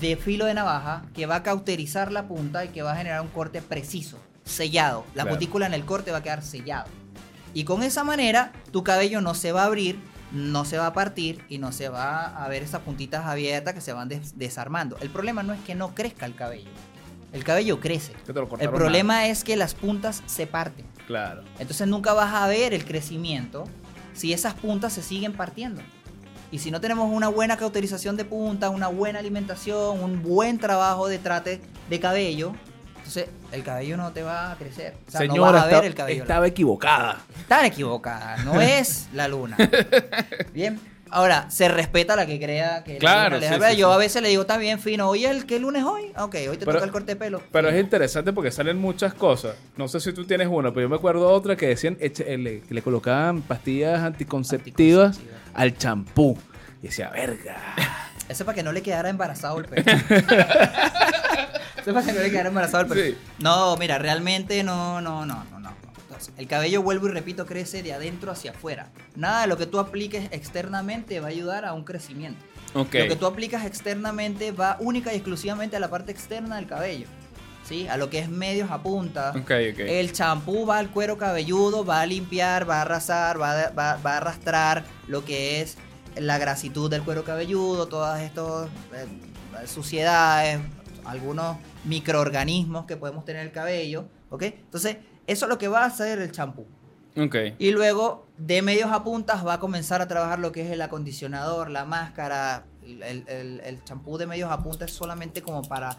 de 0.00 0.16
filo 0.16 0.44
de 0.46 0.54
navaja 0.54 1.04
que 1.14 1.26
va 1.26 1.36
a 1.36 1.42
cauterizar 1.44 2.10
la 2.10 2.26
punta 2.26 2.64
y 2.64 2.68
que 2.70 2.82
va 2.82 2.94
a 2.94 2.96
generar 2.96 3.20
un 3.20 3.28
corte 3.28 3.62
preciso, 3.62 4.18
sellado. 4.44 5.04
La 5.14 5.22
Claro. 5.22 5.36
cutícula 5.36 5.66
en 5.66 5.74
el 5.74 5.84
corte 5.84 6.10
va 6.10 6.18
a 6.18 6.22
quedar 6.24 6.42
sellado. 6.42 6.86
Y 7.54 7.62
con 7.62 7.84
esa 7.84 8.02
manera 8.02 8.50
tu 8.72 8.82
cabello 8.82 9.20
no 9.20 9.34
se 9.34 9.52
va 9.52 9.62
a 9.62 9.66
abrir, 9.66 10.00
no 10.32 10.64
se 10.64 10.78
va 10.78 10.86
a 10.88 10.92
partir 10.92 11.44
y 11.48 11.58
no 11.58 11.70
se 11.70 11.88
va 11.90 12.24
a 12.44 12.48
ver 12.48 12.64
esas 12.64 12.80
puntitas 12.80 13.24
abiertas 13.24 13.72
que 13.72 13.80
se 13.80 13.92
van 13.92 14.08
des- 14.08 14.36
desarmando. 14.36 14.96
El 15.00 15.10
problema 15.10 15.44
no 15.44 15.52
es 15.52 15.60
que 15.60 15.76
no 15.76 15.94
crezca 15.94 16.26
el 16.26 16.34
cabello. 16.34 16.70
El 17.32 17.44
cabello 17.44 17.78
crece. 17.78 18.14
El 18.58 18.70
problema 18.70 19.26
es 19.28 19.44
que 19.44 19.54
las 19.56 19.74
puntas 19.74 20.24
se 20.26 20.48
parten. 20.48 20.86
Claro. 21.06 21.44
Entonces 21.60 21.86
nunca 21.86 22.14
vas 22.14 22.34
a 22.34 22.48
ver 22.48 22.74
el 22.74 22.84
crecimiento 22.84 23.62
si 24.12 24.32
esas 24.32 24.54
puntas 24.54 24.92
se 24.92 25.02
siguen 25.04 25.34
partiendo. 25.34 25.82
Y 26.52 26.58
si 26.60 26.70
no 26.70 26.80
tenemos 26.80 27.10
una 27.10 27.28
buena 27.28 27.56
cauterización 27.56 28.16
de 28.16 28.24
puntas, 28.24 28.70
una 28.70 28.86
buena 28.88 29.18
alimentación, 29.18 30.00
un 30.00 30.22
buen 30.22 30.58
trabajo 30.58 31.08
de 31.08 31.18
trate 31.18 31.60
de 31.90 31.98
cabello, 31.98 32.52
entonces 32.98 33.26
el 33.52 33.62
cabello 33.64 33.96
no 33.96 34.12
te 34.12 34.22
va 34.22 34.52
a 34.52 34.56
crecer. 34.56 34.94
O 35.08 35.10
sea, 35.10 35.26
no 35.26 35.40
vas 35.40 35.62
a 35.64 35.66
ver 35.66 35.84
el 35.86 35.94
cabello. 35.94 36.22
estaba 36.22 36.46
equivocada. 36.46 37.20
Están 37.40 37.64
equivocadas, 37.64 38.44
no 38.44 38.60
es 38.60 39.08
la 39.14 39.26
luna. 39.28 39.56
Bien. 40.52 40.78
Ahora, 41.14 41.50
se 41.50 41.68
respeta 41.68 42.16
la 42.16 42.24
que 42.24 42.38
crea 42.38 42.84
que 42.84 42.94
la 42.94 42.98
Claro, 42.98 43.36
luna 43.36 43.48
sí, 43.48 43.54
sí, 43.72 43.76
Yo 43.76 43.88
sí. 43.88 43.94
a 43.94 43.96
veces 43.98 44.22
le 44.22 44.30
digo, 44.30 44.42
está 44.42 44.56
bien, 44.56 44.78
fino, 44.80 45.08
oye, 45.10 45.28
¿el 45.28 45.44
qué 45.44 45.58
lunes 45.58 45.84
hoy? 45.84 46.04
Ok, 46.16 46.36
hoy 46.48 46.56
te 46.56 46.64
Pero- 46.64 46.72
toca 46.72 46.84
el 46.86 46.90
corte 46.90 47.12
de 47.12 47.16
pelo. 47.16 47.42
Pero 47.52 47.68
es 47.68 47.78
interesante 47.78 48.32
porque 48.32 48.50
salen 48.50 48.78
muchas 48.78 49.12
cosas. 49.12 49.54
No 49.76 49.88
sé 49.88 50.00
si 50.00 50.14
tú 50.14 50.24
tienes 50.24 50.48
una, 50.48 50.70
pero 50.70 50.82
yo 50.86 50.88
me 50.88 50.96
acuerdo 50.96 51.28
otra 51.28 51.54
que 51.54 51.66
decían 51.66 51.98
eche- 51.98 52.38
le, 52.38 52.60
que 52.60 52.72
le 52.72 52.80
colocaban 52.80 53.42
pastillas 53.42 54.00
anticonceptivas, 54.00 55.18
Anticonceptivas. 55.18 55.41
Al 55.54 55.76
champú. 55.76 56.38
Y 56.82 56.86
decía, 56.88 57.10
verga. 57.10 57.56
Eso 58.28 58.42
es 58.42 58.44
para 58.44 58.54
que 58.54 58.62
no 58.62 58.72
le 58.72 58.82
quedara 58.82 59.08
embarazado 59.08 59.58
el 59.58 59.66
pelo. 59.66 59.84
Eso 59.92 60.00
es 61.86 61.92
para 61.92 62.06
que 62.06 62.12
no 62.12 62.20
le 62.20 62.30
quedara 62.30 62.48
embarazado 62.48 62.84
el 62.84 62.88
pelo. 62.88 63.02
Sí. 63.02 63.16
No, 63.38 63.76
mira, 63.76 63.98
realmente 63.98 64.62
no, 64.62 65.00
no, 65.00 65.26
no, 65.26 65.44
no, 65.44 65.60
no. 65.60 65.72
El 66.36 66.46
cabello, 66.46 66.82
vuelvo 66.82 67.08
y 67.08 67.10
repito, 67.10 67.46
crece 67.46 67.82
de 67.82 67.92
adentro 67.92 68.30
hacia 68.30 68.52
afuera. 68.52 68.90
Nada 69.16 69.42
de 69.42 69.48
lo 69.48 69.56
que 69.56 69.66
tú 69.66 69.78
apliques 69.78 70.28
externamente 70.30 71.18
va 71.20 71.26
a 71.26 71.30
ayudar 71.30 71.64
a 71.64 71.72
un 71.72 71.84
crecimiento. 71.84 72.44
Ok. 72.74 72.94
Lo 72.94 73.08
que 73.08 73.16
tú 73.16 73.26
aplicas 73.26 73.66
externamente 73.66 74.52
va 74.52 74.76
única 74.80 75.12
y 75.12 75.16
exclusivamente 75.16 75.76
a 75.76 75.80
la 75.80 75.90
parte 75.90 76.12
externa 76.12 76.56
del 76.56 76.66
cabello. 76.66 77.06
¿Sí? 77.72 77.88
A 77.88 77.96
lo 77.96 78.10
que 78.10 78.18
es 78.18 78.28
medios 78.28 78.70
a 78.70 78.82
punta. 78.82 79.30
Ok, 79.30 79.50
ok. 79.72 79.78
El 79.80 80.12
champú 80.12 80.66
va 80.66 80.76
al 80.78 80.90
cuero 80.90 81.16
cabelludo, 81.16 81.84
va 81.86 82.02
a 82.02 82.06
limpiar, 82.06 82.68
va 82.68 82.78
a 82.78 82.82
arrasar, 82.82 83.40
va 83.40 83.52
a, 83.62 83.70
va- 83.70 83.96
va 83.96 84.12
a 84.12 84.16
arrastrar 84.18 84.84
lo 85.08 85.24
que 85.24 85.62
es 85.62 85.78
la 86.16 86.36
grasitud 86.36 86.90
del 86.90 87.02
cuero 87.02 87.24
cabelludo, 87.24 87.88
todas 87.88 88.20
estas 88.20 88.68
eh, 88.94 89.66
suciedades, 89.66 90.60
algunos 91.06 91.56
microorganismos 91.84 92.84
que 92.84 92.96
podemos 92.98 93.24
tener 93.24 93.40
en 93.42 93.48
el 93.48 93.52
cabello, 93.54 94.04
¿ok? 94.28 94.42
Entonces, 94.42 94.98
eso 95.26 95.46
es 95.46 95.48
lo 95.48 95.56
que 95.56 95.68
va 95.68 95.84
a 95.84 95.86
hacer 95.86 96.18
el 96.18 96.30
champú. 96.30 96.66
Y 97.58 97.70
luego, 97.70 98.26
de 98.36 98.60
medios 98.62 98.90
a 98.92 99.02
puntas, 99.04 99.46
va 99.46 99.54
a 99.54 99.58
comenzar 99.60 100.02
a 100.02 100.08
trabajar 100.08 100.38
lo 100.40 100.52
que 100.52 100.62
es 100.66 100.70
el 100.70 100.82
acondicionador, 100.82 101.70
la 101.70 101.84
máscara. 101.86 102.64
El, 102.82 103.02
el- 103.28 103.60
el 103.64 103.84
champú 103.84 104.18
de 104.18 104.26
medios 104.26 104.50
a 104.50 104.58
punta 104.62 104.84
es 104.84 104.90
solamente 104.92 105.40
como 105.40 105.62
para 105.62 105.96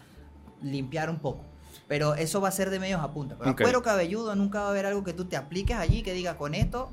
limpiar 0.62 1.08
un 1.10 1.18
poco. 1.18 1.44
Pero 1.88 2.14
eso 2.14 2.40
va 2.40 2.48
a 2.48 2.52
ser 2.52 2.70
de 2.70 2.78
medios 2.80 3.00
a 3.02 3.12
punta. 3.12 3.36
Pero 3.38 3.50
Ok. 3.50 3.60
el 3.60 3.64
cuero 3.64 3.82
cabelludo 3.82 4.34
nunca 4.34 4.60
va 4.60 4.66
a 4.68 4.70
haber 4.70 4.86
algo 4.86 5.04
que 5.04 5.12
tú 5.12 5.26
te 5.26 5.36
apliques 5.36 5.76
allí 5.76 6.02
que 6.02 6.12
diga 6.14 6.36
con 6.36 6.54
esto 6.54 6.92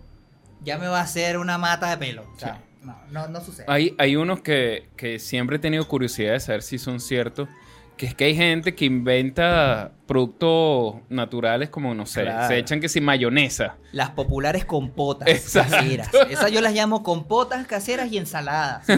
ya 0.64 0.78
me 0.78 0.88
va 0.88 1.00
a 1.00 1.04
hacer 1.04 1.38
una 1.38 1.58
mata 1.58 1.90
de 1.90 1.98
pelo. 1.98 2.24
O 2.36 2.40
sea, 2.40 2.62
no, 2.84 2.96
no, 3.10 3.28
no 3.28 3.42
sucede. 3.42 3.66
Hay, 3.68 3.96
hay 3.98 4.16
unos 4.16 4.42
que, 4.42 4.90
que 4.96 5.18
siempre 5.18 5.56
he 5.56 5.60
tenido 5.60 5.88
curiosidad 5.88 6.34
de 6.34 6.40
saber 6.40 6.62
si 6.62 6.78
son 6.78 7.00
ciertos. 7.00 7.50
Que 8.02 8.08
es 8.08 8.16
que 8.16 8.24
hay 8.24 8.36
gente 8.36 8.74
que 8.74 8.86
inventa 8.86 9.92
productos 10.08 10.96
naturales 11.10 11.70
como, 11.70 11.94
no 11.94 12.08
sé, 12.08 12.24
Claro. 12.24 12.48
se 12.48 12.58
echan 12.58 12.80
que 12.80 12.90
si 12.90 13.00
mayonesa. 13.00 13.76
Las 13.92 14.10
populares 14.10 14.66
compotas 14.66 15.28
Exacto. 15.30 15.76
caseras. 15.76 16.10
Esas 16.32 16.52
yo 16.52 16.62
las 16.62 16.74
llamo 16.74 17.04
compotas 17.04 17.68
caseras 17.68 18.12
y 18.12 18.18
ensaladas. 18.18 18.88
¿Qué, 18.88 18.98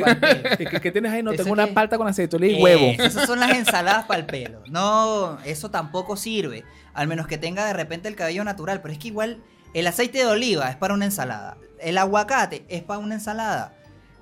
qué- 0.82 0.92
tienes 0.94 1.12
ahí? 1.12 1.22
No, 1.22 1.34
tengo 1.34 1.52
una 1.52 1.66
que- 1.68 1.74
palta 1.74 1.98
con 1.98 2.08
aceituna 2.08 2.48
y 2.48 2.56
Eh, 2.56 2.64
huevo. 2.64 2.86
Esas 2.98 3.28
son 3.28 3.42
las 3.42 3.52
ensaladas 3.52 4.06
para 4.06 4.22
el 4.22 4.26
pelo. 4.26 4.62
No, 4.70 5.38
eso 5.44 5.70
tampoco 5.70 6.16
sirve. 6.16 6.64
Al 6.94 7.08
menos 7.08 7.28
que 7.28 7.38
tenga 7.38 7.66
de 7.66 7.74
repente 7.74 8.08
el 8.08 8.16
cabello 8.16 8.46
natural. 8.46 8.82
Pero 8.82 8.94
es 8.94 9.00
que 9.00 9.10
igual 9.10 9.40
el 9.74 9.86
aceite 9.86 10.20
de 10.20 10.28
oliva 10.28 10.70
es 10.70 10.78
para 10.78 10.94
una 10.94 11.04
ensalada. 11.04 11.58
El 11.82 11.98
aguacate 11.98 12.64
es 12.70 12.84
para 12.84 13.00
una 13.00 13.16
ensalada. 13.16 13.74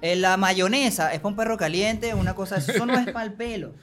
eh, 0.02 0.15
La 0.15 0.38
mayonesa 0.38 1.13
es 1.13 1.20
para 1.20 1.30
un 1.30 1.36
perro 1.36 1.56
caliente, 1.58 2.15
una 2.15 2.34
cosa. 2.34 2.56
Eso 2.58 2.84
no 2.88 2.98
es 2.98 3.12
para 3.12 3.26
el 3.26 3.34
pelo. 3.34 3.74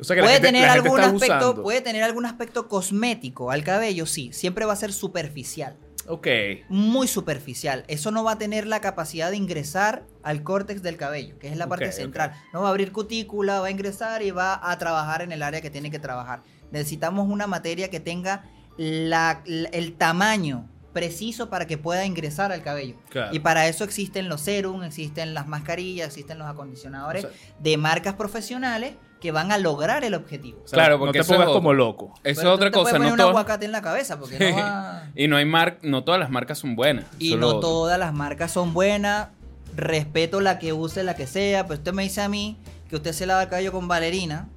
O 0.00 0.04
sea 0.04 0.16
que 0.16 0.22
la 0.22 0.26
Puede 0.26 0.36
gente- 0.36 0.48
tener 0.48 0.68
algún 0.68 1.00
aspecto, 1.00 1.36
usando. 1.50 1.62
puede 1.62 1.80
tener 1.80 2.02
algún 2.02 2.26
aspecto 2.26 2.68
cosmético 2.68 3.50
al 3.50 3.62
cabello, 3.64 4.06
sí. 4.06 4.32
Siempre 4.32 4.64
va 4.64 4.72
a 4.72 4.76
ser 4.76 4.92
superficial. 4.92 5.76
Ok. 6.06 6.26
Muy 6.68 7.06
superficial. 7.06 7.84
Eso 7.86 8.10
no 8.10 8.24
va 8.24 8.32
a 8.32 8.38
tener 8.38 8.66
la 8.66 8.80
capacidad 8.80 9.30
de 9.30 9.36
ingresar 9.36 10.04
al 10.22 10.42
córtex 10.42 10.82
del 10.82 10.96
cabello, 10.96 11.38
que 11.38 11.48
es 11.48 11.56
la 11.56 11.68
parte 11.68 11.92
central. 11.92 12.32
No 12.52 12.62
va 12.62 12.68
a 12.68 12.70
abrir 12.70 12.90
cutícula, 12.90 13.60
va 13.60 13.66
a 13.68 13.70
ingresar 13.70 14.22
y 14.22 14.30
va 14.32 14.58
a 14.70 14.76
trabajar 14.78 15.22
en 15.22 15.30
el 15.30 15.42
área 15.42 15.60
que 15.60 15.70
tiene 15.70 15.90
que 15.90 15.98
trabajar. 15.98 16.42
Necesitamos 16.72 17.28
una 17.28 17.46
materia 17.46 17.90
que 17.90 18.00
tenga 18.00 18.44
la- 18.76 19.42
la- 19.44 19.68
el 19.68 19.92
tamaño 19.92 20.68
preciso 20.92 21.48
para 21.50 21.66
que 21.68 21.78
pueda 21.78 22.04
ingresar 22.04 22.50
al 22.50 22.62
cabello. 22.62 22.96
Claro. 23.10 23.32
Y 23.32 23.38
para 23.38 23.68
eso 23.68 23.84
existen 23.84 24.28
los 24.28 24.40
serum, 24.40 24.82
existen 24.82 25.34
las 25.34 25.46
mascarillas, 25.46 26.08
existen 26.08 26.38
los 26.38 26.48
acondicionadores 26.48 27.24
O 27.26 27.28
sea- 27.28 27.36
de 27.60 27.76
marcas 27.76 28.14
profesionales 28.14 28.94
que 29.20 29.32
van 29.32 29.52
a 29.52 29.58
lograr 29.58 30.02
el 30.04 30.14
objetivo. 30.14 30.64
Claro, 30.70 30.94
no 30.94 31.00
porque 31.00 31.18
te 31.18 31.22
eso 31.22 31.32
es 31.32 31.36
pongas 31.36 31.48
otro. 31.50 31.60
como 31.60 31.72
loco. 31.74 32.14
Eso 32.24 32.40
es 32.40 32.46
otra 32.46 32.70
te 32.70 32.72
puedes 32.78 32.84
cosa. 32.88 32.92
poner 32.92 33.08
No, 33.08 33.12
un 33.12 33.16
todas- 33.18 33.30
aguacate 33.30 33.64
en 33.66 33.72
la 33.72 33.82
cabeza 33.82 34.18
porque 34.18 34.38
no 34.50 34.56
va... 34.56 35.02
y 35.14 35.28
no 35.28 35.36
hay 35.36 35.44
mar 35.44 35.78
no 35.82 36.02
todas 36.04 36.18
las 36.18 36.30
marcas 36.30 36.58
son 36.58 36.74
buenas. 36.76 37.04
Y 37.18 37.36
no 37.36 37.60
todas 37.60 37.98
las 37.98 38.12
marcas 38.14 38.50
son 38.52 38.72
buenas. 38.72 39.28
Respeto 39.76 40.40
la 40.40 40.58
que 40.58 40.72
use, 40.72 41.04
la 41.04 41.14
que 41.14 41.26
sea. 41.26 41.64
Pero 41.66 41.78
usted 41.78 41.92
me 41.92 42.02
dice 42.02 42.22
a 42.22 42.28
mí 42.28 42.56
que 42.88 42.96
usted 42.96 43.12
se 43.12 43.26
lava 43.26 43.42
el 43.42 43.48
cabello 43.48 43.70
con 43.72 43.86
valerina, 43.88 44.48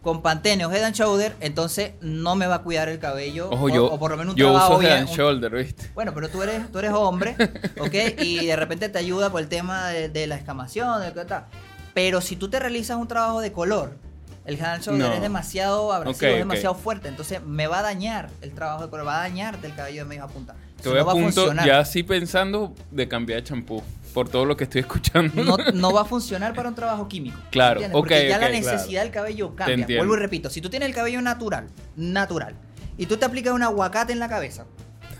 con 0.00 0.22
Pantene 0.22 0.64
o 0.66 0.72
Head 0.72 0.82
and 0.84 0.94
Shoulder, 0.96 1.36
entonces 1.40 1.92
no 2.00 2.34
me 2.34 2.46
va 2.46 2.56
a 2.56 2.62
cuidar 2.62 2.88
el 2.88 2.98
cabello. 2.98 3.50
Ojo, 3.50 3.66
o, 3.66 3.68
yo, 3.68 3.86
o 3.86 3.98
por 3.98 4.10
lo 4.10 4.16
menos 4.16 4.32
un 4.34 4.38
yo 4.38 4.50
trabajo 4.52 4.78
uso 4.78 4.82
Head 4.82 4.96
and 4.98 5.08
un- 5.10 5.14
Shoulder, 5.16 5.52
¿viste? 5.52 5.90
bueno, 5.94 6.12
pero 6.14 6.28
tú 6.28 6.42
eres, 6.42 6.72
tú 6.72 6.78
eres 6.78 6.92
hombre, 6.92 7.36
¿ok? 7.80 7.94
Y 8.20 8.46
de 8.46 8.56
repente 8.56 8.88
te 8.88 8.98
ayuda 8.98 9.30
por 9.30 9.40
el 9.42 9.48
tema 9.48 9.88
de, 9.88 10.08
de 10.08 10.26
la 10.26 10.34
escamación, 10.36 11.02
de 11.02 11.12
qué 11.12 11.24
tal. 11.24 11.44
Pero 11.94 12.20
si 12.20 12.36
tú 12.36 12.48
te 12.48 12.58
realizas 12.58 12.96
un 12.96 13.08
trabajo 13.08 13.40
de 13.40 13.52
color, 13.52 13.96
el 14.44 14.56
Head 14.56 14.64
and 14.74 14.82
Shoulder 14.82 15.08
No. 15.08 15.14
es 15.14 15.20
demasiado 15.20 15.92
abrasivo, 15.92 16.30
es 16.32 16.38
demasiado 16.38 16.74
fuerte. 16.74 17.08
Entonces 17.08 17.44
me 17.44 17.66
va 17.66 17.80
a 17.80 17.82
dañar 17.82 18.30
el 18.40 18.52
trabajo 18.52 18.84
de 18.84 18.90
color, 18.90 19.06
va 19.06 19.18
a 19.18 19.28
dañar 19.28 19.60
del 19.60 19.74
cabello 19.74 20.02
de 20.02 20.08
medio 20.08 20.24
a 20.24 20.28
punta. 20.28 20.54
Estoy 20.76 20.94
no 20.94 21.00
a 21.00 21.04
va 21.04 21.12
a 21.12 21.14
punto, 21.14 21.30
funcionar. 21.42 21.66
ya 21.66 21.78
así 21.78 22.02
pensando, 22.02 22.74
de 22.90 23.06
cambiar 23.08 23.40
de 23.40 23.44
champú. 23.48 23.82
Por 24.14 24.28
todo 24.28 24.44
lo 24.44 24.56
que 24.56 24.64
estoy 24.64 24.80
escuchando. 24.82 25.42
no, 25.44 25.56
no 25.72 25.92
va 25.92 26.02
a 26.02 26.04
funcionar 26.04 26.54
para 26.54 26.68
un 26.68 26.74
trabajo 26.74 27.08
químico. 27.08 27.38
Claro, 27.50 27.80
Porque 27.92 28.28
ya 28.28 28.38
la 28.38 28.48
necesidad 28.48 29.02
del 29.02 29.10
cabello 29.12 29.54
cambia. 29.54 29.86
Vuelvo 29.98 30.14
y 30.16 30.18
repito, 30.18 30.50
si 30.50 30.60
tú 30.60 30.68
tienes 30.68 30.88
el 30.88 30.94
cabello 30.94 31.22
natural, 31.22 31.68
natural, 31.96 32.54
y 32.98 33.06
tú 33.06 33.16
te 33.16 33.24
aplicas 33.24 33.54
un 33.54 33.62
aguacate 33.62 34.12
en 34.12 34.18
la 34.18 34.28
cabeza, 34.28 34.66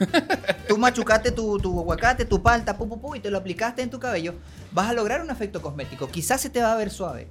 tú 0.69 0.79
machucaste 0.79 1.33
tu, 1.33 1.59
tu 1.59 1.81
aguacate, 1.81 2.25
tu 2.25 2.43
palta, 2.43 2.77
pu, 2.77 2.89
pu, 2.89 3.01
pu, 3.01 3.17
y 3.17 3.21
te 3.21 3.31
lo 3.31 3.39
aplicaste 3.39 3.83
en 3.83 3.91
tu 3.91 3.99
cabello, 3.99 4.35
vas 4.73 4.91
a 4.91 4.93
lograr 4.93 5.23
un 5.23 5.31
efecto 5.31 5.61
cosmético. 5.63 6.09
Quizás 6.09 6.41
se 6.41 6.51
te 6.51 6.61
va 6.61 6.73
a 6.73 6.77
ver 6.77 6.91
suave. 6.91 7.29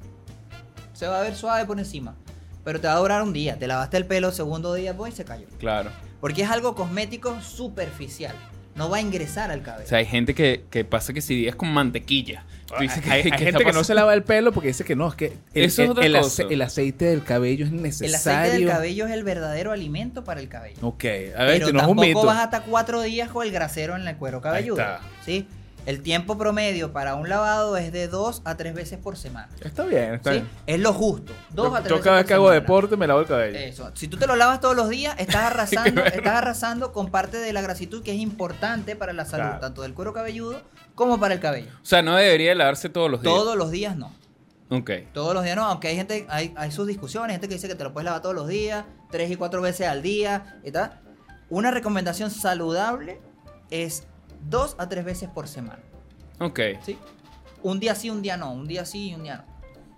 Se 0.94 1.08
va 1.08 1.20
a 1.20 1.22
ver 1.24 1.36
suave 1.36 1.66
por 1.66 1.80
encima. 1.80 2.16
Pero 2.64 2.80
te 2.80 2.88
va 2.88 2.94
a 2.94 3.00
durar 3.00 3.24
un 3.24 3.34
día. 3.34 3.58
Te 3.58 3.68
lavaste 3.68 3.98
el 3.98 4.06
pelo, 4.06 4.32
segundo 4.32 4.74
día, 4.74 4.96
pues, 4.96 5.14
y 5.14 5.18
se 5.18 5.26
cayó. 5.26 5.48
Claro. 5.60 5.90
Porque 6.20 6.44
es 6.44 6.50
algo 6.50 6.76
cosmético 6.76 7.42
superficial. 7.42 8.36
No 8.76 8.90
va 8.90 8.98
a 8.98 9.02
ingresar 9.02 9.52
al 9.52 9.64
cabello. 9.64 9.86
O 9.86 9.90
sea, 9.90 9.98
hay 9.98 10.06
gente 10.06 10.36
que, 10.36 10.66
que 10.70 10.86
pasa 10.86 11.14
que 11.14 11.22
si 11.22 11.36
días 11.36 11.56
con 11.56 11.74
mantequilla. 11.74 12.46
Tú 12.78 12.82
dices, 12.84 12.98
hay, 13.08 13.24
¿qué- 13.24 13.30
hay 13.32 13.38
qué 13.38 13.46
gente 13.46 13.64
que 13.66 13.74
no 13.74 13.84
se 13.84 13.94
lava 13.94 14.14
el 14.14 14.24
pelo 14.24 14.52
porque 14.52 14.70
dice 14.70 14.84
que 14.84 14.96
no, 14.96 15.08
es 15.10 15.16
que 15.16 15.26
el, 15.54 15.66
Eso 15.66 15.82
es 15.82 15.86
el- 15.86 15.92
otra 15.92 16.06
el 16.06 16.14
cosa. 16.14 16.44
ace- 16.44 16.54
el 16.54 16.62
aceite 16.62 17.06
del 17.06 17.24
cabello 17.24 17.66
es 17.66 17.72
el 17.72 17.82
necesario. 17.82 18.16
aceite 18.42 18.58
del 18.60 18.68
cabello 18.68 19.06
es 19.08 19.12
el 19.12 19.24
verdadero 19.24 19.72
alimento 19.72 20.24
para 20.24 20.40
el 20.40 20.48
cabello. 20.50 20.78
Ok, 20.82 21.04
a 21.04 21.08
ver, 21.08 21.34
Pero 21.36 21.52
esto 21.54 21.74
no 21.74 21.80
es 21.80 21.88
un 21.88 21.98
tampoco 21.98 22.02
mito. 22.02 22.24
vas 22.26 22.38
hasta 22.40 22.62
cuatro 22.62 23.02
días 23.02 23.30
con 23.30 23.46
el 23.46 23.52
grasero 23.52 23.96
en 23.96 24.08
el 24.08 24.16
cuero 24.18 24.42
cabelludo. 24.42 24.80
está. 24.82 25.00
¿sí? 25.26 25.48
El 25.86 26.02
tiempo 26.04 26.38
promedio 26.38 26.94
para 26.94 27.16
un 27.16 27.28
lavado 27.28 27.76
es 27.78 27.92
de 27.92 28.08
dos 28.08 28.42
a 28.46 28.56
tres 28.56 28.74
veces 28.76 29.00
por 29.00 29.18
semana. 29.18 29.50
Está 29.62 29.84
bien, 29.86 30.14
está 30.14 30.32
¿sí? 30.32 30.38
bien. 30.40 30.50
Es 30.68 30.80
lo 30.80 30.94
justo. 30.94 31.34
Dos 31.50 31.70
Yo, 31.70 31.76
a 31.76 31.80
tres 31.82 31.98
yo 31.98 32.04
cada 32.04 32.18
vez 32.18 32.26
que 32.28 32.34
hago 32.36 32.46
semana. 32.50 32.62
deporte 32.62 32.98
me 32.98 33.08
lavo 33.08 33.22
el 33.22 33.26
cabello. 33.28 33.58
Eso. 33.58 33.92
Si 33.96 34.08
tú 34.08 34.18
te 34.18 34.28
lo 34.28 34.36
lavas 34.36 34.60
todos 34.62 34.76
los 34.76 34.90
días, 34.90 35.16
estás 35.18 35.44
arrasando, 35.52 36.04
estás 36.06 36.36
arrasando 36.36 36.92
con 36.94 37.10
parte 37.10 37.38
de 37.38 37.52
la 37.52 37.62
grasitud 37.62 38.04
que 38.04 38.12
es 38.14 38.20
importante 38.20 38.96
para 38.96 39.12
la 39.14 39.26
salud, 39.26 39.46
Claro. 39.46 39.60
tanto 39.60 39.82
del 39.82 39.94
cuero 39.96 40.14
cabelludo 40.14 40.62
como 40.94 41.20
para 41.20 41.34
el 41.34 41.40
cabello. 41.40 41.72
O 41.82 41.86
sea, 41.86 42.02
no 42.04 42.16
debería 42.16 42.54
lavarse 42.54 42.90
todos 42.90 43.10
los 43.10 43.22
días. 43.22 43.34
Todos 43.34 43.56
los 43.58 43.72
días 43.72 43.96
no. 43.98 44.14
Ok. 44.70 44.92
Todos 45.14 45.34
los 45.34 45.44
días 45.44 45.56
no, 45.56 45.66
aunque 45.66 45.88
hay 45.90 45.96
gente, 45.96 46.26
hay, 46.30 46.54
hay 46.56 46.72
sus 46.72 46.86
discusiones, 46.88 47.30
hay 47.30 47.34
gente 47.36 47.48
que 47.50 47.56
dice 47.56 47.68
que 47.68 47.76
te 47.76 47.84
lo 47.84 47.92
puedes 47.92 48.06
lavar 48.06 48.22
todos 48.22 48.36
los 48.36 48.48
días, 48.48 48.86
tres 49.10 49.30
y 49.32 49.36
cuatro 49.36 49.62
veces 49.62 49.88
al 49.88 50.02
día 50.02 50.60
y 50.64 50.72
tal. 50.72 51.00
Una 51.50 51.72
recomendación 51.72 52.30
saludable 52.30 53.20
es 53.72 54.04
dos 54.50 54.76
a 54.78 54.90
tres 54.90 55.06
veces 55.06 55.30
por 55.30 55.48
semana. 55.48 55.82
Ok. 56.40 56.60
¿sí? 56.84 56.98
Un 57.64 57.80
día 57.80 57.96
sí, 57.96 58.10
un 58.10 58.22
día 58.22 58.38
no, 58.38 58.52
un 58.54 58.68
día 58.68 58.86
sí 58.86 59.10
y 59.10 59.16
un 59.16 59.24
día 59.24 59.38
no. 59.38 59.51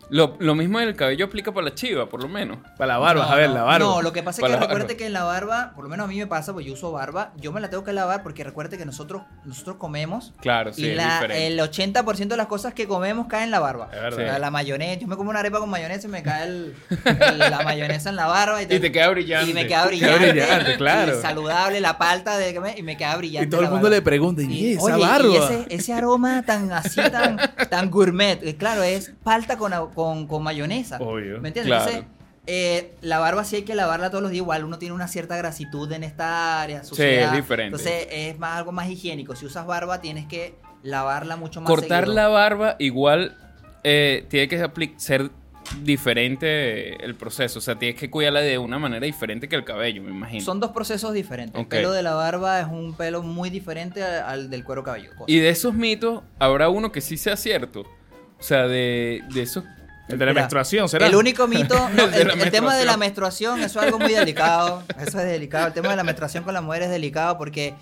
Lo, 0.09 0.35
lo 0.39 0.53
mismo 0.55 0.79
del 0.79 0.95
cabello 0.95 1.25
aplica 1.25 1.51
para 1.51 1.65
la 1.65 1.75
chiva, 1.75 2.07
por 2.07 2.21
lo 2.21 2.29
menos. 2.29 2.57
Para 2.77 2.93
la 2.93 2.99
barba, 2.99 3.25
No, 3.25 3.31
a 3.31 3.35
ver, 3.35 3.49
no, 3.49 3.55
la 3.55 3.63
barba. 3.63 3.85
No, 3.85 4.01
lo 4.01 4.13
que 4.13 4.21
pasa 4.23 4.37
es 4.37 4.41
Para 4.41 4.59
que 4.67 4.73
barba. 4.73 4.87
que 4.87 5.05
en 5.05 5.13
la 5.13 5.23
barba, 5.23 5.71
por 5.75 5.83
lo 5.83 5.89
menos 5.89 6.05
a 6.05 6.07
mí 6.07 6.17
me 6.17 6.27
pasa, 6.27 6.53
pues 6.53 6.65
yo 6.65 6.73
uso 6.73 6.91
barba, 6.91 7.31
yo 7.37 7.51
me 7.51 7.59
la 7.61 7.69
tengo 7.69 7.83
que 7.83 7.93
lavar 7.93 8.21
porque 8.23 8.43
recuerde 8.43 8.77
que 8.77 8.85
nosotros, 8.85 9.23
nosotros 9.45 9.77
comemos 9.77 10.33
Claro, 10.41 10.73
sí, 10.73 10.83
y 10.85 10.89
es 10.91 10.97
la- 10.97 11.13
diferente. 11.21 11.47
el 11.47 11.59
80% 11.59 12.27
de 12.27 12.37
las 12.37 12.47
cosas 12.47 12.73
que 12.73 12.87
comemos 12.87 13.27
caen 13.27 13.45
en 13.45 13.51
la 13.51 13.59
barba. 13.59 13.89
Es 13.93 14.01
verdad. 14.01 14.19
O 14.19 14.21
sea, 14.23 14.39
la 14.39 14.51
mayonesa, 14.51 14.99
yo 15.01 15.07
me 15.07 15.15
como 15.15 15.29
una 15.29 15.39
arepa 15.39 15.59
con 15.59 15.69
mayonesa 15.69 16.07
y 16.07 16.11
me 16.11 16.21
cae 16.23 16.47
el- 16.47 16.75
el- 17.05 17.39
la 17.39 17.61
mayonesa 17.63 18.09
en 18.09 18.15
la 18.15 18.27
barba. 18.27 18.61
Y, 18.61 18.65
Y 18.73 18.79
te 18.79 18.91
queda 18.91 19.09
brillante. 19.09 19.49
Y 19.51 19.53
me 19.53 19.67
queda 19.67 19.83
Queda 19.83 19.87
brillante. 19.87 20.31
brillante, 20.31 20.77
claro. 20.77 21.17
Y 21.17 21.21
saludable 21.21 21.81
la 21.81 21.97
palta 21.97 22.37
de, 22.37 22.73
y 22.77 22.83
me 22.83 22.97
queda 22.97 23.15
brillante. 23.17 23.47
y 23.47 23.49
todo 23.49 23.61
el 23.61 23.67
mundo 23.67 23.83
barba. 23.85 23.95
le 23.97 24.01
pregunta, 24.01 24.41
¿y 24.43 24.73
esa 24.73 24.83
oye, 24.83 24.97
y 24.97 25.01
barba? 25.01 25.35
ese, 25.35 25.65
ese 25.69 25.93
aroma 25.93 26.43
tan 26.45 26.71
así, 26.71 27.01
tan, 27.11 27.37
tan 27.69 27.89
gourmet. 27.89 28.39
eh, 28.43 28.55
Claro, 28.57 28.83
es 28.83 29.11
palta 29.23 29.57
con, 29.57 29.73
con, 29.93 30.27
con 30.27 30.43
mayonesa. 30.43 30.97
Obvio. 30.97 31.39
¿Me 31.41 31.49
entiendes? 31.49 31.75
Claro. 31.75 31.91
Entonces, 31.91 32.05
eh, 32.45 32.95
la 33.01 33.19
barba 33.19 33.45
sí 33.45 33.57
hay 33.57 33.63
que 33.63 33.75
lavarla 33.75 34.09
todos 34.09 34.21
los 34.21 34.31
días. 34.31 34.41
Igual 34.41 34.65
uno 34.65 34.77
tiene 34.77 34.93
una 34.93 35.07
cierta 35.07 35.37
grasitud 35.37 35.91
en 35.91 36.03
esta 36.03 36.61
área. 36.61 36.83
suciedad. 36.83 37.31
es 37.31 37.37
diferente. 37.41 37.77
Entonces 37.77 38.07
es 38.11 38.37
más, 38.39 38.57
algo 38.57 38.71
más 38.71 38.89
higiénico. 38.89 39.35
Si 39.35 39.45
usas 39.45 39.65
barba, 39.65 40.01
tienes 40.01 40.27
que 40.27 40.55
lavarla 40.83 41.37
mucho 41.37 41.61
más 41.61 41.69
Cortar 41.69 42.03
seguido. 42.03 42.15
la 42.15 42.27
barba 42.27 42.75
igual 42.79 43.37
eh, 43.83 44.25
tiene 44.29 44.49
que 44.49 44.91
ser 44.97 45.31
diferente 45.81 47.03
el 47.03 47.15
proceso. 47.15 47.59
O 47.59 47.61
sea, 47.61 47.79
tienes 47.79 47.97
que 47.97 48.09
cuidarla 48.09 48.41
de 48.41 48.57
una 48.57 48.77
manera 48.77 49.05
diferente 49.05 49.47
que 49.47 49.55
el 49.55 49.63
cabello, 49.63 50.03
me 50.03 50.11
imagino. 50.11 50.43
Son 50.43 50.59
dos 50.59 50.71
procesos 50.71 51.13
diferentes. 51.13 51.59
El 51.59 51.67
pelo 51.67 51.93
de 51.93 52.03
la 52.03 52.13
barba 52.13 52.59
es 52.59 52.67
un 52.67 52.93
pelo 52.95 53.23
muy 53.23 53.49
diferente 53.49 54.03
al, 54.03 54.23
al 54.23 54.49
del 54.49 54.65
cuero 54.65 54.83
cabelludo. 54.83 55.23
Y 55.27 55.39
de 55.39 55.49
esos 55.49 55.73
mitos, 55.73 56.23
habrá 56.39 56.67
uno 56.67 56.91
que 56.91 56.99
sí 56.99 57.15
sea 57.15 57.37
cierto. 57.37 57.81
O 58.37 58.43
sea, 58.43 58.67
de, 58.67 59.21
de 59.33 59.41
esos 59.41 59.63
El 60.07 60.19
de 60.19 60.25
la 60.25 60.31
Mira, 60.31 60.41
menstruación, 60.41 60.89
¿será? 60.89 61.07
El 61.07 61.15
único 61.15 61.47
mito, 61.47 61.75
no, 61.95 62.03
El 62.03 62.31
el, 62.31 62.41
el 62.41 62.51
tema 62.51 62.75
de 62.75 62.85
la 62.85 62.97
menstruación. 62.97 63.59
eso 63.61 63.79
es 63.79 63.85
algo 63.85 63.99
muy 63.99 64.13
delicado. 64.13 64.83
Eso 64.99 65.19
es 65.19 65.25
delicado. 65.25 65.67
El 65.67 65.73
tema 65.73 65.89
de 65.89 65.95
la 65.95 66.03
menstruación 66.03 66.43
con 66.43 66.53
la 66.53 66.61
mujer 66.61 66.83
es 66.83 66.89
delicado 66.89 67.37
porque 67.37 67.73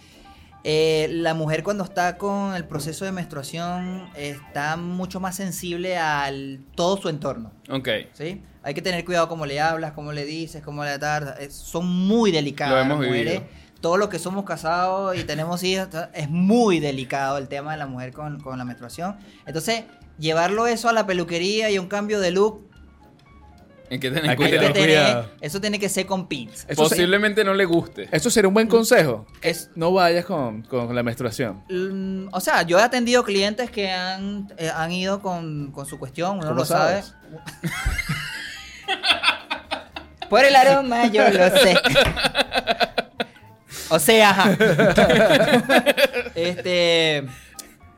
eh, 0.63 1.07
la 1.11 1.33
mujer 1.33 1.63
cuando 1.63 1.83
está 1.83 2.17
con 2.19 2.53
el 2.53 2.65
proceso 2.65 3.03
de 3.05 3.11
menstruación 3.11 4.07
está 4.15 4.77
mucho 4.77 5.19
más 5.19 5.35
sensible 5.35 5.97
al 5.97 6.59
todo 6.75 6.97
su 6.97 7.09
entorno. 7.09 7.51
Ok. 7.69 7.89
¿sí? 8.13 8.43
Hay 8.61 8.75
que 8.75 8.81
tener 8.83 9.03
cuidado 9.03 9.27
cómo 9.27 9.47
le 9.47 9.59
hablas, 9.59 9.93
cómo 9.93 10.11
le 10.11 10.23
dices, 10.23 10.61
cómo 10.63 10.83
le 10.85 10.99
tardas. 10.99 11.39
Es- 11.39 11.55
son 11.55 11.87
muy 11.87 12.31
delicadas 12.31 12.73
Lo 12.75 12.81
hemos 12.81 12.99
las 12.99 13.07
mujeres. 13.07 13.33
vivido. 13.41 13.61
Todos 13.81 13.97
los 13.97 14.09
que 14.09 14.19
somos 14.19 14.45
casados 14.45 15.17
y 15.17 15.23
tenemos 15.23 15.63
hijos, 15.63 15.87
es 16.13 16.29
muy 16.29 16.79
delicado 16.79 17.39
el 17.39 17.47
tema 17.47 17.71
de 17.71 17.79
la 17.79 17.87
mujer 17.87 18.13
con, 18.13 18.39
con 18.39 18.55
la 18.59 18.63
menstruación. 18.63 19.17
Entonces, 19.47 19.85
llevarlo 20.21 20.67
eso 20.67 20.87
a 20.87 20.93
la 20.93 21.05
peluquería 21.05 21.69
y 21.69 21.77
un 21.79 21.87
cambio 21.87 22.19
de 22.21 22.31
look, 22.31 22.69
Hay 23.89 23.99
que 23.99 24.09
tener 24.09 24.23
Hay 24.23 24.37
que 24.37 24.43
cuidado. 24.45 24.59
tener 24.59 24.73
tener- 24.73 24.87
cuidado. 24.89 25.29
eso 25.41 25.59
tiene 25.59 25.77
que 25.77 25.89
ser 25.89 26.05
con 26.05 26.27
pins. 26.29 26.65
Eso, 26.69 26.85
se- 26.85 26.95
Posiblemente 26.95 27.43
no 27.43 27.53
le 27.53 27.65
guste. 27.65 28.07
eso 28.13 28.29
sería 28.29 28.47
un 28.47 28.53
buen 28.53 28.67
consejo. 28.67 29.25
Es- 29.41 29.69
No 29.75 29.91
vayas 29.91 30.23
con, 30.23 30.61
con 30.61 30.95
la 30.95 31.03
menstruación. 31.03 31.61
Mm, 31.69 32.29
O 32.31 32.39
sea, 32.39 32.61
yo 32.61 32.79
he 32.79 32.83
atendido 32.83 33.23
clientes 33.25 33.69
que 33.69 33.91
han, 33.91 34.47
eh, 34.57 34.69
han 34.73 34.93
ido 34.93 35.21
con, 35.21 35.71
con 35.73 35.85
su 35.85 35.99
cuestión, 35.99 36.37
uno 36.37 36.47
¿Cómo 36.47 36.59
lo 36.59 36.65
sabes? 36.65 37.07
sabe. 37.07 37.73
Por 40.29 40.45
el 40.45 40.55
aroma, 40.55 41.07
yo 41.07 41.27
lo 41.29 41.49
sé. 41.57 41.77
O 43.93 43.99
sea, 43.99 44.29
ajá. 44.29 44.51
este. 46.35 47.25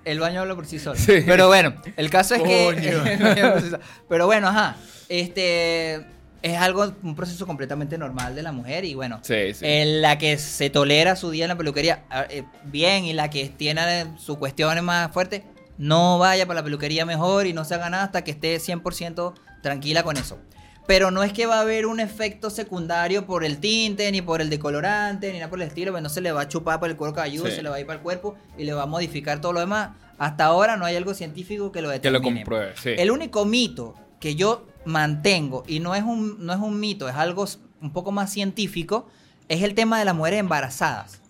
El 0.06 0.20
baño 0.20 0.42
habla 0.42 0.56
por 0.56 0.66
sí 0.66 0.80
solo. 0.80 1.00
Sí. 1.00 1.24
Pero 1.26 1.48
bueno, 1.48 1.74
el 1.96 2.10
caso 2.10 2.36
es 2.36 2.44
que. 2.44 2.66
Coño. 2.66 3.06
el 3.06 3.20
baño 3.20 3.46
habla 3.46 3.54
por 3.54 3.62
sí 3.62 3.70
solo. 3.70 3.84
Pero 4.10 4.26
bueno, 4.26 4.48
ajá. 4.48 4.76
Este. 5.10 6.06
Es 6.42 6.58
algo, 6.58 6.94
un 7.04 7.16
proceso 7.16 7.48
completamente 7.48 7.98
normal 7.98 8.36
de 8.36 8.44
la 8.44 8.52
mujer 8.52 8.84
y 8.84 8.96
bueno. 8.96 9.20
Sí, 9.22 9.54
sí. 9.54 9.66
eh, 9.66 9.86
la 10.02 10.18
que 10.18 10.38
se 10.38 10.70
tolera 10.70 11.16
su 11.16 11.32
día 11.32 11.46
en 11.46 11.50
la 11.50 11.56
peluquería, 11.56 12.04
eh, 12.30 12.44
bien, 12.66 13.06
y 13.06 13.14
la 13.14 13.30
que 13.30 13.48
tiene 13.48 14.02
eh, 14.02 14.06
su 14.18 14.38
cuestión 14.38 14.84
más 14.84 15.10
fuerte, 15.14 15.46
no 15.78 16.20
vaya 16.20 16.46
para 16.46 16.60
la 16.60 16.64
peluquería 16.66 17.06
mejor 17.06 17.48
y 17.48 17.54
no 17.54 17.64
se 17.64 17.76
haga 17.76 17.90
nada 17.90 18.04
hasta 18.04 18.26
que 18.26 18.32
esté 18.32 18.58
100% 18.58 19.34
tranquila 19.62 20.04
con 20.04 20.18
eso. 20.18 20.38
Pero 20.86 21.12
no 21.12 21.24
es 21.24 21.32
que 21.32 21.46
va 21.46 21.58
a 21.58 21.62
haber 21.62 21.86
un 21.86 22.00
efecto 22.02 22.50
secundario 22.50 23.26
por 23.26 23.46
el 23.46 23.60
tinte, 23.60 24.12
ni 24.12 24.22
por 24.22 24.42
el 24.42 24.50
decolorante, 24.50 25.32
ni 25.32 25.40
nada 25.40 25.50
por 25.50 25.62
el 25.62 25.68
estilo, 25.68 25.92
pues 25.92 26.04
no 26.04 26.10
se 26.10 26.20
le 26.20 26.32
va 26.34 26.42
a 26.42 26.48
chupar 26.50 26.80
por 26.80 26.90
el 26.90 26.98
cuero 26.98 27.14
cabelludo, 27.14 27.48
Sí. 27.48 27.54
se 27.56 27.64
le 27.64 27.70
va 27.70 27.78
a 27.78 27.80
ir 27.80 27.86
para 27.86 27.98
el 27.98 28.04
cuerpo 28.04 28.36
y 28.58 28.66
le 28.66 28.74
va 28.74 28.84
a 28.84 28.86
modificar 28.86 29.40
todo 29.40 29.54
lo 29.54 29.60
demás. 29.62 29.92
Hasta 30.18 30.46
ahora 30.46 30.76
no 30.78 30.86
hay 30.86 30.96
algo 30.98 31.14
científico 31.14 31.72
que 31.72 31.82
lo 31.82 31.88
Que 31.90 31.94
determine. 31.96 32.20
lo 32.20 32.36
compruebe, 32.36 32.74
sí. 32.76 32.90
El 32.98 33.12
único 33.12 33.46
mito 33.46 33.96
que 34.20 34.36
yo 34.36 34.66
mantengo, 34.86 35.64
y 35.68 35.80
no 35.80 35.96
es 35.96 36.04
un, 36.04 36.46
no 36.46 36.52
es 36.54 36.60
un 36.60 36.80
mito, 36.80 37.08
es 37.08 37.16
algo 37.16 37.46
un 37.82 37.92
poco 37.92 38.12
más 38.12 38.32
científico, 38.32 39.08
es 39.50 39.64
el 39.64 39.76
tema 39.76 40.00
de 40.00 40.06
las 40.06 40.16
mujeres 40.16 40.40
embarazadas. 40.40 41.22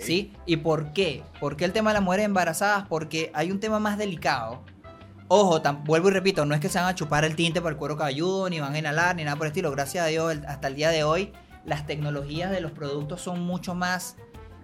¿Sí? 0.00 0.30
¿Y 0.44 0.58
por 0.58 0.92
qué? 0.92 1.22
¿Por 1.40 1.56
qué 1.56 1.64
el 1.64 1.72
tema 1.72 1.90
de 1.90 1.94
las 1.94 2.02
mujeres 2.02 2.26
embarazadas? 2.26 2.84
Porque 2.86 3.30
hay 3.32 3.50
un 3.50 3.60
tema 3.60 3.78
más 3.80 3.96
delicado. 3.96 4.60
Ojo, 5.28 5.60
vuelvo 5.84 6.08
y 6.08 6.12
repito, 6.12 6.44
no 6.44 6.54
es 6.54 6.60
que 6.60 6.68
se 6.68 6.78
van 6.78 6.88
a 6.88 6.94
chupar 6.94 7.24
el 7.24 7.34
tinte 7.34 7.60
por 7.62 7.72
el 7.72 7.78
cuero 7.78 7.96
cabelludo, 7.96 8.48
ni 8.50 8.60
van 8.60 8.74
a 8.74 8.78
inhalar, 8.78 9.16
ni 9.16 9.24
nada 9.24 9.36
por 9.36 9.46
el 9.46 9.50
estilo. 9.52 9.70
Gracias 9.70 10.04
a 10.04 10.08
Dios, 10.08 10.32
el- 10.32 10.44
hasta 10.46 10.68
el 10.68 10.74
día 10.76 10.90
de 10.90 11.02
hoy, 11.04 11.32
las 11.64 11.86
tecnologías 11.86 12.50
de 12.50 12.60
los 12.60 12.72
productos 12.72 13.22
son 13.22 13.40
mucho 13.40 13.74
más 13.74 14.16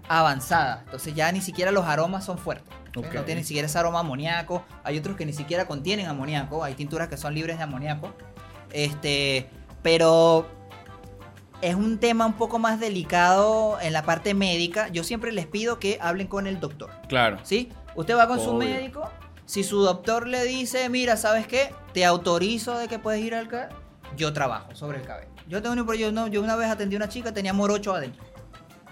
avanzadas. 0.08 0.80
Entonces 0.84 1.14
ya 1.14 1.30
ni 1.32 1.40
siquiera 1.40 1.70
los 1.70 1.86
aromas 1.86 2.24
son 2.24 2.36
fuertes. 2.38 2.74
No 2.94 3.02
tiene 3.24 3.40
ni 3.42 3.46
siquiera 3.46 3.66
ese 3.66 3.78
aroma 3.78 4.00
amoníaco. 4.00 4.64
Hay 4.82 4.98
otros 4.98 5.16
que 5.16 5.24
ni 5.24 5.32
siquiera 5.32 5.66
contienen 5.66 6.06
amoníaco. 6.08 6.64
Hay 6.64 6.74
tinturas 6.74 7.08
que 7.08 7.16
son 7.16 7.34
libres 7.34 7.56
de 7.56 7.62
amoníaco. 7.62 8.12
Este, 8.72 9.48
pero 9.82 10.46
es 11.62 11.74
un 11.76 11.98
tema 11.98 12.26
un 12.26 12.32
poco 12.34 12.58
más 12.58 12.80
delicado 12.80 13.78
en 13.80 13.92
la 13.92 14.02
parte 14.02 14.34
médica. 14.34 14.88
Yo 14.88 15.04
siempre 15.04 15.30
les 15.32 15.46
pido 15.46 15.78
que 15.78 15.98
hablen 16.00 16.26
con 16.26 16.46
el 16.48 16.58
doctor. 16.58 16.90
Claro. 17.08 17.38
¿Sí? 17.44 17.70
Usted 17.94 18.16
va 18.16 18.26
con 18.26 18.40
su 18.40 18.52
médico. 18.54 19.08
Si 19.50 19.64
su 19.64 19.82
doctor 19.82 20.28
le 20.28 20.44
dice, 20.44 20.88
mira, 20.88 21.16
¿sabes 21.16 21.48
qué? 21.48 21.74
Te 21.92 22.04
autorizo 22.04 22.78
de 22.78 22.86
que 22.86 23.00
puedes 23.00 23.20
ir 23.20 23.34
al 23.34 23.48
cabello. 23.48 23.74
Yo 24.16 24.32
trabajo 24.32 24.72
sobre 24.76 24.98
el 24.98 25.04
cabello. 25.04 25.28
Yo 25.48 25.60
tengo 25.60 25.74
un 25.74 25.84
pro- 25.84 25.96
yo, 25.96 26.12
no, 26.12 26.28
yo 26.28 26.40
una 26.40 26.54
vez 26.54 26.68
atendí 26.70 26.94
a 26.94 26.98
una 26.98 27.08
chica, 27.08 27.34
tenía 27.34 27.52
morocho 27.52 27.92
adentro. 27.92 28.22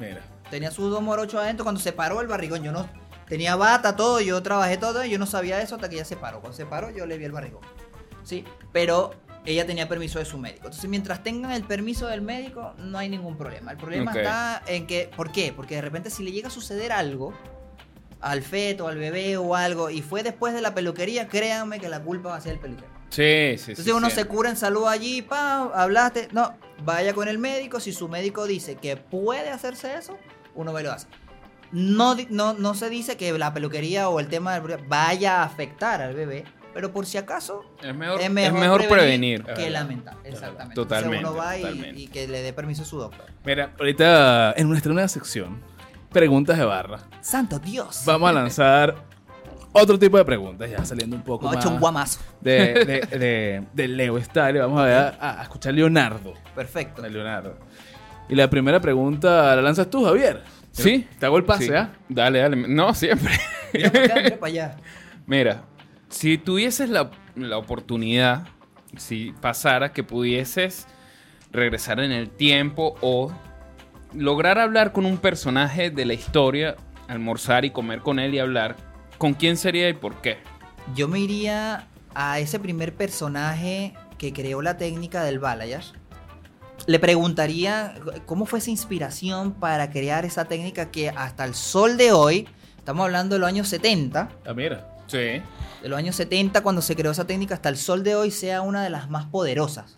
Mira. 0.01 0.21
Tenía 0.51 0.73
sus 0.73 0.91
dos 0.91 1.01
morochos 1.01 1.41
adentro 1.41 1.63
cuando 1.65 1.81
se 1.81 1.93
paró 1.93 2.21
el 2.23 2.27
barrigón. 2.27 2.65
Yo 2.65 2.73
no 2.73 2.89
tenía 3.29 3.55
bata, 3.55 3.95
todo, 3.95 4.21
yo 4.21 4.43
trabajé 4.43 4.79
todo, 4.79 5.05
y 5.05 5.11
yo 5.11 5.19
no 5.21 5.27
sabía 5.27 5.63
eso 5.63 5.77
hasta 5.77 5.89
que 5.89 5.95
ella 5.95 6.05
se 6.05 6.17
paró. 6.17 6.41
Cuando 6.41 6.57
se 6.57 6.67
paró, 6.67 6.91
yo 6.91 7.07
le 7.07 7.19
vi 7.19 7.27
el 7.27 7.31
barrigón. 7.31 7.63
Sí, 8.25 8.43
pero 8.73 9.13
ella 9.45 9.65
tenía 9.65 9.89
permiso 9.89 10.19
de 10.19 10.25
su 10.25 10.39
médico. 10.39 10.65
Entonces, 10.67 10.91
mientras 10.91 11.23
tengan 11.23 11.53
el 11.53 11.63
permiso 11.63 12.09
del 12.09 12.21
médico, 12.21 12.75
no 12.79 12.99
hay 12.99 13.09
ningún 13.09 13.37
problema. 13.37 13.71
El 13.71 13.77
problema 13.79 14.11
está 14.11 14.65
en 14.67 14.89
que, 14.89 15.09
¿por 15.15 15.31
qué? 15.31 15.53
Porque 15.55 15.77
de 15.77 15.83
repente 15.83 16.11
si 16.11 16.25
le 16.25 16.33
llega 16.33 16.49
a 16.49 16.51
suceder 16.51 16.91
algo 16.91 17.33
al 18.21 18.43
feto, 18.43 18.89
al 18.89 18.99
bebé 18.99 19.37
o 19.37 19.55
algo, 19.55 19.91
y 19.91 20.03
fue 20.03 20.23
después 20.23 20.55
de 20.55 20.61
la 20.61 20.75
peluquería, 20.75 21.29
créanme 21.29 21.79
que 21.81 21.89
la 21.89 22.01
culpa 22.01 22.31
va 22.31 22.37
a 22.37 22.41
ser 22.41 22.55
el 22.55 22.59
peluquero. 22.59 22.89
Sí, 23.11 23.55
sí, 23.57 23.59
sí. 23.59 23.71
Entonces 23.73 23.93
uno 23.95 24.09
se 24.09 24.17
siempre. 24.17 24.37
cura 24.37 24.51
en 24.51 24.57
salud 24.57 24.87
allí, 24.87 25.23
pa, 25.23 25.63
hablaste. 25.75 26.29
No, 26.33 26.55
vaya 26.85 27.15
con 27.15 27.27
el 27.29 27.39
médico. 27.39 27.81
Si 27.81 27.93
su 27.93 28.09
médico 28.09 28.47
dice 28.47 28.75
que 28.77 28.97
puede 28.99 29.49
hacerse 29.51 29.95
eso, 29.97 30.19
uno 30.55 30.73
va 30.75 30.81
y 30.83 30.85
lo 30.85 30.93
hace. 30.93 31.07
No, 31.73 32.17
no, 32.29 32.53
no 32.55 32.75
se 32.75 32.91
dice 32.91 33.17
que 33.17 33.33
la 33.39 33.55
peluquería 33.55 34.09
o 34.09 34.21
el 34.21 34.29
tema 34.29 34.59
del 34.61 34.79
vaya 34.89 35.41
a 35.41 35.45
afectar 35.45 36.03
al 36.03 36.15
bebé, 36.15 36.45
pero 36.75 36.93
por 36.93 37.07
si 37.07 37.17
acaso 37.19 37.65
Es 37.83 37.95
mejor, 37.95 38.21
es 38.21 38.31
mejor, 38.31 38.55
es 38.57 38.61
mejor 38.61 38.89
prevenir. 38.89 39.43
que 39.45 39.71
lamentar. 39.71 40.17
Exactamente. 40.25 40.75
Totalmente, 40.75 41.17
Entonces 41.19 41.35
uno 41.35 41.47
va 41.47 41.57
y, 41.57 41.63
totalmente. 41.63 42.01
y 42.01 42.09
que 42.09 42.29
le 42.29 42.43
dé 42.43 42.53
permiso 42.53 42.83
a 42.83 42.85
su 42.85 42.99
doctor. 42.99 43.25
Mira, 43.45 43.73
ahorita 43.79 44.53
en 44.57 44.69
nuestra 44.69 44.93
nueva 44.93 45.09
sección, 45.09 45.63
preguntas 46.11 46.59
de 46.59 46.65
barra, 46.65 47.01
Santo 47.21 47.59
Dios. 47.59 48.03
vamos 48.07 48.31
a 48.31 48.33
lanzar 48.33 48.95
otro 49.73 49.99
tipo 49.99 50.17
de 50.17 50.25
preguntas, 50.25 50.71
ya 50.71 50.85
saliendo 50.85 51.15
un 51.17 51.23
poco 51.23 51.45
Vamos 51.47 51.53
a 51.53 51.57
más 51.57 51.65
echar 51.65 51.75
un 51.75 51.81
guamazo. 51.81 52.21
de, 52.41 52.75
de, 52.85 53.01
de- 53.19 53.67
de 53.73 53.89
Leo 53.89 54.21
Style. 54.21 54.59
Vamos 54.61 54.81
a 54.81 54.85
ver 54.85 54.97
a, 55.21 55.41
a 55.41 55.43
escuchar 55.43 55.75
Leonardo. 55.75 56.35
Perfecto. 56.55 57.03
A 57.05 57.09
Leonardo. 57.09 57.59
Y 58.29 58.35
la 58.35 58.49
primera 58.51 58.81
pregunta 58.81 59.55
la 59.55 59.63
lanzas 59.63 59.89
tú, 59.91 60.05
Javier. 60.05 60.43
Sí. 60.73 61.07
Te 61.19 61.27
hago 61.27 61.37
el 61.39 61.45
pase, 61.45 61.67
Sí. 61.67 61.73
¿ah? 61.75 61.93
Dale, 62.09 62.39
dale. 62.41 62.57
No, 62.69 62.95
siempre. 62.95 63.33
Mira 63.73 63.91
para 63.93 64.05
acá, 64.05 64.15
mira 64.23 64.37
para 64.39 64.47
allá. 64.53 64.77
Mira, 65.27 65.63
si 66.09 66.39
tuvieses 66.39 66.89
la, 66.89 67.11
la 67.37 67.59
oportunidad, 67.59 68.47
si 68.97 69.33
pasara 69.43 69.93
que 69.93 70.03
pudieses 70.03 70.87
regresar 71.53 72.01
en 72.01 72.13
el 72.13 72.31
tiempo 72.31 72.97
o 73.03 73.31
lograr 74.15 74.59
hablar 74.59 74.93
con 74.93 75.07
un 75.07 75.19
personaje 75.19 75.91
de 75.91 76.05
la 76.05 76.15
historia, 76.15 76.77
almorzar 77.09 77.65
y 77.65 77.71
comer 77.71 78.01
con 78.01 78.19
él 78.19 78.35
y 78.35 78.39
hablar, 78.39 78.77
¿con 79.19 79.35
quién 79.35 79.57
sería 79.57 79.89
y 79.89 79.95
por 79.95 80.21
qué? 80.21 80.39
Yo 80.95 81.09
me 81.09 81.21
iría 81.21 81.87
a 82.15 82.39
ese 82.39 82.59
primer 82.59 82.95
personaje 82.95 83.95
que 84.17 84.33
creó 84.33 84.63
la 84.63 84.77
técnica 84.77 85.23
del 85.23 85.39
balayage. 85.39 85.93
Le 86.87 86.99
preguntaría 86.99 87.95
cómo 88.25 88.47
fue 88.47 88.61
esa 88.61 88.71
inspiración 88.71 89.53
para 89.53 89.91
crear 89.91 90.25
esa 90.25 90.47
técnica 90.47 90.91
que 90.91 91.11
hasta 91.11 91.45
el 91.45 91.55
sol 91.55 91.97
de 91.97 92.13
hoy, 92.13 92.49
estamos 92.79 93.05
hablando 93.05 93.35
de 93.35 93.41
los 93.41 93.49
años 93.49 93.69
70, 93.69 94.29
Ah, 94.47 94.55
mira. 94.55 94.95
Sí. 95.07 95.17
de 95.17 95.89
los 95.89 95.99
años 95.99 96.17
70 96.17 96.63
cuando 96.63 96.83
se 96.83 96.95
creó 96.95 97.13
esa 97.13 97.27
técnica 97.27 97.55
hasta 97.55 97.69
el 97.71 97.77
sol 97.79 98.05
de 98.05 98.15
hoy 98.15 98.31
sea 98.31 98.61
una 98.63 98.83
de 98.85 98.91
las 98.91 99.09
más 99.11 99.25
poderosas. 99.27 99.97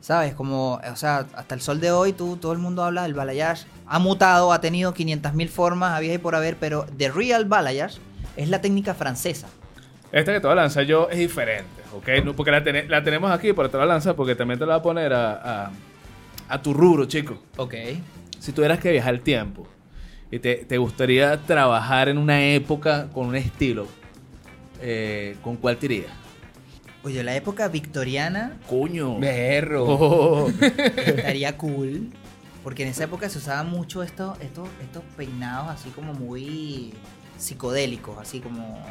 ¿Sabes? 0.00 0.34
Como, 0.34 0.74
o 0.74 0.96
sea, 0.96 1.26
hasta 1.34 1.54
el 1.54 1.60
sol 1.60 1.80
de 1.80 1.90
hoy 1.92 2.12
tú, 2.12 2.36
todo 2.36 2.52
el 2.52 2.58
mundo 2.58 2.82
habla 2.82 3.02
del 3.02 3.14
balayage. 3.14 3.66
Ha 3.86 3.98
mutado, 3.98 4.52
ha 4.52 4.60
tenido 4.60 4.94
500.000 4.94 5.48
formas, 5.48 5.94
había 5.94 6.14
y 6.14 6.18
por 6.18 6.34
haber, 6.34 6.56
pero 6.56 6.86
The 6.96 7.10
Real 7.10 7.44
Balayage 7.44 7.98
es 8.36 8.48
la 8.48 8.60
técnica 8.60 8.94
francesa. 8.94 9.48
Esta 10.12 10.32
que 10.32 10.40
te 10.40 10.46
voy 10.46 10.52
a 10.52 10.62
lanzar 10.62 10.84
yo 10.84 11.08
es 11.10 11.18
diferente, 11.18 11.82
¿ok? 11.94 12.24
No, 12.24 12.34
porque 12.34 12.50
la, 12.50 12.60
la 12.88 13.04
tenemos 13.04 13.30
aquí, 13.30 13.52
pero 13.52 13.70
te 13.70 13.76
la 13.76 13.86
lanzar 13.86 14.16
porque 14.16 14.34
también 14.34 14.58
te 14.58 14.66
la 14.66 14.74
voy 14.74 14.80
a 14.80 14.82
poner 14.82 15.12
a, 15.12 15.64
a, 15.66 15.70
a 16.48 16.62
tu 16.62 16.72
rubro, 16.72 17.04
chico. 17.04 17.38
Ok. 17.56 17.74
Si 18.38 18.52
tuvieras 18.52 18.80
que 18.80 18.90
viajar 18.90 19.14
el 19.14 19.20
tiempo 19.20 19.68
y 20.30 20.38
te, 20.38 20.64
te 20.64 20.78
gustaría 20.78 21.36
trabajar 21.42 22.08
en 22.08 22.16
una 22.18 22.42
época 22.44 23.08
con 23.12 23.26
un 23.26 23.36
estilo, 23.36 23.86
eh, 24.80 25.36
¿con 25.42 25.56
cuál 25.56 25.76
te 25.76 25.86
irías? 25.86 26.10
Oye, 27.02 27.24
la 27.24 27.34
época 27.34 27.68
victoriana 27.68 28.58
Coño. 28.68 29.18
Berro. 29.18 29.84
Oh. 29.86 30.48
estaría 30.60 31.56
cool. 31.56 32.10
Porque 32.62 32.82
en 32.82 32.90
esa 32.90 33.04
época 33.04 33.28
se 33.30 33.38
usaban 33.38 33.70
mucho 33.70 34.02
estos, 34.02 34.38
estos, 34.40 34.68
estos 34.82 35.02
peinados 35.16 35.70
así 35.70 35.88
como 35.90 36.12
muy 36.12 36.92
psicodélicos, 37.38 38.18
así 38.18 38.40
como... 38.40 38.84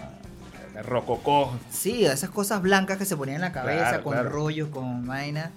Rococó. 0.83 1.57
Sí, 1.69 2.05
esas 2.05 2.29
cosas 2.29 2.61
blancas 2.61 2.97
que 2.97 3.05
se 3.05 3.15
ponían 3.17 3.35
en 3.35 3.41
la 3.41 3.51
cabeza 3.51 3.89
Claro, 3.89 4.03
con 4.03 4.13
claro. 4.13 4.29
rollos, 4.29 4.69
con 4.69 5.05
vaina. 5.05 5.51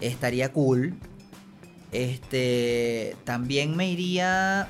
Estaría 0.00 0.52
cool. 0.52 0.94
Este, 1.92 3.16
también 3.24 3.76
me 3.76 3.90
iría... 3.90 4.68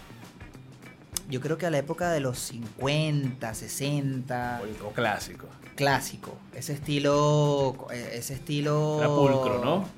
yo 1.28 1.40
creo 1.40 1.58
que 1.58 1.66
a 1.66 1.70
la 1.70 1.78
época 1.78 2.10
de 2.10 2.20
los 2.20 2.38
50, 2.38 3.54
60, 3.54 4.60
Oye, 4.64 4.72
todo 4.72 4.90
clásico. 4.90 5.46
Clásico. 5.78 6.36
Ese 6.54 6.72
estilo, 6.72 7.86
eh, 7.92 8.10
ese 8.14 8.34
estilo... 8.34 8.96
Era 8.98 9.08
pulcro, 9.14 9.64
¿no? 9.64 9.88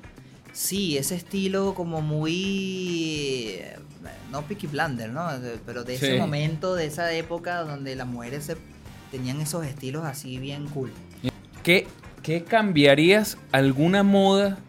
Sí, 0.53 0.95
ese 0.97 1.15
estilo 1.15 1.73
como 1.73 2.01
muy... 2.01 3.61
No 4.31 4.43
Peaky 4.43 4.67
Blinder, 4.67 5.09
¿no? 5.09 5.27
Pero 5.65 5.83
de 5.83 5.95
ese 5.95 6.13
Sí. 6.13 6.19
momento, 6.19 6.75
de 6.75 6.85
esa 6.85 7.11
época 7.13 7.63
donde 7.63 7.95
las 7.95 8.07
mujeres 8.07 8.45
se- 8.45 8.57
tenían 9.11 9.41
esos 9.41 9.65
estilos 9.65 10.05
así 10.05 10.37
bien 10.37 10.67
cool. 10.67 10.91
¿Qué, 11.63 11.87
qué 12.23 12.43
cambiarías 12.43 13.37
alguna 13.51 14.03
moda 14.03 14.59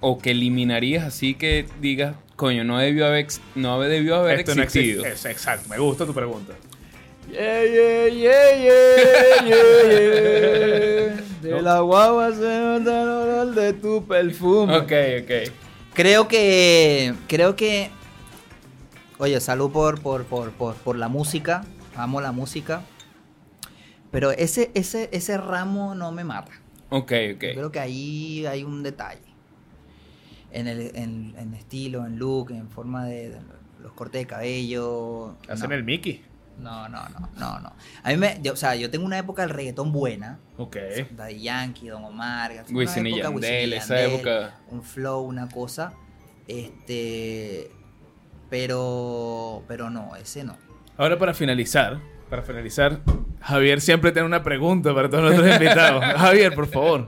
o 0.00 0.18
que 0.18 0.30
eliminarías 0.32 1.04
así 1.04 1.34
que 1.34 1.66
digas, 1.80 2.14
coño, 2.36 2.62
no 2.64 2.78
debió 2.78 3.06
haber, 3.06 3.26
no 3.56 3.80
debió 3.80 4.16
haber 4.16 4.40
Esto 4.40 4.54
no 4.54 4.62
existido? 4.62 5.04
existe. 5.06 5.28
Es- 5.30 5.34
exacto, 5.36 5.68
me 5.68 5.78
gusta 5.78 6.04
tu 6.06 6.14
pregunta. 6.14 6.52
De 11.42 11.62
la 11.62 11.80
guagua 11.80 12.32
se 12.32 12.60
nota 12.60 13.02
el 13.02 13.08
olor 13.08 13.54
de 13.54 13.72
tu 13.74 14.04
perfume. 14.06 14.76
Ok, 14.76 14.92
ok. 15.22 15.52
Creo 15.94 16.28
que. 16.28 17.14
Creo 17.26 17.54
que. 17.54 17.90
Oye, 19.18 19.40
salud 19.40 19.70
por, 19.70 20.00
por, 20.00 20.24
por, 20.24 20.52
por, 20.52 20.74
por 20.76 20.96
la 20.96 21.08
música. 21.08 21.64
Amo 21.96 22.20
la 22.20 22.32
música. 22.32 22.82
Pero 24.10 24.30
ese, 24.30 24.70
ese, 24.74 25.08
ese 25.12 25.36
ramo 25.36 25.94
no 25.94 26.12
me 26.12 26.24
mata. 26.24 26.52
Ok, 26.88 27.12
Yo 27.12 27.34
ok. 27.34 27.40
Creo 27.40 27.72
que 27.72 27.80
ahí 27.80 28.46
hay 28.46 28.64
un 28.64 28.82
detalle. 28.82 29.20
En 30.50 30.66
el 30.66 30.96
en, 30.96 31.34
en 31.36 31.54
estilo, 31.54 32.06
en 32.06 32.18
look, 32.18 32.52
en 32.52 32.70
forma 32.70 33.04
de, 33.04 33.30
de 33.30 33.38
los 33.82 33.92
cortes 33.92 34.22
de 34.22 34.26
cabello. 34.26 35.34
Hacen 35.48 35.68
no. 35.68 35.76
el 35.76 35.84
Mickey. 35.84 36.22
No, 36.58 36.88
no, 36.88 37.08
no, 37.10 37.28
no, 37.38 37.60
no. 37.60 37.72
A 38.02 38.10
mí 38.10 38.16
me, 38.16 38.38
yo- 38.42 38.52
o 38.52 38.56
sea, 38.56 38.74
yo 38.74 38.90
tengo 38.90 39.06
una 39.06 39.18
época 39.18 39.42
del 39.42 39.50
reggaetón 39.50 39.92
buena. 39.92 40.38
Ok. 40.56 40.76
Daddy 41.12 41.40
Yankee, 41.42 41.88
Don 41.88 42.04
Omar. 42.04 42.50
una 42.52 42.62
Wisin 42.78 43.06
y 43.06 43.10
época 43.20 43.30
Yandel, 43.30 43.72
esa 43.74 44.00
época. 44.02 44.54
Un 44.70 44.82
flow, 44.82 45.20
una 45.22 45.48
cosa. 45.48 45.92
Este. 46.48 47.70
Pero. 48.50 49.62
Pero 49.68 49.90
no, 49.90 50.16
ese 50.16 50.44
no. 50.44 50.56
Ahora 50.96 51.18
para 51.18 51.32
finalizar, 51.34 52.00
para 52.28 52.42
finalizar, 52.42 53.00
Javier 53.40 53.80
siempre 53.80 54.10
tiene 54.10 54.26
una 54.26 54.42
pregunta 54.42 54.92
para 54.94 55.08
todos 55.08 55.24
nuestros 55.24 55.48
invitados. 55.52 56.04
Javier, 56.04 56.54
por 56.54 56.66
favor. 56.66 57.06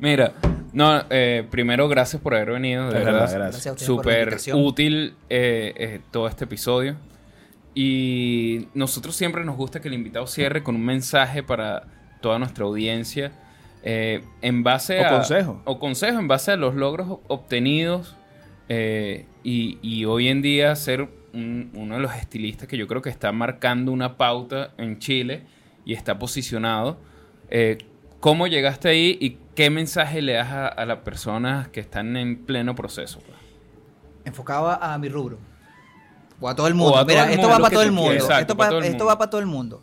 Mira, 0.00 0.32
no, 0.72 1.04
eh, 1.10 1.46
primero 1.50 1.86
gracias 1.88 2.20
por 2.22 2.34
haber 2.34 2.50
venido, 2.52 2.86
de 2.88 2.94
verdad. 2.94 3.04
verdad, 3.12 3.20
gracias. 3.34 3.38
Gracias 3.52 3.66
a 3.66 3.72
ustedes 3.72 3.88
por 3.90 4.06
la 4.06 4.38
Súper 4.38 4.54
útil 4.64 5.14
eh, 5.28 5.72
eh, 5.76 6.00
todo 6.10 6.26
este 6.26 6.44
episodio. 6.44 6.96
Y 7.74 8.66
nosotros 8.74 9.14
siempre 9.16 9.44
nos 9.44 9.56
gusta 9.56 9.80
que 9.80 9.88
el 9.88 9.94
invitado 9.94 10.26
cierre 10.26 10.62
con 10.62 10.74
un 10.74 10.84
mensaje 10.84 11.42
para 11.42 11.84
toda 12.20 12.38
nuestra 12.38 12.64
audiencia. 12.64 13.32
eh, 13.82 14.22
en 14.42 14.62
base 14.62 15.00
O 15.00 15.06
a. 15.06 15.08
consejo. 15.08 15.62
O 15.64 15.78
consejo 15.78 16.18
en 16.18 16.28
base 16.28 16.50
a 16.52 16.56
los 16.56 16.74
logros 16.74 17.20
obtenidos. 17.28 18.16
eh, 18.68 19.24
y, 19.42 19.78
y 19.82 20.04
hoy 20.04 20.28
en 20.28 20.42
día 20.42 20.76
ser 20.76 21.08
un- 21.32 21.70
uno 21.74 21.94
de 21.96 22.00
los 22.02 22.14
estilistas 22.14 22.68
que 22.68 22.76
yo 22.76 22.86
creo 22.86 23.00
que 23.02 23.08
está 23.10 23.32
marcando 23.32 23.90
una 23.90 24.16
pauta 24.18 24.74
en 24.78 24.98
Chile 24.98 25.42
y 25.84 25.94
está 25.94 26.18
posicionado. 26.18 26.98
Eh, 27.48 27.78
¿Cómo 28.20 28.46
llegaste 28.46 28.88
ahí 28.90 29.16
y 29.20 29.38
qué 29.56 29.70
mensaje 29.70 30.20
le 30.22 30.34
das 30.34 30.50
a, 30.52 30.68
a 30.68 30.84
las 30.86 30.98
personas 30.98 31.68
que 31.68 31.80
están 31.80 32.16
en 32.18 32.44
pleno 32.44 32.74
proceso? 32.74 33.20
Enfocado 34.24 34.68
a 34.70 34.98
mi 34.98 35.08
rubro. 35.08 35.38
O 36.40 36.48
a 36.48 36.54
todo 36.56 36.66
el 36.68 36.74
mundo. 36.74 37.04
Mira, 37.06 37.24
esto 37.32 37.48
va 37.48 37.58
para 37.58 37.70
todo 37.70 37.82
el 37.82 37.92
mundo. 37.92 38.12
esto 38.90 39.04
va 39.04 39.18
para 39.18 39.30
todo 39.30 39.40
el 39.40 39.46
mundo. 39.46 39.82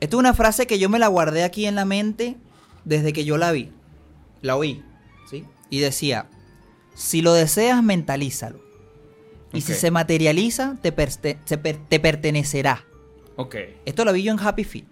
Esto 0.00 0.16
es 0.16 0.18
una 0.20 0.32
frase 0.34 0.66
que 0.66 0.78
yo 0.78 0.88
me 0.88 0.98
la 0.98 1.08
guardé 1.08 1.42
aquí 1.44 1.66
en 1.66 1.74
la 1.74 1.84
mente 1.84 2.36
desde 2.84 3.12
que 3.12 3.24
yo 3.24 3.36
la 3.36 3.52
vi. 3.52 3.70
La 4.42 4.56
oí. 4.56 4.82
¿sí? 5.28 5.44
Y 5.68 5.80
decía: 5.80 6.26
Si 6.94 7.20
lo 7.20 7.32
deseas, 7.34 7.82
mentalízalo. 7.82 8.60
Y 9.52 9.62
si 9.62 9.74
se 9.74 9.90
materializa, 9.90 10.76
te, 10.80 10.92
per- 10.92 11.10
pertenecerá. 12.00 12.84
Ok. 13.36 13.56
Esto 13.84 14.04
lo 14.04 14.12
vi 14.12 14.22
yo 14.22 14.32
en 14.32 14.38
Happy 14.40 14.62
Feet. 14.64 14.84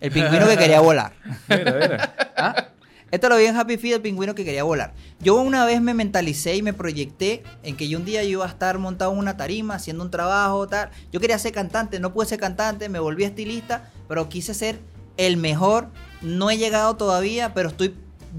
El 0.00 0.10
pingüino 0.12 0.46
que 0.46 0.58
quería 0.58 0.80
volar. 0.80 1.14
Mira, 1.48 1.72
mira. 1.72 2.14
¿Ah? 2.36 2.66
Esto 3.14 3.28
lo 3.28 3.36
vi 3.36 3.44
en 3.44 3.56
Happy 3.56 3.76
Feet, 3.76 3.94
el 3.94 4.00
pingüino 4.00 4.34
que 4.34 4.44
quería 4.44 4.64
volar. 4.64 4.92
Yo 5.20 5.36
una 5.36 5.64
vez 5.64 5.80
me 5.80 5.94
mentalicé 5.94 6.56
y 6.56 6.62
me 6.62 6.72
proyecté 6.72 7.44
en 7.62 7.76
que 7.76 7.88
yo 7.88 7.96
un 7.96 8.04
día 8.04 8.24
yo 8.24 8.30
iba 8.30 8.44
a 8.44 8.48
estar 8.48 8.76
montado 8.78 9.12
en 9.12 9.18
una 9.18 9.36
tarima 9.36 9.76
haciendo 9.76 10.02
un 10.02 10.10
trabajo, 10.10 10.66
tal. 10.66 10.90
Yo 11.12 11.20
quería 11.20 11.38
ser 11.38 11.52
cantante, 11.52 12.00
no 12.00 12.12
pude 12.12 12.26
ser 12.26 12.40
cantante, 12.40 12.88
me 12.88 12.98
volví 12.98 13.22
estilista, 13.22 13.92
pero 14.08 14.28
quise 14.28 14.52
ser 14.52 14.80
el 15.16 15.36
mejor. 15.36 15.90
No 16.22 16.50
he 16.50 16.58
llegado 16.58 16.96
todavía, 16.96 17.54
pero 17.54 17.68
estoy 17.68 17.94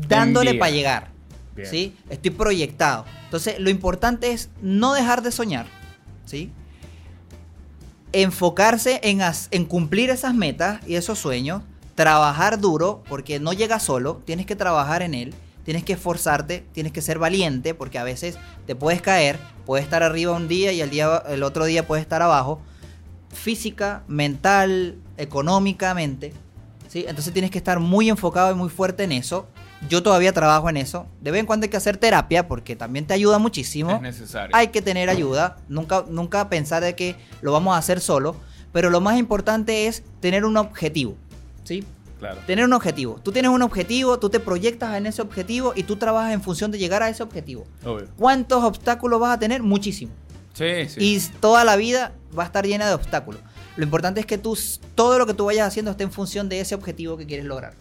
dándole 0.10 0.56
para 0.56 0.72
llegar. 0.72 1.12
Bien. 1.56 1.70
¿Sí? 1.70 1.96
Estoy 2.10 2.32
proyectado. 2.32 3.06
Entonces, 3.24 3.58
lo 3.62 3.70
importante 3.70 4.34
es 4.34 4.50
no 4.62 4.94
dejar 4.94 5.22
de 5.22 5.32
soñar. 5.32 5.68
¿Sí? 6.26 6.52
enfocarse 8.12 9.02
en, 9.04 9.20
en 9.52 9.66
cumplir 9.66 10.10
esas 10.10 10.34
metas 10.34 10.80
y 10.88 10.96
esos 10.96 11.20
sueños, 11.20 11.64
trabajar 11.96 12.60
duro, 12.60 13.04
porque 13.08 13.40
no 13.40 13.54
llega 13.54 13.80
solo, 13.80 14.22
tienes 14.26 14.46
que 14.46 14.56
trabajar 14.56 15.02
en 15.02 15.14
él, 15.14 15.34
tienes 15.64 15.84
que 15.84 15.94
esforzarte, 15.94 16.66
tienes 16.74 16.92
que 16.92 17.02
ser 17.02 17.18
valiente, 17.18 17.74
porque 17.74 17.98
a 17.98 18.04
veces 18.04 18.38
te 18.68 18.76
puedes 18.76 19.02
caer, 19.02 19.40
puedes 19.66 19.84
estar 19.84 20.04
arriba 20.04 20.34
un 20.34 20.48
día 20.48 20.72
y 20.72 20.82
el, 20.82 20.90
día, 20.90 21.24
el 21.28 21.42
otro 21.44 21.66
día 21.66 21.88
puedes 21.88 22.04
estar 22.04 22.22
abajo, 22.22 22.62
física, 23.34 24.04
mental, 24.08 24.98
económicamente, 25.18 26.34
¿sí? 26.88 27.06
Entonces 27.08 27.34
tienes 27.34 27.52
que 27.52 27.58
estar 27.58 27.80
muy 27.80 28.10
enfocado 28.10 28.52
y 28.52 28.56
muy 28.56 28.70
fuerte 28.70 29.04
en 29.04 29.12
eso. 29.12 29.48
Yo 29.90 30.02
todavía 30.02 30.34
trabajo 30.34 30.70
en 30.70 30.78
eso. 30.78 31.06
De 31.22 31.32
vez 31.32 31.42
en 31.42 31.46
cuando 31.46 31.66
hay 31.66 31.70
que 31.70 31.78
hacer 31.78 31.98
terapia 31.98 32.48
porque 32.48 32.76
también 32.76 33.06
te 33.06 33.14
ayuda 33.14 33.38
muchísimo 33.40 33.92
Es 33.92 34.02
necesario. 34.02 34.56
hay 34.56 34.70
que 34.70 34.82
tener 34.82 35.10
ayuda, 35.10 35.58
nunca, 35.68 36.06
nunca 36.10 36.50
pensar 36.50 36.84
de 36.84 36.96
que 36.96 37.16
lo 37.42 37.52
vamos 37.52 37.76
a 37.76 37.78
hacer 37.78 38.00
solo, 38.00 38.36
pero 38.72 38.90
lo 38.90 39.00
más 39.02 39.18
importante 39.18 39.88
es 39.88 40.04
tener 40.20 40.44
un 40.44 40.58
objetivo, 40.58 41.16
¿sí? 41.66 41.84
Claro. 42.20 42.40
Tener 42.48 42.64
un 42.64 42.74
objetivo. 42.74 43.20
Tú 43.22 43.32
tienes 43.34 43.52
un 43.52 43.62
objetivo, 43.62 44.18
tú 44.20 44.30
te 44.30 44.40
proyectas 44.40 44.96
en 44.96 45.06
ese 45.06 45.22
objetivo 45.22 45.74
y 45.76 45.84
tú 45.84 45.98
trabajas 45.98 46.34
en 46.34 46.42
función 46.42 46.72
de 46.72 46.78
llegar 46.78 47.04
a 47.04 47.10
ese 47.10 47.22
objetivo. 47.22 47.66
Obvio. 47.84 48.08
¿Cuántos 48.16 48.64
obstáculos 48.64 49.20
vas 49.20 49.36
a 49.36 49.40
tener? 49.40 49.62
Muchísimo. 49.62 50.14
Sí, 50.54 50.88
sí. 50.88 50.98
Y 51.00 51.20
toda 51.42 51.66
la 51.66 51.76
vida 51.76 52.14
va 52.38 52.44
a 52.44 52.46
estar 52.46 52.66
llena 52.66 52.88
de 52.88 52.94
obstáculos. 52.94 53.42
Lo 53.76 53.84
importante 53.84 54.22
es 54.22 54.26
que 54.26 54.38
tú, 54.38 54.58
todo 54.96 55.20
lo 55.20 55.26
que 55.26 55.34
tú 55.34 55.46
vayas 55.46 55.68
haciendo 55.68 55.92
esté 55.92 56.04
en 56.04 56.12
función 56.12 56.48
de 56.48 56.62
ese 56.62 56.76
objetivo 56.76 57.18
que 57.18 57.26
quieres 57.26 57.46
lograr. 57.46 57.74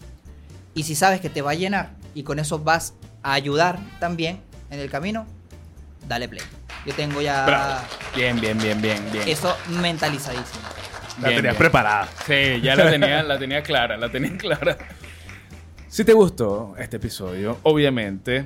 Y 0.73 0.83
si 0.83 0.93
sabes 0.95 1.21
que 1.21 1.29
te 1.29 1.41
va 1.41 1.51
a 1.51 1.55
llenar 1.55 1.95
y 2.13 2.23
con 2.23 2.37
eso 2.37 2.59
vas 2.59 2.93
a 3.23 3.31
ayudar 3.33 3.79
también 3.99 4.41
en 4.69 4.79
el 4.79 4.89
camino, 4.89 5.25
dale 6.07 6.27
play. 6.27 6.43
Yo 6.85 6.93
tengo 6.93 7.21
ya 7.21 7.45
Bravo. 7.45 7.81
Bien, 8.13 8.39
bien, 8.39 8.57
bien, 8.57 8.81
bien, 8.81 9.01
bien. 9.11 9.27
eso 9.27 9.55
mentalizadísimo. 9.81 10.84
La 11.21 11.29
Bien, 11.29 11.37
tenías 11.37 11.41
bien. 11.41 11.55
preparada. 11.57 12.07
Sí, 12.25 12.61
ya 12.61 12.75
la 12.75 12.89
tenía, 12.89 13.23
la 13.23 13.39
tenía 13.39 13.63
clara, 13.63 13.97
la 13.97 14.09
tenía 14.09 14.37
clara. 14.37 14.77
Si 15.87 16.03
te 16.03 16.13
gustó 16.13 16.75
este 16.77 16.97
episodio, 16.97 17.57
obviamente 17.63 18.45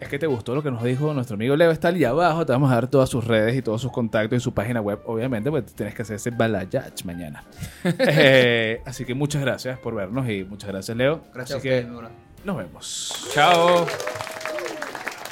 es 0.00 0.08
que 0.08 0.18
te 0.18 0.26
gustó 0.26 0.54
lo 0.54 0.62
que 0.62 0.70
nos 0.70 0.82
dijo 0.82 1.12
nuestro 1.14 1.34
amigo 1.34 1.54
Leo. 1.56 1.70
Está 1.70 1.88
allí 1.88 2.04
abajo. 2.04 2.44
Te 2.46 2.52
vamos 2.52 2.70
a 2.70 2.74
dar 2.74 2.88
todas 2.88 3.08
sus 3.08 3.24
redes 3.24 3.56
y 3.56 3.62
todos 3.62 3.80
sus 3.82 3.92
contactos 3.92 4.36
y 4.36 4.40
su 4.40 4.52
página 4.54 4.80
web, 4.80 5.00
obviamente, 5.06 5.50
porque 5.50 5.70
tienes 5.72 5.94
que 5.94 6.02
hacer 6.02 6.16
ese 6.16 6.30
balayage 6.30 7.04
mañana. 7.04 7.44
Eh, 7.98 8.80
así 8.84 9.04
que 9.04 9.14
muchas 9.14 9.42
gracias 9.42 9.78
por 9.78 9.94
vernos 9.94 10.28
y 10.28 10.44
muchas 10.44 10.70
gracias, 10.70 10.96
Leo. 10.96 11.22
Gracias 11.34 11.56
a 11.56 11.58
así 11.58 11.68
ustedes, 11.68 11.86
que 11.86 12.44
nos 12.44 12.56
vemos. 12.56 13.28
Chao. 13.32 13.86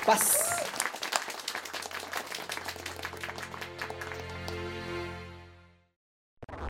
Paz. 0.05 0.46